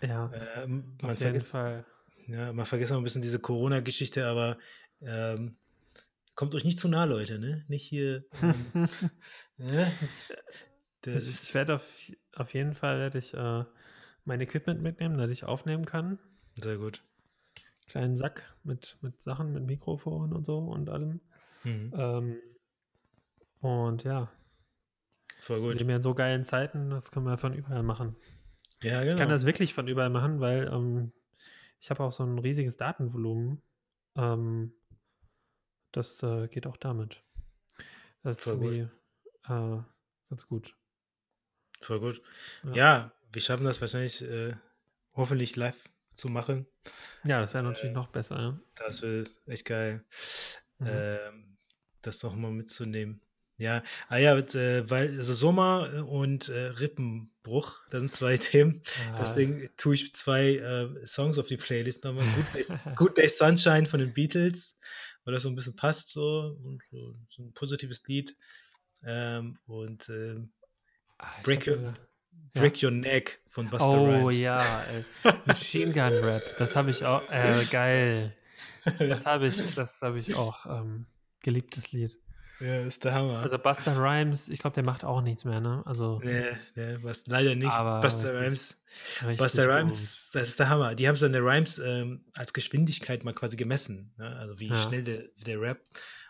Ja, 0.00 0.30
äh, 0.32 0.66
man 0.66 0.92
auf 1.02 1.20
jeden 1.20 1.40
Fall. 1.40 1.84
Ja, 2.26 2.52
man 2.52 2.66
vergisst 2.66 2.92
auch 2.92 2.96
ein 2.96 3.04
bisschen 3.04 3.22
diese 3.22 3.40
Corona-Geschichte, 3.40 4.26
aber 4.26 4.58
ähm, 5.00 5.56
kommt 6.34 6.54
euch 6.54 6.64
nicht 6.64 6.78
zu 6.78 6.88
nah, 6.88 7.04
Leute, 7.04 7.38
ne? 7.38 7.64
Nicht 7.68 7.86
hier. 7.86 8.24
Ähm, 8.42 8.88
ne? 9.58 9.92
ich, 11.04 11.28
ich 11.28 11.54
werde 11.54 11.74
auf, 11.74 11.88
auf 12.34 12.54
jeden 12.54 12.74
Fall 12.74 12.98
werde 12.98 13.18
ich 13.18 13.34
äh, 13.34 13.64
mein 14.24 14.40
Equipment 14.40 14.80
mitnehmen, 14.82 15.18
dass 15.18 15.30
ich 15.30 15.44
aufnehmen 15.44 15.84
kann. 15.84 16.18
Sehr 16.54 16.76
gut 16.76 17.02
kleinen 17.92 18.16
Sack 18.16 18.42
mit, 18.64 18.96
mit 19.02 19.20
Sachen, 19.20 19.52
mit 19.52 19.66
Mikrofon 19.66 20.32
und 20.32 20.46
so 20.46 20.58
und 20.58 20.88
allem. 20.88 21.20
Mhm. 21.62 21.92
Ähm, 21.94 22.36
und 23.60 24.02
ja. 24.04 24.32
Voll 25.42 25.60
gut. 25.60 25.70
Wir 25.70 25.78
leben 25.78 25.90
ja 25.90 25.96
in 25.96 26.02
so 26.02 26.14
geilen 26.14 26.44
Zeiten, 26.44 26.90
das 26.90 27.10
können 27.10 27.26
wir 27.26 27.36
von 27.36 27.52
überall 27.52 27.82
machen. 27.82 28.14
Ja, 28.80 29.00
genau. 29.00 29.02
Ich 29.02 29.10
kann 29.10 29.26
genau. 29.26 29.30
das 29.30 29.44
wirklich 29.44 29.74
von 29.74 29.88
überall 29.88 30.08
machen, 30.08 30.40
weil 30.40 30.68
ähm, 30.72 31.12
ich 31.80 31.90
habe 31.90 32.04
auch 32.04 32.12
so 32.12 32.22
ein 32.22 32.38
riesiges 32.38 32.76
Datenvolumen. 32.76 33.60
Ähm, 34.16 34.72
das 35.90 36.22
äh, 36.22 36.46
geht 36.46 36.68
auch 36.68 36.76
damit. 36.76 37.24
Das 38.22 38.38
ist 38.38 38.46
irgendwie 38.46 38.88
äh, 39.48 39.78
ganz 40.30 40.46
gut. 40.46 40.76
Voll 41.80 41.98
gut. 41.98 42.22
Ja. 42.62 42.74
ja. 42.74 43.12
wir 43.32 43.42
schaffen 43.42 43.64
das 43.64 43.80
wahrscheinlich 43.80 44.22
äh, 44.22 44.54
hoffentlich 45.14 45.56
live 45.56 45.82
zu 46.14 46.28
machen. 46.28 46.66
Ja, 47.24 47.40
das 47.40 47.52
wäre 47.52 47.64
natürlich 47.64 47.90
äh, 47.90 47.94
noch 47.94 48.08
besser. 48.08 48.38
Ja. 48.38 48.60
Das 48.76 49.02
wäre 49.02 49.26
echt 49.46 49.64
geil. 49.64 50.04
Mhm. 50.78 50.86
Ähm, 50.88 51.58
das 52.00 52.22
noch 52.22 52.36
mal 52.36 52.52
mitzunehmen. 52.52 53.20
Ja, 53.62 53.84
ah 54.08 54.18
ja, 54.18 54.36
äh, 54.36 54.90
weil 54.90 55.16
also 55.18 55.34
Sommer 55.34 56.08
und 56.08 56.48
äh, 56.48 56.66
Rippenbruch, 56.66 57.78
das 57.90 58.00
sind 58.00 58.10
zwei 58.10 58.36
Themen. 58.38 58.82
Ah. 59.12 59.18
Deswegen 59.20 59.70
tue 59.76 59.94
ich 59.94 60.12
zwei 60.16 60.56
äh, 60.56 61.06
Songs 61.06 61.38
auf 61.38 61.46
die 61.46 61.56
Playlist 61.56 62.02
nochmal. 62.02 62.26
Good 62.34 62.54
Day, 62.54 62.78
Good 62.96 63.18
Day 63.18 63.28
Sunshine 63.28 63.86
von 63.86 64.00
den 64.00 64.12
Beatles, 64.12 64.76
weil 65.24 65.34
das 65.34 65.44
so 65.44 65.48
ein 65.48 65.54
bisschen 65.54 65.76
passt 65.76 66.10
so 66.10 66.58
und 66.64 66.82
so, 66.90 67.14
so 67.28 67.44
ein 67.44 67.52
positives 67.52 68.02
Lied. 68.08 68.36
Ähm, 69.04 69.56
und 69.66 70.08
ähm, 70.08 70.50
ah, 71.18 71.30
Break, 71.44 71.68
Your, 71.68 71.94
Break 72.54 72.82
ja. 72.82 72.88
Your 72.88 72.96
Neck 72.96 73.42
von 73.46 73.70
Buster 73.70 73.86
oh, 73.90 74.06
Rhymes. 74.06 74.24
Oh 74.24 74.30
ja, 74.30 74.84
Machine 75.46 75.92
Gun 75.92 76.24
Rap, 76.24 76.42
das 76.58 76.74
habe 76.74 76.90
ich 76.90 77.04
auch, 77.04 77.30
äh, 77.30 77.64
geil. 77.70 78.36
Das 78.98 79.24
habe 79.24 79.46
ich, 79.46 79.74
das 79.76 80.00
habe 80.00 80.18
ich 80.18 80.34
auch 80.34 80.66
ähm, 80.66 81.06
geliebt, 81.42 81.76
das 81.76 81.92
Lied. 81.92 82.18
Ja, 82.62 82.80
ist 82.82 83.02
der 83.02 83.12
Hammer. 83.14 83.40
Also 83.40 83.58
Buster 83.58 83.96
Rhymes, 83.96 84.48
ich 84.48 84.60
glaube, 84.60 84.74
der 84.74 84.84
macht 84.84 85.04
auch 85.04 85.20
nichts 85.20 85.44
mehr, 85.44 85.60
ne? 85.60 85.82
Also. 85.84 86.20
Nee, 86.22 86.52
nee, 86.76 86.96
was, 87.02 87.26
leider 87.26 87.56
nicht. 87.56 87.76
Buster 88.02 88.40
Rhymes. 88.40 88.80
Buster 89.36 89.66
Rhymes, 89.68 90.30
das 90.32 90.50
ist 90.50 90.60
der 90.60 90.68
Hammer. 90.68 90.94
Die 90.94 91.08
haben 91.08 91.16
seine 91.16 91.40
Rhymes 91.40 91.78
ähm, 91.78 92.24
als 92.34 92.52
Geschwindigkeit 92.52 93.24
mal 93.24 93.34
quasi 93.34 93.56
gemessen. 93.56 94.14
Ne? 94.16 94.36
Also 94.36 94.60
wie 94.60 94.68
ja. 94.68 94.76
schnell 94.76 95.02
der, 95.02 95.24
der 95.44 95.60
Rap. 95.60 95.80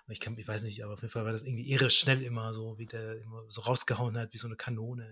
Ich, 0.08 0.20
kann, 0.20 0.38
ich 0.38 0.48
weiß 0.48 0.62
nicht, 0.62 0.82
aber 0.82 0.94
auf 0.94 1.02
jeden 1.02 1.12
Fall 1.12 1.26
war 1.26 1.32
das 1.32 1.42
irgendwie 1.42 1.70
irre 1.70 1.90
schnell 1.90 2.22
immer 2.22 2.54
so, 2.54 2.78
wie 2.78 2.86
der 2.86 3.20
immer 3.20 3.44
so 3.48 3.62
rausgehauen 3.62 4.16
hat, 4.16 4.32
wie 4.32 4.38
so 4.38 4.46
eine 4.46 4.56
Kanone. 4.56 5.06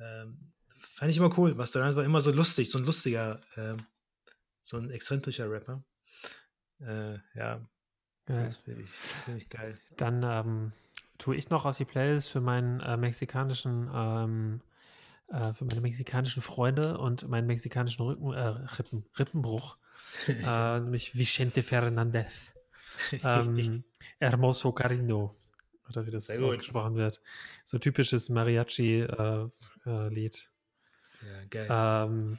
Ähm, 0.00 0.52
fand 0.80 1.10
ich 1.10 1.18
immer 1.18 1.36
cool. 1.38 1.54
Buster 1.54 1.82
Rhymes 1.82 1.94
war 1.94 2.04
immer 2.04 2.20
so 2.20 2.32
lustig, 2.32 2.70
so 2.70 2.78
ein 2.78 2.84
lustiger, 2.84 3.40
ähm, 3.56 3.76
so 4.60 4.76
ein 4.76 4.90
exzentrischer 4.90 5.48
Rapper. 5.48 5.84
Äh, 6.80 7.18
ja, 7.34 7.64
Geil. 8.26 8.44
Das 8.44 8.56
finde 8.58 8.82
ich, 8.82 8.90
find 8.90 9.36
ich, 9.38 9.48
geil. 9.48 9.78
Dann 9.96 10.22
ähm, 10.22 10.72
tue 11.18 11.36
ich 11.36 11.50
noch 11.50 11.64
auf 11.66 11.76
die 11.76 11.84
Playlist 11.84 12.30
für 12.30 12.40
meinen 12.40 12.80
äh, 12.80 12.96
mexikanischen, 12.96 13.90
ähm, 13.92 14.60
äh, 15.28 15.52
für 15.52 15.64
meine 15.64 15.80
mexikanischen 15.80 16.42
Freunde 16.42 16.98
und 16.98 17.28
meinen 17.28 17.46
mexikanischen 17.46 18.02
Rücken, 18.02 18.32
äh, 18.32 18.46
Rippen, 18.78 19.04
Rippenbruch, 19.18 19.76
äh, 20.28 20.80
nämlich 20.80 21.16
Vicente 21.16 21.62
Fernandez. 21.62 22.50
Ähm, 23.22 23.84
Hermoso 24.20 24.72
Carino, 24.72 25.34
oder 25.88 26.06
wie 26.06 26.10
das 26.10 26.26
Sehr 26.26 26.42
ausgesprochen 26.42 26.92
gut. 26.92 26.98
wird. 26.98 27.20
So 27.64 27.78
typisches 27.78 28.28
Mariachi-Lied. 28.28 29.08
Äh, 29.86 31.26
ja, 31.26 31.44
geil. 31.50 31.68
Ähm, 31.70 32.38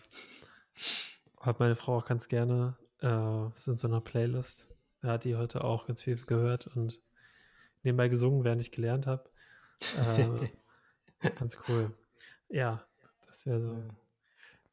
hat 1.40 1.60
meine 1.60 1.76
Frau 1.76 1.98
auch 1.98 2.06
ganz 2.06 2.28
gerne. 2.28 2.78
Äh, 3.02 3.48
ist 3.56 3.68
in 3.68 3.78
so 3.78 3.88
einer 3.88 4.02
Playlist. 4.02 4.71
Er 5.02 5.12
hat 5.12 5.24
die 5.24 5.36
heute 5.36 5.64
auch 5.64 5.88
ganz 5.88 6.02
viel 6.02 6.16
gehört 6.16 6.68
und 6.68 7.00
nebenbei 7.84 8.08
gesungen, 8.08 8.44
während 8.44 8.62
ich 8.62 8.72
gelernt 8.72 9.08
habe. 9.08 9.30
Äh, 9.98 11.30
ganz 11.40 11.58
cool. 11.68 11.92
Ja, 12.50 12.86
das 13.26 13.46
wäre 13.46 13.62
so 13.62 13.84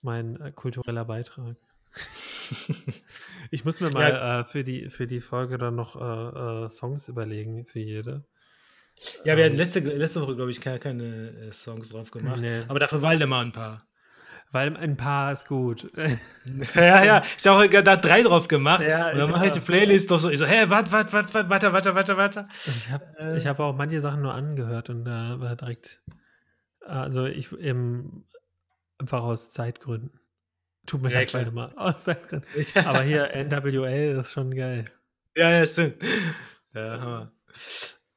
mein 0.03 0.41
äh, 0.41 0.53
kultureller 0.53 1.05
Beitrag. 1.05 1.57
ich 3.51 3.65
muss 3.65 3.81
mir 3.81 3.91
mal 3.91 4.11
ja. 4.11 4.41
äh, 4.41 4.45
für, 4.45 4.65
die, 4.65 4.91
für 4.91 5.07
die 5.07 5.21
Folge 5.21 5.59
dann 5.59 5.75
noch 5.75 5.97
äh, 5.97 6.65
äh, 6.65 6.69
Songs 6.69 7.09
überlegen 7.09 7.65
für 7.65 7.81
jede. 7.81 8.25
Ja, 9.25 9.37
wir 9.37 9.45
ähm, 9.45 9.53
hatten 9.53 9.57
letzte, 9.57 9.81
letzte 9.81 10.21
Woche, 10.21 10.37
glaube 10.37 10.51
ich, 10.51 10.61
keine, 10.61 10.79
keine 10.79 11.31
äh, 11.31 11.53
Songs 11.53 11.89
drauf 11.89 12.11
gemacht. 12.11 12.41
Nee. 12.41 12.63
Aber 12.69 12.79
dafür 12.79 13.01
Waldemar 13.03 13.43
ein 13.43 13.53
paar. 13.53 13.88
Weil 14.51 14.75
ein 14.79 14.97
paar 14.97 15.33
ist 15.33 15.47
gut. 15.47 15.91
Ja, 16.75 17.05
ja, 17.05 17.23
ich 17.37 17.47
habe 17.47 17.59
auch 17.59 17.83
da 17.83 17.97
drei 17.97 18.23
drauf 18.23 18.49
gemacht. 18.49 18.81
Ja, 18.81 19.11
und 19.11 19.19
dann 19.19 19.31
mache 19.31 19.47
ich 19.47 19.53
die 19.53 19.61
Playlist 19.61 20.11
doch 20.11 20.19
so. 20.19 20.31
Ich 20.31 20.39
so, 20.39 20.47
hä, 20.47 20.65
warte, 20.69 20.91
warte, 20.93 21.13
warte, 21.13 21.51
warte, 21.51 21.73
warte, 21.73 21.95
warte, 21.95 22.17
warte. 22.17 22.49
Ich 22.65 22.91
habe 22.91 23.05
äh, 23.19 23.41
hab 23.41 23.61
auch 23.61 23.75
manche 23.75 24.01
Sachen 24.01 24.23
nur 24.23 24.33
angehört 24.33 24.89
und 24.89 25.05
da 25.05 25.35
äh, 25.35 25.41
war 25.41 25.57
direkt. 25.57 26.01
Also 26.81 27.27
ich 27.27 27.53
im, 27.53 28.25
einfach 28.97 29.23
aus 29.23 29.51
Zeitgründen. 29.51 30.19
Tut 30.87 31.03
mir 31.03 31.11
ja, 31.11 31.19
leid, 31.19 31.35
halt 31.35 31.53
mal 31.53 31.73
aus 31.77 32.05
Zeitgründen. 32.05 32.49
Ja. 32.75 32.87
Aber 32.87 33.03
hier 33.03 33.35
NWL 33.35 34.21
ist 34.21 34.33
schon 34.33 34.55
geil. 34.55 34.87
Ja, 35.37 35.51
ja, 35.51 35.67
stimmt. 35.67 36.03
Ja, 36.73 37.01
Hammer. 37.01 37.33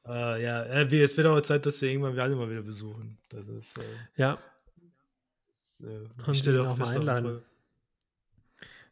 Äh, 0.07 0.43
ja, 0.43 0.63
es 0.63 1.17
wird 1.17 1.27
auch 1.27 1.41
Zeit, 1.41 1.65
dass 1.65 1.81
wir 1.81 1.89
irgendwann 1.89 2.15
wir 2.15 2.23
alle 2.23 2.35
mal 2.35 2.49
wieder 2.49 2.61
besuchen. 2.61 3.17
Das 3.29 3.47
ist. 3.47 3.77
Äh, 3.77 3.83
ja 4.15 4.37
äh, 5.83 6.27
und 6.27 6.45
ihn 6.45 6.59
auch 6.59 6.77
mal 6.77 6.95
einladen. 6.95 7.41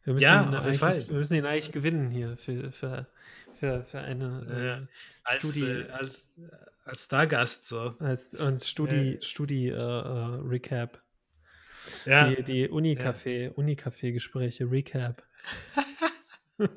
Wir 0.04 0.14
müssen, 0.14 0.22
ja, 0.22 0.42
ihn 0.42 0.54
eigentlich, 0.54 1.08
wir 1.08 1.16
müssen 1.16 1.34
ihn 1.34 1.44
eigentlich 1.44 1.72
gewinnen 1.72 2.10
hier 2.10 2.36
für, 2.36 2.72
für, 2.72 3.06
für, 3.52 3.84
für 3.84 4.00
eine 4.00 4.88
äh, 5.28 5.36
Studi. 5.36 5.64
Äh, 5.64 5.90
als, 5.90 6.26
als 6.84 7.04
Stargast 7.04 7.68
so. 7.68 7.94
Als, 7.98 8.34
und 8.34 8.62
Studi, 8.62 9.14
ja. 9.14 9.22
Studi 9.22 9.68
äh, 9.68 9.74
äh, 9.74 10.40
Recap. 10.48 11.02
Ja. 12.06 12.28
Die, 12.28 12.42
die 12.42 12.68
Uni-Café, 12.68 13.44
ja. 13.44 13.50
Uni-Café-Gespräche, 13.52 14.70
Recap. 14.70 15.22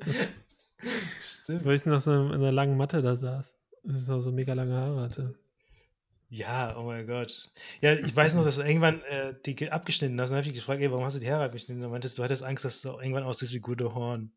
Stimmt. 1.26 1.66
Wo 1.66 1.72
ich 1.72 1.86
noch 1.86 2.00
so 2.00 2.12
in 2.12 2.34
einer 2.34 2.52
langen 2.52 2.78
Matte 2.78 3.02
da 3.02 3.16
saß. 3.16 3.56
Das 3.84 3.98
ist 3.98 4.10
auch 4.10 4.22
so 4.22 4.32
mega 4.32 4.54
lange 4.54 4.76
Haare 4.76 5.02
hatte. 5.02 5.36
Ja, 6.34 6.76
oh 6.80 6.82
mein 6.82 7.06
Gott. 7.06 7.48
Ja, 7.82 7.94
ich 7.94 8.16
weiß 8.16 8.34
noch, 8.34 8.44
dass 8.44 8.56
du 8.56 8.64
irgendwann 8.64 9.04
äh, 9.04 9.36
die 9.46 9.72
abgeschnitten 9.72 10.20
hast. 10.20 10.30
Dann 10.30 10.38
habe 10.38 10.48
ich 10.48 10.52
dich 10.52 10.62
gefragt, 10.62 10.82
ey, 10.82 10.90
warum 10.90 11.06
hast 11.06 11.14
du 11.14 11.20
die 11.20 11.32
Haare 11.32 11.44
abgeschnitten? 11.44 11.84
Dann 11.84 11.92
meintest 11.92 12.18
du, 12.18 12.24
hattest 12.24 12.42
Angst, 12.42 12.66
dass 12.66 12.82
du 12.82 12.90
irgendwann 12.90 13.22
aussiehst 13.22 13.54
wie 13.54 13.60
Gude 13.60 13.94
Horn. 13.94 14.32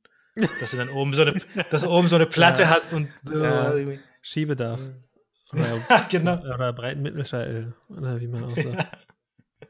Dass 0.61 0.73
du 0.73 0.77
dann 0.77 0.91
oben 0.91 1.15
so 1.15 1.23
eine, 1.23 1.41
dass 1.71 1.81
du 1.81 1.89
oben 1.89 2.07
so 2.07 2.17
eine 2.17 2.27
Platte 2.27 2.65
ja. 2.65 2.69
hast 2.69 2.93
und 2.93 3.09
so. 3.23 3.43
Ja. 3.43 3.75
Schiebedarf. 4.21 4.79
Oder, 5.53 6.07
genau. 6.11 6.39
Oder 6.43 6.75
breiten 6.75 7.01
Mittelscheitel. 7.01 7.75
Oder 7.89 8.21
wie 8.21 8.27
man 8.27 8.45
auch 8.45 8.57
sagt. 8.57 8.99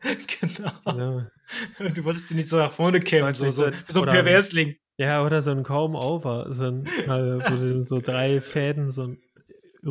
genau. 0.40 0.70
Ja. 0.84 1.90
Du 1.90 2.04
wolltest 2.04 2.30
die 2.30 2.34
nicht 2.34 2.48
so 2.48 2.56
nach 2.56 2.72
vorne 2.72 2.98
kämmen, 2.98 3.34
so, 3.34 3.52
so, 3.52 3.70
so 3.88 4.02
ein 4.02 4.08
Perversling. 4.08 4.74
Ja, 4.96 5.22
oder 5.22 5.42
so 5.42 5.52
ein 5.52 5.62
Comb-Over. 5.62 6.52
So 6.52 6.64
ein, 6.64 6.86
äh, 6.86 7.08
wo 7.08 7.56
du 7.56 7.84
so 7.84 8.00
drei 8.00 8.40
Fäden 8.40 8.90
so 8.90 9.02
ein 9.02 9.18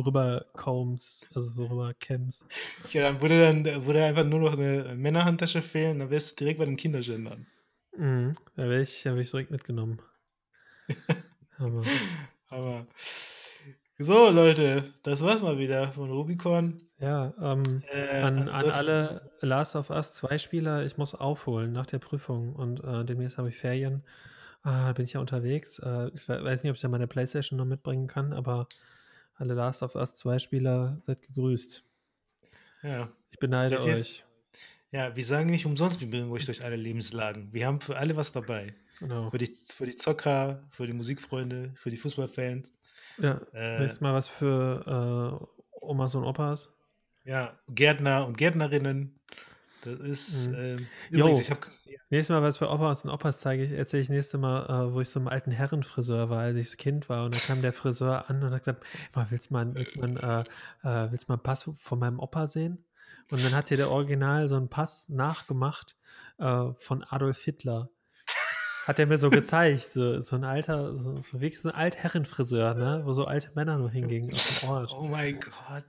rüberkommst, 0.00 1.26
also 1.34 1.50
so 1.50 1.66
rüberkämmst. 1.66 2.46
Ja, 2.92 3.02
dann 3.02 3.20
würde 3.20 3.40
dann 3.40 3.86
würde 3.86 4.04
einfach 4.04 4.24
nur 4.24 4.40
noch 4.40 4.52
eine 4.52 4.94
Männerhandtasche 4.94 5.62
fehlen, 5.62 5.98
dann 5.98 6.10
wärst 6.10 6.32
du 6.32 6.44
direkt 6.44 6.58
bei 6.58 6.64
den 6.64 6.76
Kindergendern. 6.76 7.46
Mhm, 7.96 8.32
da 8.56 8.68
wäre 8.68 8.82
ich, 8.82 9.04
wär 9.04 9.16
ich 9.16 9.30
direkt 9.30 9.50
mitgenommen. 9.50 10.00
Hammer. 11.58 11.82
Hammer. 12.50 12.86
So, 13.98 14.30
Leute, 14.30 14.92
das 15.02 15.22
war's 15.22 15.40
mal 15.40 15.58
wieder 15.58 15.92
von 15.92 16.10
Rubicon. 16.10 16.82
Ja, 16.98 17.32
ähm, 17.40 17.82
äh, 17.90 18.20
an, 18.20 18.48
an 18.48 18.70
alle 18.70 19.30
Last 19.40 19.76
of 19.76 19.90
Us 19.90 20.14
2 20.14 20.38
Spieler, 20.38 20.84
ich 20.84 20.98
muss 20.98 21.14
aufholen 21.14 21.72
nach 21.72 21.86
der 21.86 21.98
Prüfung 21.98 22.54
und 22.54 22.82
äh, 22.84 23.04
demnächst 23.04 23.38
habe 23.38 23.48
ich 23.48 23.56
Ferien. 23.56 24.02
Ah, 24.62 24.92
bin 24.92 25.04
ich 25.04 25.12
ja 25.12 25.20
unterwegs. 25.20 25.78
Äh, 25.78 26.10
ich 26.14 26.28
weiß 26.28 26.62
nicht, 26.62 26.70
ob 26.70 26.76
ich 26.76 26.82
ja 26.82 26.88
meine 26.88 27.06
Playstation 27.06 27.56
noch 27.56 27.64
mitbringen 27.64 28.06
kann, 28.06 28.32
aber 28.32 28.66
alle 29.36 29.54
Last 29.54 29.82
of 29.82 29.94
Us 29.94 30.14
2 30.14 30.38
Spieler, 30.38 31.00
seid 31.04 31.22
gegrüßt. 31.22 31.84
Ja. 32.82 33.08
Ich 33.30 33.38
beneide 33.38 33.84
wir, 33.84 33.94
euch. 33.96 34.24
Ja, 34.92 35.14
wir 35.14 35.24
sagen 35.24 35.50
nicht 35.50 35.66
umsonst, 35.66 36.00
wir 36.00 36.10
bringen 36.10 36.30
euch 36.30 36.46
durch 36.46 36.64
alle 36.64 36.76
Lebenslagen. 36.76 37.52
Wir 37.52 37.66
haben 37.66 37.80
für 37.80 37.96
alle 37.96 38.16
was 38.16 38.32
dabei. 38.32 38.74
Genau. 39.00 39.30
Für, 39.30 39.38
die, 39.38 39.46
für 39.46 39.86
die 39.86 39.96
Zocker, 39.96 40.62
für 40.70 40.86
die 40.86 40.92
Musikfreunde, 40.92 41.72
für 41.76 41.90
die 41.90 41.98
Fußballfans. 41.98 42.72
Ja, 43.18 43.40
äh, 43.52 43.80
nächstes 43.80 44.00
Mal 44.00 44.14
was 44.14 44.28
für 44.28 45.42
äh, 45.42 45.80
Omas 45.80 46.14
und 46.14 46.24
Opas. 46.24 46.72
Ja, 47.24 47.58
Gärtner 47.68 48.26
und 48.26 48.38
Gärtnerinnen. 48.38 49.18
Das 49.86 50.00
ist. 50.00 50.48
Mhm. 50.48 50.54
Äh, 50.54 50.76
übrigens, 51.10 51.40
ich 51.42 51.50
habe 51.50 51.60
Nächstes 52.08 52.32
Mal, 52.32 52.42
was 52.42 52.58
für 52.58 52.70
Opas 52.70 53.04
und 53.04 53.10
Opas 53.10 53.40
zeige 53.40 53.64
ich, 53.64 53.72
erzähle 53.72 54.02
ich 54.02 54.08
nächstes 54.08 54.38
Mal, 54.40 54.66
äh, 54.66 54.92
wo 54.92 55.00
ich 55.00 55.08
so 55.08 55.18
einem 55.18 55.26
alten 55.26 55.50
Herrenfriseur 55.50 56.30
war, 56.30 56.40
als 56.40 56.56
ich 56.56 56.76
Kind 56.76 57.08
war. 57.08 57.24
Und 57.24 57.34
da 57.34 57.38
kam 57.40 57.62
der 57.62 57.72
Friseur 57.72 58.30
an 58.30 58.44
und 58.44 58.52
hat 58.52 58.60
gesagt: 58.60 58.84
Willst 59.30 59.50
du 59.50 59.54
mal, 59.54 59.74
willst 59.74 59.96
man, 59.96 60.16
äh, 60.16 60.40
äh, 60.84 61.10
willst 61.10 61.28
mal 61.28 61.34
einen 61.34 61.42
Pass 61.42 61.68
von 61.76 61.98
meinem 61.98 62.20
Opa 62.20 62.46
sehen? 62.46 62.84
Und 63.28 63.44
dann 63.44 63.54
hat 63.54 63.68
hier 63.68 63.76
der 63.76 63.90
Original 63.90 64.46
so 64.46 64.54
einen 64.54 64.68
Pass 64.68 65.08
nachgemacht 65.08 65.96
äh, 66.38 66.66
von 66.78 67.02
Adolf 67.02 67.42
Hitler. 67.42 67.90
Hat 68.86 69.00
er 69.00 69.06
mir 69.06 69.18
so 69.18 69.30
gezeigt, 69.30 69.90
so, 69.90 70.20
so 70.20 70.36
ein 70.36 70.44
alter, 70.44 70.96
so, 70.96 71.20
so 71.20 71.40
wirklich 71.40 71.60
so 71.60 71.70
ein 71.70 71.74
Altherrenfriseur, 71.74 72.74
ne? 72.74 73.02
wo 73.04 73.12
so 73.14 73.24
alte 73.24 73.50
Männer 73.56 73.78
nur 73.78 73.90
hingingen 73.90 74.32
aus 74.32 74.60
dem 74.60 74.68
Ort. 74.68 74.92
Oh 74.96 75.08
mein 75.08 75.40
Gott. 75.40 75.84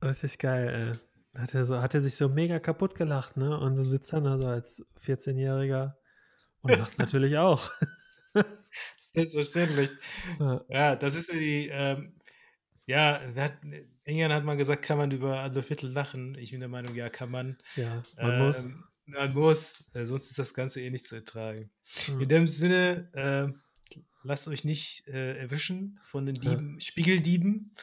Das 0.00 0.24
ist 0.24 0.38
geil, 0.38 0.94
ey. 0.94 1.11
Hat 1.34 1.54
er, 1.54 1.64
so, 1.64 1.80
hat 1.80 1.94
er 1.94 2.02
sich 2.02 2.16
so 2.16 2.28
mega 2.28 2.58
kaputt 2.58 2.94
gelacht, 2.94 3.36
ne? 3.36 3.58
Und 3.58 3.76
du 3.76 3.84
sitzt 3.84 4.12
dann 4.12 4.26
also 4.26 4.48
als 4.48 4.84
14-Jähriger 5.02 5.94
und 6.60 6.70
lachst 6.78 6.98
natürlich 6.98 7.38
auch. 7.38 7.70
Selbstverständlich. 8.98 9.90
Ja. 10.38 10.64
ja, 10.68 10.96
das 10.96 11.14
ist 11.14 11.32
ja 11.32 11.38
die, 11.38 11.68
ähm, 11.68 12.14
ja, 12.86 13.20
hat, 13.36 13.58
England 14.04 14.34
hat 14.34 14.44
mal 14.44 14.56
gesagt, 14.56 14.82
kann 14.82 14.98
man 14.98 15.10
über 15.10 15.38
Adolf 15.38 15.68
Hitler 15.68 15.90
lachen. 15.90 16.36
Ich 16.36 16.50
bin 16.50 16.60
der 16.60 16.68
Meinung, 16.68 16.94
ja, 16.94 17.08
kann 17.08 17.30
man. 17.30 17.56
Ja, 17.76 18.02
man 18.20 18.32
ähm, 18.32 18.46
muss. 18.46 18.74
Na, 19.06 19.28
muss. 19.28 19.90
Äh, 19.94 20.04
sonst 20.04 20.30
ist 20.30 20.38
das 20.38 20.54
Ganze 20.54 20.80
eh 20.80 20.90
nicht 20.90 21.06
zu 21.06 21.14
ertragen. 21.14 21.70
Hm. 22.06 22.20
In 22.20 22.28
dem 22.28 22.48
Sinne, 22.48 23.08
äh, 23.12 23.98
lasst 24.22 24.48
euch 24.48 24.64
nicht 24.64 25.06
äh, 25.08 25.38
erwischen 25.38 26.00
von 26.04 26.26
den 26.26 26.36
Dieben, 26.36 26.74
ja. 26.74 26.80
Spiegeldieben. 26.80 27.74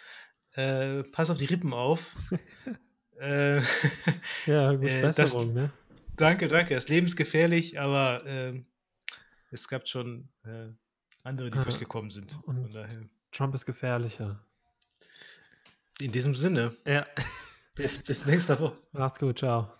Äh, 0.54 1.04
pass 1.04 1.30
auf 1.30 1.38
die 1.38 1.45
Rippen 1.45 1.74
auf. 1.74 2.16
Äh, 3.20 3.58
ja, 4.46 4.74
gut, 4.74 4.90
äh, 4.90 5.02
Besserung, 5.02 5.54
das, 5.54 5.64
ne? 5.64 5.72
Danke, 6.16 6.48
danke. 6.48 6.76
Das 6.76 6.86
ist 6.86 7.16
gefährlich, 7.16 7.80
aber 7.80 8.24
ähm, 8.26 8.66
es 9.52 9.68
gab 9.68 9.88
schon 9.88 10.28
andere, 11.24 11.50
die 11.50 11.58
ja. 11.58 11.64
durchgekommen 11.64 12.12
sind. 12.12 12.38
Und 12.44 12.76
Trump 13.32 13.54
ist 13.56 13.66
gefährlicher. 13.66 14.40
In 16.02 16.12
diesem 16.12 16.36
Sinne. 16.36 16.76
Ja. 16.86 17.06
Bis, 17.76 18.00
bis 18.04 18.26
nächste 18.26 18.60
Woche. 18.60 18.78
Macht's 18.92 19.20
gut, 19.20 19.40
ciao. 19.40 19.72